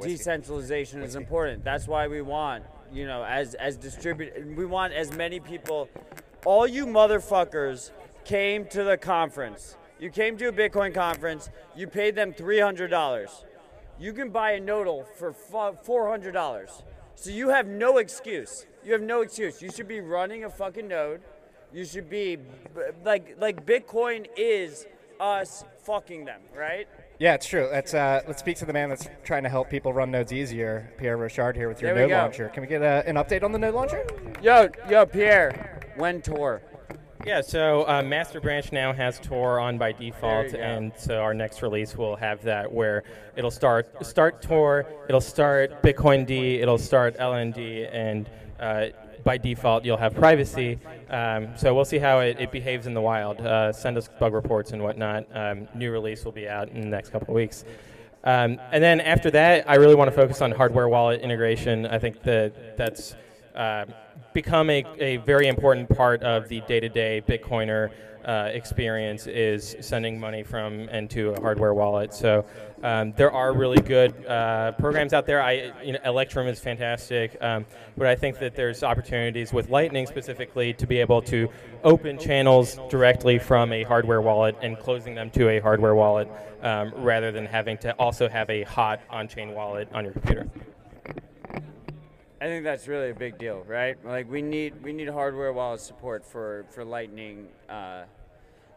decentralization 0.00 1.02
is 1.02 1.14
important. 1.14 1.62
That's 1.64 1.86
why 1.86 2.08
we 2.08 2.20
want 2.20 2.64
you 2.92 3.06
know 3.06 3.24
as 3.24 3.54
as 3.54 3.76
distribute. 3.76 4.32
We 4.56 4.66
want 4.66 4.92
as 4.92 5.12
many 5.16 5.38
people. 5.38 5.88
All 6.44 6.66
you 6.66 6.84
motherfuckers 6.86 7.90
came 8.24 8.66
to 8.66 8.82
the 8.82 8.96
conference. 8.96 9.76
You 10.00 10.10
came 10.10 10.36
to 10.38 10.48
a 10.48 10.52
Bitcoin 10.52 10.92
conference. 10.92 11.48
You 11.76 11.86
paid 11.86 12.16
them 12.16 12.32
three 12.32 12.58
hundred 12.60 12.88
dollars 12.90 13.44
you 13.98 14.12
can 14.12 14.30
buy 14.30 14.52
a 14.52 14.60
Nodl 14.60 15.06
for 15.16 15.32
four 15.32 16.08
hundred 16.08 16.32
dollars. 16.32 16.82
So 17.14 17.30
you 17.30 17.48
have 17.48 17.66
no 17.66 17.98
excuse. 17.98 18.66
You 18.84 18.92
have 18.92 19.02
no 19.02 19.22
excuse. 19.22 19.62
You 19.62 19.70
should 19.70 19.88
be 19.88 20.00
running 20.00 20.44
a 20.44 20.50
fucking 20.50 20.86
node. 20.86 21.22
You 21.72 21.84
should 21.84 22.08
be 22.08 22.38
like 23.04 23.36
like 23.40 23.66
Bitcoin 23.66 24.26
is 24.36 24.86
us 25.18 25.64
fucking 25.84 26.24
them, 26.24 26.40
right? 26.54 26.86
Yeah, 27.18 27.34
it's 27.34 27.46
true. 27.46 27.68
Let's 27.72 27.94
uh, 27.94 28.20
let's 28.26 28.40
speak 28.40 28.58
to 28.58 28.66
the 28.66 28.72
man 28.72 28.90
that's 28.90 29.08
trying 29.24 29.44
to 29.44 29.48
help 29.48 29.70
people 29.70 29.92
run 29.92 30.10
nodes 30.10 30.32
easier, 30.32 30.92
Pierre 30.98 31.16
Rochard 31.16 31.56
here 31.56 31.68
with 31.68 31.80
your 31.80 31.94
node 31.94 32.10
go. 32.10 32.16
launcher. 32.18 32.48
Can 32.50 32.60
we 32.60 32.66
get 32.66 32.82
uh, 32.82 33.02
an 33.06 33.16
update 33.16 33.42
on 33.42 33.52
the 33.52 33.58
node 33.58 33.74
launcher? 33.74 34.06
Yo, 34.42 34.68
yo, 34.90 35.06
Pierre, 35.06 35.80
when 35.96 36.20
Tor? 36.20 36.60
Yeah, 37.24 37.40
so 37.40 37.88
uh, 37.88 38.02
Master 38.02 38.40
Branch 38.40 38.70
now 38.72 38.92
has 38.92 39.18
Tor 39.18 39.58
on 39.58 39.78
by 39.78 39.92
default, 39.92 40.50
There 40.50 40.50
you 40.50 40.56
go. 40.58 40.62
and 40.62 40.92
so 40.96 41.18
our 41.20 41.34
next 41.34 41.62
release 41.62 41.96
will 41.96 42.14
have 42.16 42.42
that 42.42 42.70
where 42.72 43.02
it'll 43.36 43.50
start 43.50 44.06
start 44.06 44.42
Tor, 44.42 44.86
it'll 45.08 45.20
start 45.20 45.82
Bitcoin 45.82 46.26
D, 46.26 46.60
it'll 46.60 46.78
start 46.78 47.16
LND, 47.18 47.88
and 47.92 48.28
uh, 48.60 48.86
by 49.24 49.38
default 49.38 49.84
you'll 49.84 49.96
have 49.96 50.14
privacy. 50.14 50.78
Um, 51.10 51.48
so 51.56 51.74
we'll 51.74 51.84
see 51.84 51.98
how 51.98 52.20
it, 52.20 52.38
it 52.38 52.52
behaves 52.52 52.86
in 52.86 52.94
the 52.94 53.00
wild. 53.00 53.40
Uh, 53.40 53.72
send 53.72 53.96
us 53.96 54.08
bug 54.20 54.32
reports 54.32 54.70
and 54.72 54.82
whatnot. 54.82 55.26
Um, 55.34 55.66
new 55.74 55.90
release 55.90 56.24
will 56.24 56.32
be 56.32 56.48
out 56.48 56.68
in 56.68 56.80
the 56.82 56.88
next 56.88 57.10
couple 57.10 57.28
of 57.30 57.34
weeks. 57.34 57.64
Um, 58.24 58.60
and 58.72 58.82
then 58.82 59.00
after 59.00 59.30
that, 59.32 59.68
I 59.68 59.76
really 59.76 59.94
want 59.94 60.10
to 60.10 60.14
focus 60.16 60.42
on 60.42 60.50
hardware 60.50 60.88
wallet 60.88 61.20
integration. 61.22 61.86
I 61.86 61.98
think 61.98 62.22
that 62.22 62.76
that's 62.76 63.14
uh, 63.56 63.86
become 64.32 64.70
a, 64.70 64.84
a 64.98 65.16
very 65.18 65.48
important 65.48 65.88
part 65.88 66.22
of 66.22 66.48
the 66.48 66.60
day-to-day 66.62 67.22
Bitcoiner 67.26 67.90
uh, 68.26 68.50
experience 68.52 69.28
is 69.28 69.76
sending 69.80 70.18
money 70.18 70.42
from 70.42 70.88
and 70.90 71.08
to 71.08 71.30
a 71.30 71.40
hardware 71.40 71.72
wallet. 71.72 72.12
So 72.12 72.44
um, 72.82 73.12
there 73.16 73.30
are 73.30 73.52
really 73.52 73.80
good 73.80 74.26
uh, 74.26 74.72
programs 74.72 75.12
out 75.12 75.26
there. 75.26 75.40
I, 75.40 75.72
you 75.82 75.92
know, 75.92 76.00
Electrum 76.04 76.48
is 76.48 76.58
fantastic, 76.58 77.36
um, 77.40 77.64
but 77.96 78.08
I 78.08 78.16
think 78.16 78.38
that 78.40 78.56
there's 78.56 78.82
opportunities 78.82 79.52
with 79.52 79.70
Lightning 79.70 80.06
specifically 80.06 80.72
to 80.74 80.86
be 80.86 80.98
able 80.98 81.22
to 81.22 81.48
open 81.84 82.18
channels 82.18 82.78
directly 82.90 83.38
from 83.38 83.72
a 83.72 83.84
hardware 83.84 84.20
wallet 84.20 84.56
and 84.60 84.76
closing 84.78 85.14
them 85.14 85.30
to 85.30 85.48
a 85.48 85.60
hardware 85.60 85.94
wallet 85.94 86.28
um, 86.62 86.92
rather 86.96 87.30
than 87.30 87.46
having 87.46 87.78
to 87.78 87.92
also 87.92 88.28
have 88.28 88.50
a 88.50 88.64
hot 88.64 89.00
on-chain 89.08 89.54
wallet 89.54 89.88
on 89.94 90.04
your 90.04 90.12
computer. 90.12 90.48
I 92.46 92.48
think 92.48 92.62
that's 92.62 92.86
really 92.86 93.10
a 93.10 93.14
big 93.14 93.38
deal, 93.38 93.64
right? 93.66 93.96
Like 94.04 94.30
we 94.30 94.40
need 94.40 94.80
we 94.80 94.92
need 94.92 95.08
hardware 95.08 95.52
wallet 95.52 95.80
support 95.80 96.24
for 96.24 96.64
for 96.70 96.84
Lightning, 96.84 97.48
uh, 97.68 98.04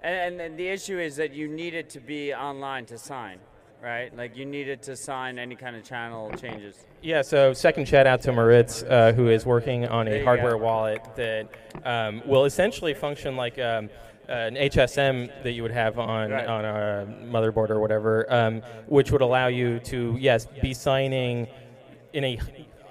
and, 0.02 0.42
and 0.42 0.58
the 0.58 0.68
issue 0.68 0.98
is 0.98 1.18
that 1.18 1.34
you 1.34 1.48
need 1.48 1.76
it 1.76 1.88
to 1.92 2.00
be 2.00 2.34
online 2.34 2.88
to 2.88 2.98
sign, 2.98 3.38
right? 3.80 4.16
Like 4.18 4.36
you 4.36 4.48
need 4.48 4.70
it 4.70 4.82
to 4.84 4.96
sign 4.96 5.38
any 5.38 5.54
kind 5.54 5.76
of 5.76 5.84
channel 5.84 6.32
changes. 6.32 6.88
Yeah, 7.04 7.22
so 7.22 7.54
second 7.54 7.88
shout 7.88 8.08
out 8.08 8.24
to 8.24 8.32
Moritz, 8.32 8.82
uh, 8.82 9.14
who 9.14 9.30
is 9.30 9.46
working 9.46 9.88
on 9.88 10.08
a 10.08 10.24
hardware 10.24 10.58
go. 10.58 10.66
wallet 10.66 11.06
that 11.16 11.48
um, 11.86 12.24
will 12.26 12.46
essentially 12.46 12.96
function 12.96 13.36
like 13.36 13.60
um, 13.60 13.92
an 14.28 14.56
HSM 14.56 15.44
that 15.44 15.52
you 15.52 15.62
would 15.62 15.70
have 15.70 16.00
on, 16.00 16.32
Right. 16.32 16.48
on 16.48 16.66
a 16.66 17.08
motherboard 17.24 17.70
or 17.70 17.80
whatever, 17.80 18.26
um, 18.34 18.64
which 18.88 19.12
would 19.12 19.22
allow 19.22 19.46
you 19.46 19.80
to, 19.82 20.18
yes, 20.20 20.48
be 20.60 20.74
signing 20.74 21.48
in 22.14 22.24
a 22.24 22.40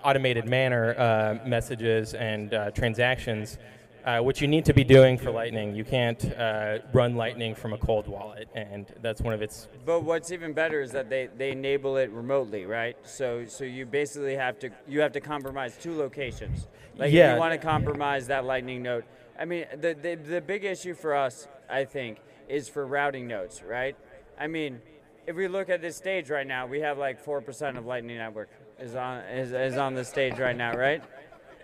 automated 0.04 0.46
manner 0.46 0.94
uh, 0.98 1.46
messages 1.46 2.14
and 2.14 2.54
uh, 2.54 2.70
transactions. 2.70 3.58
uh, 4.04 4.20
which 4.20 4.40
you 4.40 4.48
need 4.48 4.64
to 4.64 4.72
be 4.72 4.84
doing 4.84 5.18
for 5.18 5.30
Lightning. 5.30 5.74
You 5.74 5.84
can't 5.84 6.24
uh, 6.32 6.78
run 6.94 7.14
Lightning 7.16 7.54
from 7.54 7.74
a 7.74 7.78
cold 7.78 8.08
wallet, 8.08 8.48
and 8.54 8.86
that's 9.02 9.20
one 9.20 9.34
of 9.34 9.42
its. 9.42 9.68
But 9.84 10.02
what's 10.02 10.32
even 10.32 10.54
better 10.54 10.80
is 10.80 10.92
that 10.92 11.10
they, 11.10 11.28
they 11.36 11.50
enable 11.50 11.98
it 11.98 12.10
remotely, 12.10 12.64
right? 12.64 12.96
So 13.02 13.44
so 13.44 13.64
you 13.64 13.84
basically 13.84 14.34
have 14.36 14.58
to 14.60 14.70
you 14.86 15.00
have 15.00 15.12
to 15.12 15.20
compromise 15.20 15.76
two 15.76 15.94
locations. 15.94 16.68
Like 16.96 17.12
if 17.12 17.34
you 17.34 17.38
want 17.38 17.52
to 17.52 17.58
compromise 17.58 18.26
that 18.28 18.44
Lightning 18.44 18.82
node. 18.82 19.04
I 19.38 19.44
mean, 19.44 19.66
the, 19.78 19.94
the 19.94 20.14
the 20.14 20.40
big 20.40 20.64
issue 20.64 20.94
for 20.94 21.14
us, 21.14 21.46
I 21.68 21.84
think, 21.84 22.18
is 22.48 22.68
for 22.68 22.86
routing 22.86 23.26
nodes, 23.28 23.62
right? 23.62 23.94
I 24.40 24.46
mean, 24.46 24.80
if 25.26 25.36
we 25.36 25.48
look 25.48 25.68
at 25.68 25.82
this 25.82 25.96
stage 25.96 26.30
right 26.30 26.46
now, 26.46 26.66
we 26.66 26.80
have 26.80 26.96
like 26.98 27.20
four 27.20 27.40
percent 27.42 27.76
of 27.76 27.84
Lightning 27.84 28.16
Network 28.16 28.48
is 28.78 28.94
on 28.94 29.18
is, 29.24 29.52
is 29.52 29.76
on 29.76 29.94
the 29.94 30.04
stage 30.04 30.38
right 30.38 30.56
now, 30.56 30.76
right? 30.76 31.02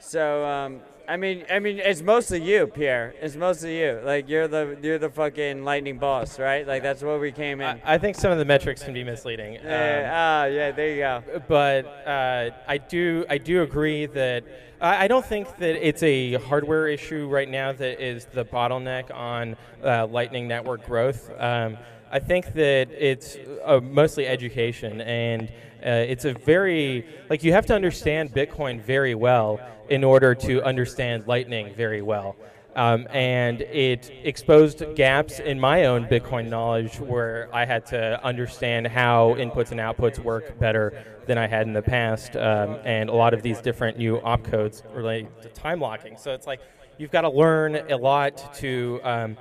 So 0.00 0.44
um, 0.44 0.80
I 1.08 1.16
mean, 1.16 1.44
I 1.50 1.58
mean, 1.58 1.78
it's 1.78 2.02
mostly 2.02 2.42
you, 2.42 2.66
Pierre. 2.66 3.14
It's 3.20 3.36
mostly 3.36 3.78
you. 3.78 4.00
Like 4.04 4.28
you're 4.28 4.48
the 4.48 4.76
you're 4.82 4.98
the 4.98 5.10
fucking 5.10 5.64
lightning 5.64 5.98
boss, 5.98 6.38
right? 6.38 6.66
Like 6.66 6.82
that's 6.82 7.02
what 7.02 7.20
we 7.20 7.32
came 7.32 7.60
in. 7.60 7.80
I, 7.84 7.94
I 7.94 7.98
think 7.98 8.16
some 8.16 8.32
of 8.32 8.38
the 8.38 8.44
metrics 8.44 8.82
can 8.82 8.94
be 8.94 9.04
misleading. 9.04 9.58
Um, 9.58 9.64
yeah, 9.64 10.10
ah, 10.12 10.44
yeah. 10.46 10.70
There 10.72 10.90
you 10.90 10.96
go. 10.96 11.42
but 11.46 11.86
uh, 12.06 12.50
I 12.66 12.78
do 12.78 13.24
I 13.28 13.38
do 13.38 13.62
agree 13.62 14.06
that 14.06 14.44
I, 14.80 15.04
I 15.04 15.08
don't 15.08 15.24
think 15.24 15.56
that 15.58 15.86
it's 15.86 16.02
a 16.02 16.34
hardware 16.34 16.88
issue 16.88 17.28
right 17.28 17.48
now 17.48 17.72
that 17.72 18.02
is 18.02 18.26
the 18.26 18.44
bottleneck 18.44 19.14
on 19.14 19.56
uh, 19.82 20.06
Lightning 20.06 20.48
Network 20.48 20.86
growth. 20.86 21.30
Um, 21.38 21.76
I 22.14 22.20
think 22.20 22.52
that 22.52 22.92
it's 22.92 23.36
uh, 23.64 23.80
mostly 23.80 24.28
education, 24.28 25.00
and 25.00 25.48
uh, 25.84 25.90
it's 26.12 26.24
a 26.24 26.32
very 26.32 27.04
like 27.28 27.42
you 27.42 27.52
have 27.52 27.66
to 27.66 27.74
understand 27.74 28.32
Bitcoin 28.32 28.80
very 28.80 29.16
well 29.16 29.58
in 29.90 30.04
order 30.04 30.32
to 30.36 30.62
understand 30.62 31.26
Lightning 31.26 31.74
very 31.74 32.02
well. 32.02 32.36
Um, 32.76 33.08
and 33.10 33.62
it 33.62 34.12
exposed 34.22 34.84
gaps 34.94 35.40
in 35.40 35.58
my 35.58 35.86
own 35.86 36.06
Bitcoin 36.06 36.48
knowledge 36.48 37.00
where 37.00 37.48
I 37.52 37.64
had 37.64 37.84
to 37.86 38.24
understand 38.24 38.86
how 38.86 39.34
inputs 39.34 39.72
and 39.72 39.80
outputs 39.80 40.20
work 40.20 40.56
better 40.60 41.04
than 41.26 41.36
I 41.36 41.48
had 41.48 41.66
in 41.66 41.72
the 41.72 41.82
past, 41.82 42.36
um, 42.36 42.78
and 42.84 43.10
a 43.10 43.14
lot 43.14 43.34
of 43.34 43.42
these 43.42 43.60
different 43.60 43.98
new 43.98 44.20
opcodes 44.20 44.84
relate 44.94 45.26
to 45.42 45.48
time 45.48 45.80
locking. 45.80 46.16
So 46.16 46.32
it's 46.32 46.46
like 46.46 46.60
you've 46.96 47.10
got 47.10 47.22
to 47.22 47.30
learn 47.30 47.74
a 47.90 47.96
lot 47.96 48.54
to 48.56 49.00
um, 49.02 49.36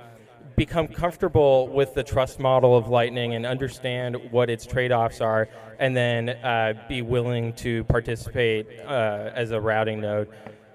become 0.56 0.86
comfortable 0.88 1.68
with 1.68 1.94
the 1.94 2.02
trust 2.02 2.38
model 2.38 2.76
of 2.76 2.88
Lightning 2.88 3.34
and 3.34 3.44
understand 3.46 4.16
what 4.30 4.48
its 4.50 4.64
trade-offs 4.66 5.20
are, 5.20 5.48
and 5.78 5.96
then 5.96 6.28
uh, 6.30 6.74
be 6.88 7.02
willing 7.02 7.52
to 7.54 7.84
participate 7.84 8.66
uh, 8.86 9.30
as 9.34 9.50
a 9.50 9.60
routing 9.60 10.00
node. 10.00 10.28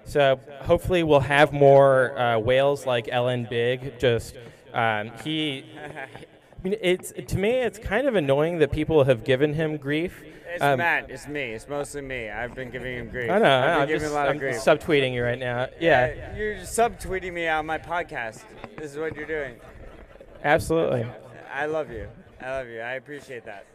So 0.04 0.40
hopefully 0.62 1.02
we'll 1.02 1.20
have 1.20 1.52
more 1.52 2.18
uh, 2.18 2.38
whales 2.38 2.84
like 2.86 3.06
LNBig. 3.06 3.98
Just 3.98 4.34
um, 4.74 5.10
he, 5.24 5.64
I 5.78 6.08
mean, 6.62 6.76
it's 6.80 7.12
to 7.28 7.38
me 7.38 7.50
it's 7.50 7.78
kind 7.78 8.06
of 8.08 8.16
annoying 8.16 8.58
that 8.58 8.72
people 8.72 9.04
have 9.04 9.24
given 9.24 9.54
him 9.54 9.76
grief. 9.76 10.22
It's 10.52 10.62
Um, 10.64 10.78
Matt. 10.78 11.08
It's 11.10 11.28
me. 11.28 11.52
It's 11.52 11.68
mostly 11.68 12.02
me. 12.02 12.28
I've 12.28 12.56
been 12.56 12.70
giving 12.70 12.96
him 12.98 13.08
grief. 13.08 13.30
I 13.30 13.38
know. 13.38 13.44
I've 13.44 13.62
been 13.62 13.80
I'm 13.82 13.86
giving 13.86 14.00
just 14.00 14.06
him 14.06 14.12
a 14.12 14.14
lot 14.16 14.28
I'm 14.28 14.34
of 14.34 14.40
grief. 14.40 14.56
subtweeting 14.56 15.14
you 15.14 15.22
right 15.22 15.38
now. 15.38 15.68
Yeah, 15.78 16.36
You're 16.36 16.56
subtweeting 16.56 17.32
me 17.32 17.46
on 17.46 17.66
my 17.66 17.78
podcast. 17.78 18.42
This 18.80 18.92
is 18.92 18.98
what 18.98 19.14
you're 19.14 19.26
doing. 19.26 19.56
absolutely. 20.42 21.04
I 21.52 21.66
love 21.66 21.90
you. 21.90 22.08
I 22.40 22.50
love 22.50 22.68
you. 22.68 22.80
I 22.80 22.92
appreciate 22.92 23.44
that. 23.44 23.66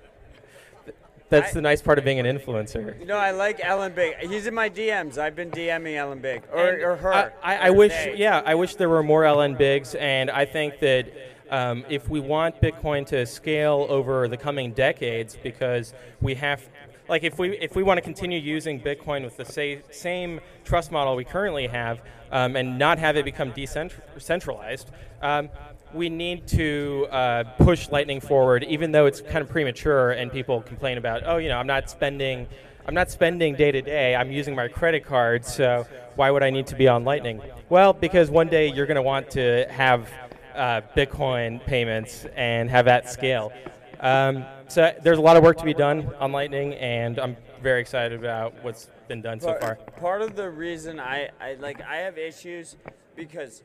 That's 1.30 1.52
I- 1.52 1.54
the 1.54 1.62
nice 1.62 1.80
part 1.82 2.00
of 2.00 2.06
being 2.06 2.20
an 2.20 2.26
influencer. 2.26 3.00
You 3.00 3.06
know, 3.06 3.18
I 3.18 3.30
like 3.30 3.60
LNBig. 3.60 4.20
He's 4.32 4.48
in 4.48 4.56
my 4.56 4.68
DMs. 4.70 5.20
I've 5.20 5.36
been 5.36 5.52
DMing 5.52 5.94
LNBig 5.94 6.44
or, 6.52 6.70
And 6.70 6.82
or 6.84 6.96
her. 6.96 7.14
I, 7.14 7.56
I, 7.56 7.68
I 7.68 7.70
wish, 7.70 7.92
they. 7.92 8.16
yeah, 8.18 8.42
I 8.46 8.56
wish 8.56 8.76
there 8.76 8.90
were 8.90 9.04
more 9.04 9.22
LNBigs, 9.24 9.96
and 10.00 10.32
I 10.32 10.46
think 10.46 10.80
that 10.80 11.08
um, 11.52 11.86
if 11.88 12.10
we 12.10 12.20
want 12.20 12.60
Bitcoin 12.60 13.06
to 13.08 13.26
scale 13.28 13.86
over 13.90 14.28
the 14.28 14.38
coming 14.38 14.72
decades, 14.72 15.38
because 15.44 15.94
we 16.22 16.34
have, 16.36 16.68
like, 17.08 17.24
if 17.24 17.38
we 17.38 17.58
if 17.58 17.76
we 17.76 17.84
want 17.84 17.98
to 17.98 18.02
continue 18.02 18.40
using 18.40 18.80
Bitcoin 18.80 19.24
with 19.24 19.38
the 19.38 19.46
sa- 19.46 19.82
same 19.92 20.40
trust 20.64 20.92
model 20.92 21.16
we 21.16 21.24
currently 21.24 21.68
have, 21.68 22.02
um, 22.32 22.56
and 22.56 22.78
not 22.78 22.98
have 23.00 23.16
it 23.18 23.26
become 23.26 23.52
decentralized. 23.52 24.92
Um, 25.22 25.50
we 25.94 26.10
need 26.10 26.48
to 26.48 27.08
uh, 27.12 27.44
push 27.58 27.90
Lightning 27.90 28.20
forward, 28.20 28.64
even 28.66 28.92
though 28.92 29.06
it's 29.06 29.22
kind 29.22 29.38
of 29.38 29.50
premature, 29.50 30.12
and 30.12 30.32
people 30.32 30.62
complain 30.62 30.98
about, 30.98 31.24
oh, 31.26 31.38
you 31.38 31.48
know, 31.48 31.58
I'm 31.58 31.68
not 31.68 31.90
spending, 31.90 32.48
I'm 32.86 32.94
not 32.94 33.10
spending 33.10 33.56
day 33.56 33.72
to 33.72 33.82
day. 33.82 34.16
I'm 34.16 34.32
using 34.32 34.56
my 34.56 34.68
credit 34.68 35.06
card, 35.06 35.46
so 35.46 35.88
why 36.16 36.32
would 36.32 36.44
I 36.44 36.50
need 36.50 36.68
to 36.68 36.76
be 36.76 36.88
on 36.88 37.06
Lightning? 37.06 37.42
Well, 37.70 37.94
because 37.94 38.30
one 38.30 38.50
day 38.50 38.68
you're 38.68 38.88
going 38.88 38.96
to 38.96 39.02
want 39.02 39.30
to 39.32 39.66
have 39.70 40.12
uh, 40.54 40.82
Bitcoin 40.96 41.64
payments 41.66 42.26
and 42.36 42.70
have 42.70 42.86
that 42.86 43.10
scale. 43.10 43.54
Um, 44.00 44.46
so 44.68 44.94
there's 45.04 45.18
a 45.18 45.22
lot 45.22 45.38
of 45.38 45.44
work 45.44 45.58
to 45.58 45.66
be 45.66 45.74
done 45.74 46.14
on 46.20 46.32
Lightning, 46.32 46.74
and 46.76 47.20
I'm 47.20 47.38
very 47.62 47.82
excited 47.82 48.18
about 48.18 48.54
what's 48.64 48.90
been 49.08 49.22
done 49.22 49.40
so 49.40 49.58
far. 49.60 49.76
Part 50.00 50.22
of 50.22 50.36
the 50.36 50.50
reason 50.50 51.00
I, 51.00 51.30
I 51.40 51.56
like 51.56 51.82
I 51.82 51.98
have 51.98 52.18
issues 52.18 52.76
because 53.16 53.64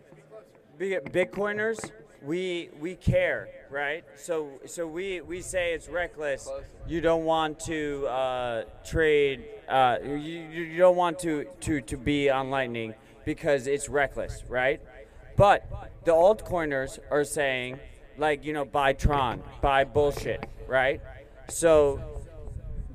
Bitcoiners 0.78 1.90
we 2.22 2.68
we 2.78 2.96
care, 2.96 3.48
right? 3.70 4.04
So 4.16 4.60
so 4.66 4.86
we 4.86 5.20
we 5.20 5.40
say 5.40 5.72
it's 5.72 5.88
reckless. 5.88 6.48
You 6.86 7.00
don't 7.00 7.24
want 7.24 7.60
to 7.60 8.06
uh, 8.06 8.64
trade. 8.84 9.44
Uh, 9.68 9.98
you, 10.02 10.16
you 10.16 10.78
don't 10.78 10.96
want 10.96 11.18
to, 11.20 11.46
to 11.60 11.80
to 11.80 11.96
be 11.96 12.28
on 12.30 12.50
Lightning 12.50 12.94
because 13.24 13.66
it's 13.66 13.88
reckless, 13.88 14.44
right? 14.48 14.80
But 15.36 15.66
the 16.04 16.12
altcoiners 16.12 16.98
are 17.10 17.24
saying 17.24 17.78
like 18.20 18.44
you 18.44 18.52
know 18.52 18.64
buy 18.64 18.92
Tron, 18.92 19.42
buy 19.60 19.84
bullshit, 19.84 20.44
right? 20.68 21.00
So 21.48 22.00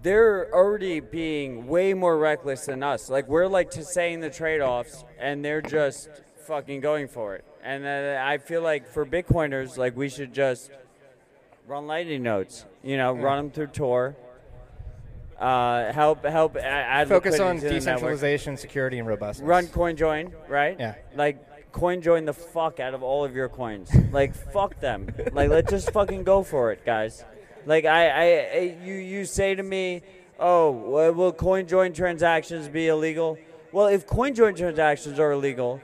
they're 0.01 0.53
already 0.53 0.99
being 0.99 1.67
way 1.67 1.93
more 1.93 2.17
reckless 2.17 2.67
than 2.67 2.83
us. 2.83 3.09
Like 3.09 3.27
we're 3.27 3.47
like 3.47 3.71
to 3.71 3.83
saying 3.83 4.21
the 4.21 4.29
trade-offs, 4.29 5.03
and 5.19 5.43
they're 5.43 5.61
just 5.61 6.09
fucking 6.45 6.79
going 6.79 7.07
for 7.07 7.35
it. 7.35 7.43
And 7.63 7.85
uh, 7.85 8.21
I 8.23 8.37
feel 8.37 8.61
like 8.61 8.87
for 8.87 9.05
Bitcoiners, 9.05 9.77
like 9.77 9.97
we 9.97 10.07
should 10.07 10.33
just 10.33 10.69
run 11.67 11.87
Lightning 11.87 12.21
nodes. 12.23 12.65
You 12.83 12.97
know, 12.97 13.13
run 13.13 13.37
them 13.37 13.51
through 13.51 13.67
Tor. 13.67 14.15
Uh, 15.39 15.91
help 15.91 16.23
help 16.23 16.55
add 16.55 17.09
Focus 17.09 17.39
on 17.39 17.59
decentralization, 17.59 18.55
security, 18.55 18.99
and 18.99 19.07
robustness. 19.07 19.45
Run 19.45 19.65
CoinJoin, 19.65 20.31
right? 20.47 20.79
Yeah. 20.79 20.95
Like 21.15 21.43
CoinJoin 21.75 22.25
the 22.25 22.33
fuck 22.33 22.79
out 22.79 22.93
of 22.93 23.03
all 23.03 23.25
of 23.25 23.35
your 23.35 23.49
coins. 23.49 23.91
like 24.11 24.33
fuck 24.33 24.79
them. 24.79 25.13
Like 25.33 25.49
let's 25.49 25.69
just 25.69 25.91
fucking 25.91 26.23
go 26.23 26.41
for 26.41 26.71
it, 26.71 26.85
guys. 26.85 27.25
Like 27.65 27.83
I, 27.83 28.07
I, 28.07 28.23
I 28.23 28.77
you 28.81 28.93
you 28.93 29.25
say 29.25 29.55
to 29.55 29.63
me, 29.63 30.01
oh, 30.39 30.71
will 31.11 31.33
CoinJoin 31.33 31.93
transactions 31.93 32.69
be 32.69 32.87
illegal? 32.87 33.37
Well, 33.73 33.87
if 33.87 34.07
CoinJoin 34.07 34.55
transactions 34.55 35.19
are 35.19 35.33
illegal, 35.33 35.81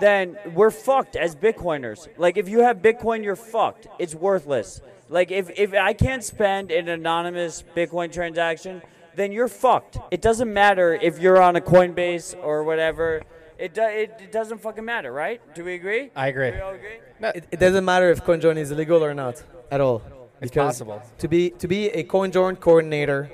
then 0.00 0.36
we're 0.54 0.72
fucked 0.72 1.14
as 1.14 1.36
Bitcoiners. 1.36 2.08
Like 2.16 2.36
if 2.36 2.48
you 2.48 2.60
have 2.60 2.78
Bitcoin, 2.78 3.22
you're 3.22 3.36
fucked. 3.36 3.86
It's 4.00 4.16
worthless. 4.16 4.80
Like 5.08 5.30
if, 5.30 5.50
if 5.56 5.72
I 5.72 5.92
can't 5.92 6.24
spend 6.24 6.72
an 6.72 6.88
anonymous 6.88 7.62
Bitcoin 7.76 8.12
transaction, 8.12 8.82
then 9.14 9.30
you're 9.30 9.48
fucked. 9.48 9.98
It 10.10 10.20
doesn't 10.20 10.52
matter 10.52 10.94
if 10.94 11.20
you're 11.20 11.40
on 11.40 11.54
a 11.54 11.60
Coinbase 11.60 12.36
or 12.42 12.64
whatever. 12.64 13.22
It, 13.58 13.74
do, 13.74 13.82
it, 13.82 14.16
it 14.20 14.32
doesn't 14.32 14.58
fucking 14.58 14.84
matter, 14.84 15.12
right? 15.12 15.40
Do 15.54 15.64
we 15.64 15.74
agree? 15.74 16.10
I 16.14 16.28
agree. 16.28 16.50
Do 16.50 16.56
we 16.56 16.62
all 16.62 16.74
agree? 16.74 17.00
It, 17.20 17.44
it 17.50 17.60
doesn't 17.60 17.84
matter 17.84 18.10
if 18.10 18.24
CoinJoin 18.24 18.56
is 18.56 18.70
illegal 18.70 19.04
or 19.04 19.14
not 19.14 19.42
at 19.70 19.80
all. 19.80 20.02
It's 20.40 20.52
Because 20.52 20.74
possible. 20.74 21.02
To 21.18 21.28
be 21.28 21.50
to 21.50 21.66
be 21.66 21.88
a 21.88 22.04
CoinJoin 22.04 22.60
coordinator, 22.60 23.28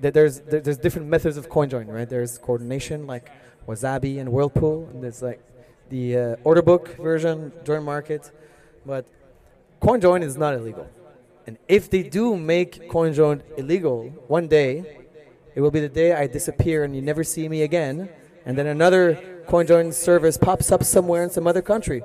there's 0.00 0.40
there's 0.40 0.78
different 0.78 1.06
methods 1.06 1.36
of 1.36 1.48
CoinJoin, 1.48 1.86
right? 1.86 2.08
There's 2.08 2.38
coordination 2.38 3.06
like 3.06 3.30
Wasabi 3.68 4.18
and 4.20 4.32
Whirlpool, 4.32 4.88
and 4.92 5.04
there's 5.04 5.22
like 5.22 5.40
the 5.88 6.16
uh, 6.16 6.36
order 6.42 6.62
book 6.62 6.96
version, 6.96 7.52
JoinMarket, 7.64 8.32
but 8.84 9.06
CoinJoin 9.80 10.22
is 10.22 10.36
not 10.36 10.54
illegal. 10.54 10.88
And 11.46 11.58
if 11.68 11.88
they 11.88 12.02
do 12.02 12.36
make 12.36 12.90
CoinJoin 12.90 13.42
illegal 13.56 14.08
one 14.26 14.48
day, 14.48 15.04
it 15.54 15.60
will 15.60 15.70
be 15.70 15.80
the 15.80 15.88
day 15.88 16.12
I 16.12 16.26
disappear 16.26 16.84
and 16.84 16.94
you 16.94 17.02
never 17.02 17.24
see 17.24 17.48
me 17.48 17.62
again, 17.62 18.08
and 18.44 18.56
then 18.56 18.66
another 18.66 19.42
CoinJoin 19.48 19.92
service 19.92 20.36
pops 20.36 20.70
up 20.72 20.82
somewhere 20.84 21.22
in 21.22 21.30
some 21.30 21.46
other 21.46 21.62
country. 21.62 22.02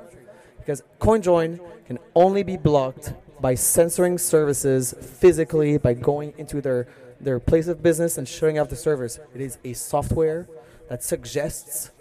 Because 0.58 0.84
CoinJoin 1.00 1.60
can 1.86 2.00
only 2.16 2.44
be 2.44 2.58
blocked 2.58 3.14
by 3.40 3.56
censoring 3.56 4.18
services 4.18 4.94
physically 5.00 5.78
by 5.78 5.94
going 5.94 6.34
into 6.38 6.62
their, 6.62 6.88
their 7.20 7.40
place 7.40 7.68
of 7.68 7.84
business 7.84 8.18
and 8.18 8.28
shutting 8.28 8.58
off 8.58 8.70
the 8.70 8.76
servers. 8.76 9.20
It 9.34 9.42
is 9.42 9.58
a 9.64 9.74
software 9.74 10.48
that 10.90 11.04
suggests 11.04 11.92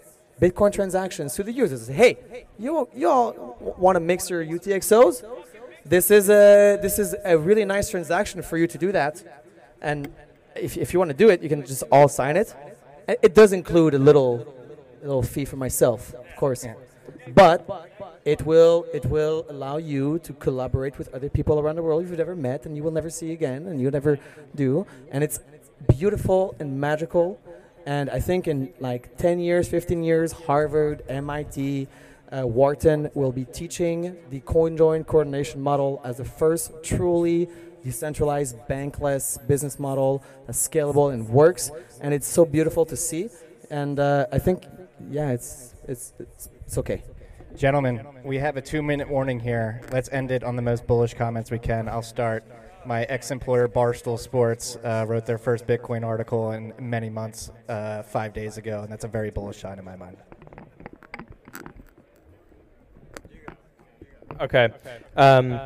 Bitcoin 0.41 0.73
transactions 0.73 1.33
to 1.35 1.43
the 1.43 1.51
users. 1.51 1.87
Hey, 1.87 2.17
you, 2.59 2.89
you 2.93 3.09
all 3.09 3.75
want 3.77 3.95
to 3.95 3.99
mix 3.99 4.29
your 4.29 4.43
UTXOs? 4.43 5.23
This 5.85 6.09
is, 6.09 6.29
a, 6.29 6.79
this 6.81 6.97
is 6.97 7.15
a 7.23 7.37
really 7.37 7.63
nice 7.63 7.89
transaction 7.89 8.41
for 8.41 8.57
you 8.57 8.67
to 8.67 8.77
do 8.77 8.91
that. 8.91 9.23
And 9.81 10.11
if, 10.55 10.77
if 10.77 10.93
you 10.93 10.99
want 10.99 11.11
to 11.11 11.17
do 11.17 11.29
it, 11.29 11.43
you 11.43 11.49
can 11.49 11.65
just 11.65 11.83
all 11.91 12.07
sign 12.07 12.37
it. 12.37 12.55
It 13.07 13.35
does 13.35 13.53
include 13.53 13.93
a 13.93 13.99
little, 13.99 14.53
little 15.01 15.21
fee 15.21 15.45
for 15.45 15.57
myself, 15.57 16.13
of 16.13 16.35
course. 16.37 16.65
But 17.27 17.67
it 18.25 18.41
will 18.43 18.85
it 18.93 19.05
will 19.05 19.45
allow 19.49 19.77
you 19.77 20.19
to 20.19 20.33
collaborate 20.33 20.97
with 20.97 21.13
other 21.13 21.29
people 21.29 21.59
around 21.59 21.75
the 21.75 21.83
world 21.83 22.01
you've 22.01 22.17
never 22.17 22.35
met 22.35 22.65
and 22.65 22.75
you 22.75 22.83
will 22.83 22.91
never 22.91 23.09
see 23.09 23.31
again 23.31 23.67
and 23.67 23.79
you'll 23.79 23.91
never 23.91 24.19
do. 24.55 24.87
And 25.11 25.23
it's 25.23 25.39
beautiful 25.87 26.55
and 26.59 26.79
magical. 26.79 27.39
And 27.85 28.09
I 28.09 28.19
think 28.19 28.47
in 28.47 28.73
like 28.79 29.17
10 29.17 29.39
years, 29.39 29.67
15 29.67 30.03
years, 30.03 30.31
Harvard, 30.31 31.03
MIT, 31.07 31.87
uh, 32.31 32.41
Wharton 32.47 33.11
will 33.13 33.31
be 33.31 33.45
teaching 33.45 34.17
the 34.31 34.41
CoinJoin 34.41 35.05
coordination 35.05 35.61
model 35.61 36.01
as 36.03 36.17
the 36.17 36.25
first 36.25 36.71
truly 36.83 37.47
decentralized 37.85 38.57
bankless 38.67 39.37
business 39.47 39.79
model 39.79 40.23
that's 40.45 40.67
scalable 40.67 41.13
and 41.13 41.29
works. 41.29 41.71
And 42.01 42.13
it's 42.13 42.27
so 42.27 42.43
beautiful 42.43 42.83
to 42.87 42.97
see. 42.97 43.29
And 43.69 43.99
uh, 43.99 44.25
I 44.31 44.39
think, 44.39 44.65
yeah, 45.09 45.29
it's, 45.29 45.75
it's, 45.87 46.13
it's, 46.19 46.49
it's 46.65 46.77
okay. 46.79 47.03
Gentlemen, 47.55 48.05
we 48.25 48.37
have 48.39 48.57
a 48.57 48.61
two 48.61 48.81
minute 48.81 49.07
warning 49.07 49.39
here. 49.39 49.81
Let's 49.91 50.09
end 50.11 50.31
it 50.31 50.43
on 50.43 50.55
the 50.57 50.61
most 50.61 50.85
bullish 50.87 51.13
comments 51.13 51.51
we 51.51 51.59
can. 51.59 51.87
I'll 51.87 52.01
start. 52.01 52.43
My 52.85 53.03
ex 53.03 53.31
employer, 53.31 53.67
Barstool 53.67 54.19
Sports, 54.19 54.77
uh, 54.83 55.05
wrote 55.07 55.25
their 55.25 55.37
first 55.37 55.65
Bitcoin 55.65 56.03
article 56.03 56.51
in 56.51 56.73
many 56.79 57.09
months, 57.09 57.51
uh, 57.69 58.03
five 58.03 58.33
days 58.33 58.57
ago, 58.57 58.81
and 58.81 58.91
that's 58.91 59.05
a 59.05 59.07
very 59.07 59.31
bullish 59.31 59.61
sign 59.61 59.79
in 59.79 59.85
my 59.85 59.95
mind. 59.95 60.17
Okay. 64.41 64.69
Um, 65.15 65.59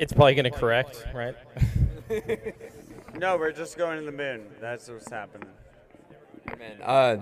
it's 0.00 0.12
probably 0.12 0.34
going 0.34 0.50
to 0.50 0.50
correct, 0.50 1.06
right? 1.14 1.36
No, 3.18 3.36
we're 3.36 3.52
just 3.52 3.76
going 3.76 3.98
to 3.98 4.04
the 4.04 4.12
moon. 4.12 4.46
That's 4.60 4.88
what's 4.88 5.10
happening. 5.10 5.50
Man, 6.58 6.80
uh, 6.80 7.16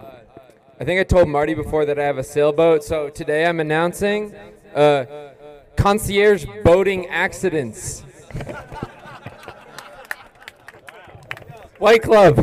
I 0.79 0.85
think 0.85 1.01
I 1.01 1.03
told 1.03 1.29
Marty 1.29 1.55
before 1.55 1.85
that 1.87 1.99
I 1.99 2.05
have 2.05 2.18
a 2.18 2.22
sailboat. 2.22 2.85
So 2.85 3.09
today 3.09 3.47
I'm 3.47 3.59
announcing 3.59 4.33
uh, 4.74 5.31
concierge 5.76 6.45
boating 6.62 7.07
accidents. 7.09 8.05
White 11.79 12.03
Club. 12.03 12.37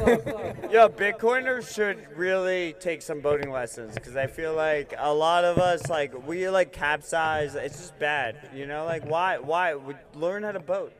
Yo, 0.72 0.90
Bitcoiners 0.90 1.74
should 1.74 2.18
really 2.18 2.74
take 2.80 3.02
some 3.02 3.20
boating 3.22 3.52
lessons 3.52 3.96
because 3.96 4.16
I 4.16 4.28
feel 4.28 4.54
like 4.54 4.94
a 4.98 5.14
lot 5.14 5.44
of 5.44 5.58
us 5.58 5.90
like 5.90 6.28
we 6.28 6.50
like 6.50 6.72
capsize. 6.72 7.56
It's 7.56 7.78
just 7.78 8.00
bad, 8.00 8.50
you 8.54 8.66
know. 8.66 8.86
Like 8.86 9.06
why? 9.06 9.38
Why? 9.38 9.76
We 9.76 9.96
learn 10.14 10.44
how 10.44 10.52
to 10.52 10.60
boat. 10.60 10.94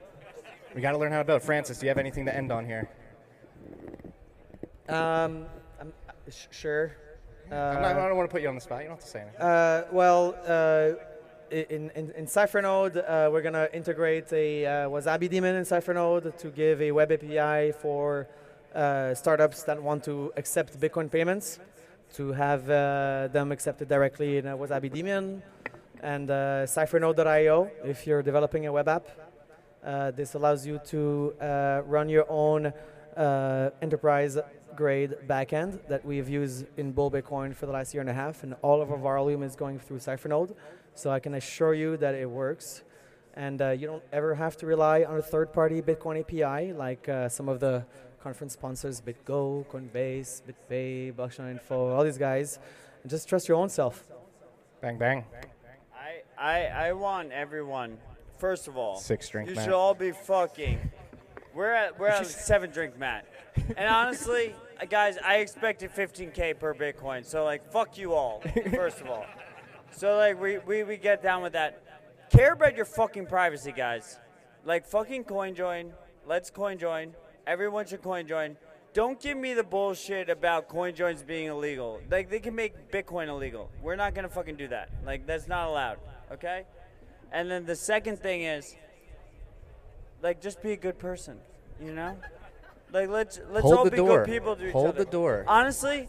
We 0.74 0.82
got 0.82 0.92
to 0.92 0.98
learn 0.98 1.12
how 1.12 1.20
to 1.20 1.24
boat. 1.24 1.42
Francis, 1.42 1.80
do 1.80 1.86
you 1.86 1.90
have 1.90 1.98
anything 1.98 2.26
to 2.26 2.36
end 2.36 2.52
on 2.52 2.66
here? 2.66 2.90
Um, 4.90 5.46
I'm, 5.80 5.94
sh- 6.30 6.48
sure. 6.52 6.98
Uh, 7.50 7.56
I'm 7.56 7.82
not, 7.82 7.96
I 7.96 8.08
don't 8.08 8.18
want 8.18 8.30
to 8.30 8.34
put 8.34 8.42
you 8.42 8.50
on 8.50 8.56
the 8.56 8.62
spot. 8.62 8.82
You 8.82 8.88
don't 8.90 8.98
have 8.98 9.04
to 9.06 9.10
say 9.10 9.22
anything. 9.22 9.40
Uh, 9.42 9.84
well, 9.92 10.36
uh, 10.46 10.94
in, 11.56 11.90
in, 11.96 12.12
in 12.12 12.26
Cyphernode, 12.26 12.98
uh, 12.98 13.30
we're 13.32 13.42
going 13.42 13.54
to 13.54 13.74
integrate 13.74 14.32
a 14.34 14.66
uh, 14.66 14.70
Wasabi 14.90 15.30
daemon 15.30 15.56
in 15.56 15.64
Cyphernode 15.64 16.38
to 16.38 16.50
give 16.50 16.82
a 16.82 16.92
web 16.92 17.12
API 17.12 17.72
for 17.72 18.28
uh, 18.74 19.14
startups 19.16 19.64
that 19.64 19.82
want 19.82 20.04
to 20.04 20.34
accept 20.36 20.78
Bitcoin 20.80 21.10
payments, 21.10 21.60
to 22.14 22.34
have 22.34 22.70
uh, 22.70 23.30
them 23.32 23.54
accepted 23.54 23.88
directly 23.88 24.38
in 24.38 24.48
a 24.48 24.58
Wasabi 24.58 24.92
daemon. 24.92 25.42
And 26.02 26.30
uh, 26.30 26.66
Cyphernode.io, 26.66 27.72
if 27.86 28.06
you're 28.06 28.22
developing 28.22 28.68
a 28.68 28.74
web 28.74 28.90
app, 28.90 29.08
uh, 29.84 30.12
this 30.12 30.34
allows 30.34 30.66
you 30.66 30.80
to 30.88 31.34
run 31.88 32.10
your 32.10 32.26
own 32.30 32.74
enterprise 33.82 34.38
grade 34.76 35.16
backend 35.26 35.80
that 35.88 36.06
we've 36.06 36.28
used 36.28 36.66
in 36.76 36.92
Bull 36.92 37.10
Bitcoin 37.10 37.56
for 37.56 37.66
the 37.66 37.72
last 37.72 37.94
year 37.94 38.02
and 38.02 38.10
a 38.10 38.14
half, 38.14 38.44
and 38.44 38.56
all 38.62 38.82
of 38.82 38.92
our 38.92 38.98
volume 38.98 39.42
is 39.42 39.56
going 39.56 39.80
through 39.80 40.00
Cyphernode. 40.00 40.54
So 40.96 41.12
I 41.12 41.20
can 41.20 41.34
assure 41.36 41.74
you 41.74 41.98
that 41.98 42.16
it 42.16 42.30
works. 42.30 42.84
And 43.36 43.62
uh, 43.62 43.72
you 43.72 43.86
don't 43.86 44.04
ever 44.14 44.34
have 44.34 44.56
to 44.58 44.66
rely 44.66 45.04
on 45.04 45.18
a 45.18 45.22
third 45.22 45.52
party 45.52 45.82
Bitcoin 45.82 46.22
API 46.22 46.72
like 46.74 47.08
uh, 47.10 47.28
some 47.28 47.50
of 47.50 47.60
the 47.60 47.86
conference 48.24 48.54
sponsors 48.54 49.02
BitGo, 49.02 49.66
Coinbase, 49.68 50.42
BitPay, 50.48 51.14
Blockchain 51.14 51.52
Info, 51.52 51.90
all 51.94 52.04
these 52.04 52.18
guys. 52.18 52.60
And 53.04 53.10
just 53.12 53.28
trust 53.28 53.48
your 53.50 53.58
own 53.58 53.70
self. 53.70 54.06
Bang, 54.82 54.98
bang. 54.98 55.26
I 55.94 56.22
I 56.38 56.88
I 56.88 56.94
want 56.94 57.32
everyone. 57.32 57.98
First 58.38 58.68
of 58.68 58.78
all, 58.78 58.96
Six 58.98 59.30
drink 59.30 59.50
You 59.50 59.56
Matt. 59.56 59.66
should 59.66 59.74
all 59.74 59.94
be 59.94 60.12
fucking. 60.12 60.80
We're 61.54 61.72
at 61.72 62.00
we're 62.00 62.08
at 62.08 62.26
seven 62.50 62.72
drink 62.72 62.98
Matt. 62.98 63.28
And 63.78 63.88
honestly, 63.90 64.56
uh, 64.82 64.86
guys, 64.86 65.18
I 65.24 65.38
expected 65.38 65.92
15k 65.94 66.60
per 66.60 66.74
Bitcoin. 66.74 67.26
So 67.26 67.44
like, 67.44 67.70
fuck 67.72 67.98
you 67.98 68.14
all. 68.14 68.42
First 68.74 69.02
of 69.02 69.08
all. 69.08 69.26
So 69.96 70.18
like, 70.18 70.42
we, 70.42 70.58
we 70.60 70.84
we 70.84 70.98
get 70.98 71.24
down 71.24 71.42
with 71.42 71.54
that. 71.54 71.82
Care 72.30 72.54
about 72.54 72.76
your 72.76 72.86
fucking 72.86 73.28
privacy, 73.28 73.72
guys. 73.72 74.20
Like 74.66 74.86
fucking 74.86 75.24
CoinJoin. 75.24 75.92
Let's 76.28 76.52
CoinJoin. 76.52 77.14
Everyone 77.48 77.86
should 77.86 78.02
CoinJoin. 78.02 78.58
Don't 78.94 79.22
give 79.22 79.38
me 79.38 79.54
the 79.54 79.64
bullshit 79.64 80.30
about 80.30 80.68
CoinJoins 80.70 81.26
being 81.26 81.48
illegal. 81.48 82.02
Like 82.10 82.30
they 82.30 82.40
can 82.40 82.56
make 82.56 82.92
Bitcoin 82.92 83.28
illegal. 83.28 83.70
We're 83.82 83.96
not 83.96 84.16
gonna 84.16 84.30
fucking 84.30 84.56
do 84.58 84.68
that. 84.70 84.90
Like 85.06 85.26
that's 85.26 85.48
not 85.48 85.68
allowed. 85.68 85.98
Okay. 86.32 86.64
And 87.32 87.50
then 87.50 87.66
the 87.66 87.76
second 87.76 88.20
thing 88.20 88.44
is, 88.44 88.76
like, 90.22 90.42
just 90.42 90.62
be 90.64 90.72
a 90.72 90.78
good 90.78 90.98
person. 90.98 91.38
You 91.84 91.94
know. 91.94 92.18
Like 92.94 93.10
let's 93.10 93.40
let's 93.50 93.64
Hold 93.64 93.78
all 93.78 93.90
be 93.90 93.98
door. 93.98 94.24
good 94.24 94.32
people 94.32 94.56
to 94.56 94.68
each 94.68 94.72
Hold 94.72 94.90
other. 94.90 95.04
the 95.04 95.12
door. 95.12 95.44
Honestly, 95.48 96.08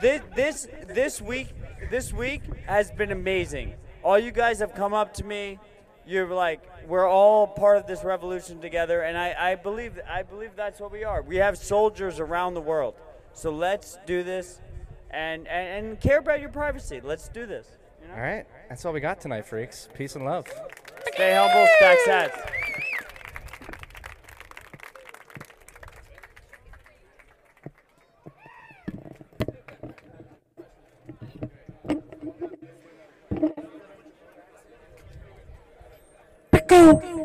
this 0.00 0.22
this 0.34 0.68
this 0.88 1.20
week 1.20 1.48
this 1.90 2.12
week 2.12 2.42
has 2.66 2.90
been 2.90 3.12
amazing. 3.12 3.74
All 4.02 4.18
you 4.18 4.30
guys 4.30 4.58
have 4.58 4.74
come 4.74 4.94
up 4.94 5.14
to 5.14 5.24
me. 5.24 5.58
You're 6.06 6.28
like 6.28 6.62
we're 6.86 7.08
all 7.08 7.46
part 7.46 7.78
of 7.78 7.86
this 7.86 8.04
revolution 8.04 8.60
together, 8.60 9.02
and 9.02 9.16
I, 9.16 9.34
I 9.38 9.54
believe 9.54 9.98
I 10.08 10.22
believe 10.22 10.50
that's 10.54 10.80
what 10.80 10.92
we 10.92 11.04
are. 11.04 11.22
We 11.22 11.36
have 11.36 11.56
soldiers 11.56 12.20
around 12.20 12.54
the 12.54 12.60
world, 12.60 12.94
so 13.32 13.50
let's 13.50 13.98
do 14.06 14.22
this, 14.22 14.60
and 15.10 15.48
and, 15.48 15.86
and 15.86 16.00
care 16.00 16.18
about 16.18 16.40
your 16.40 16.50
privacy. 16.50 17.00
Let's 17.02 17.28
do 17.28 17.46
this. 17.46 17.66
You 18.02 18.08
know? 18.08 18.14
All 18.14 18.20
right. 18.20 18.46
That's 18.68 18.84
all 18.84 18.92
we 18.92 19.00
got 19.00 19.20
tonight, 19.20 19.46
freaks. 19.46 19.88
Peace 19.94 20.14
and 20.14 20.24
love. 20.24 20.46
Stay 21.14 21.34
humble, 21.34 21.66
stack 21.78 21.98
sats. 22.06 22.90
two. 36.74 37.23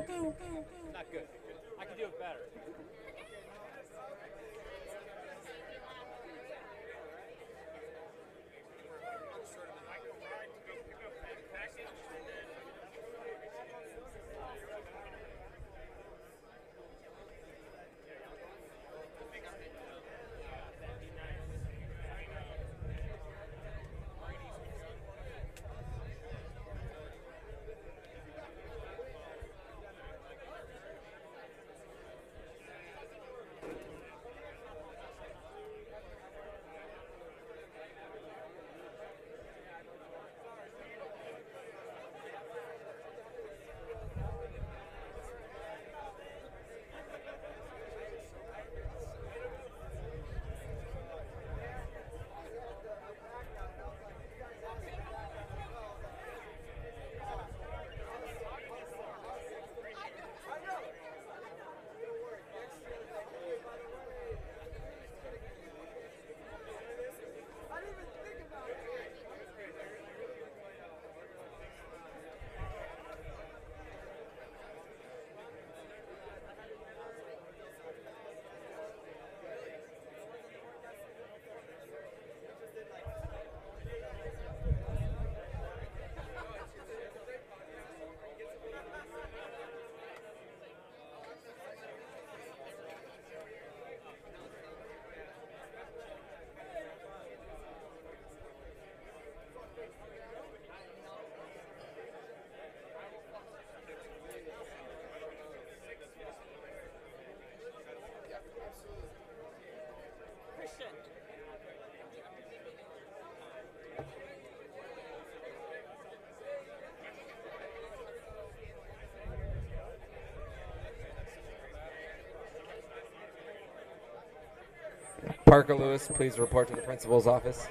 Parker 125.50 125.74
Lewis, 125.74 126.08
please 126.14 126.38
report 126.38 126.68
to 126.68 126.76
the 126.76 126.82
principal's 126.84 127.26
office. 127.26 127.66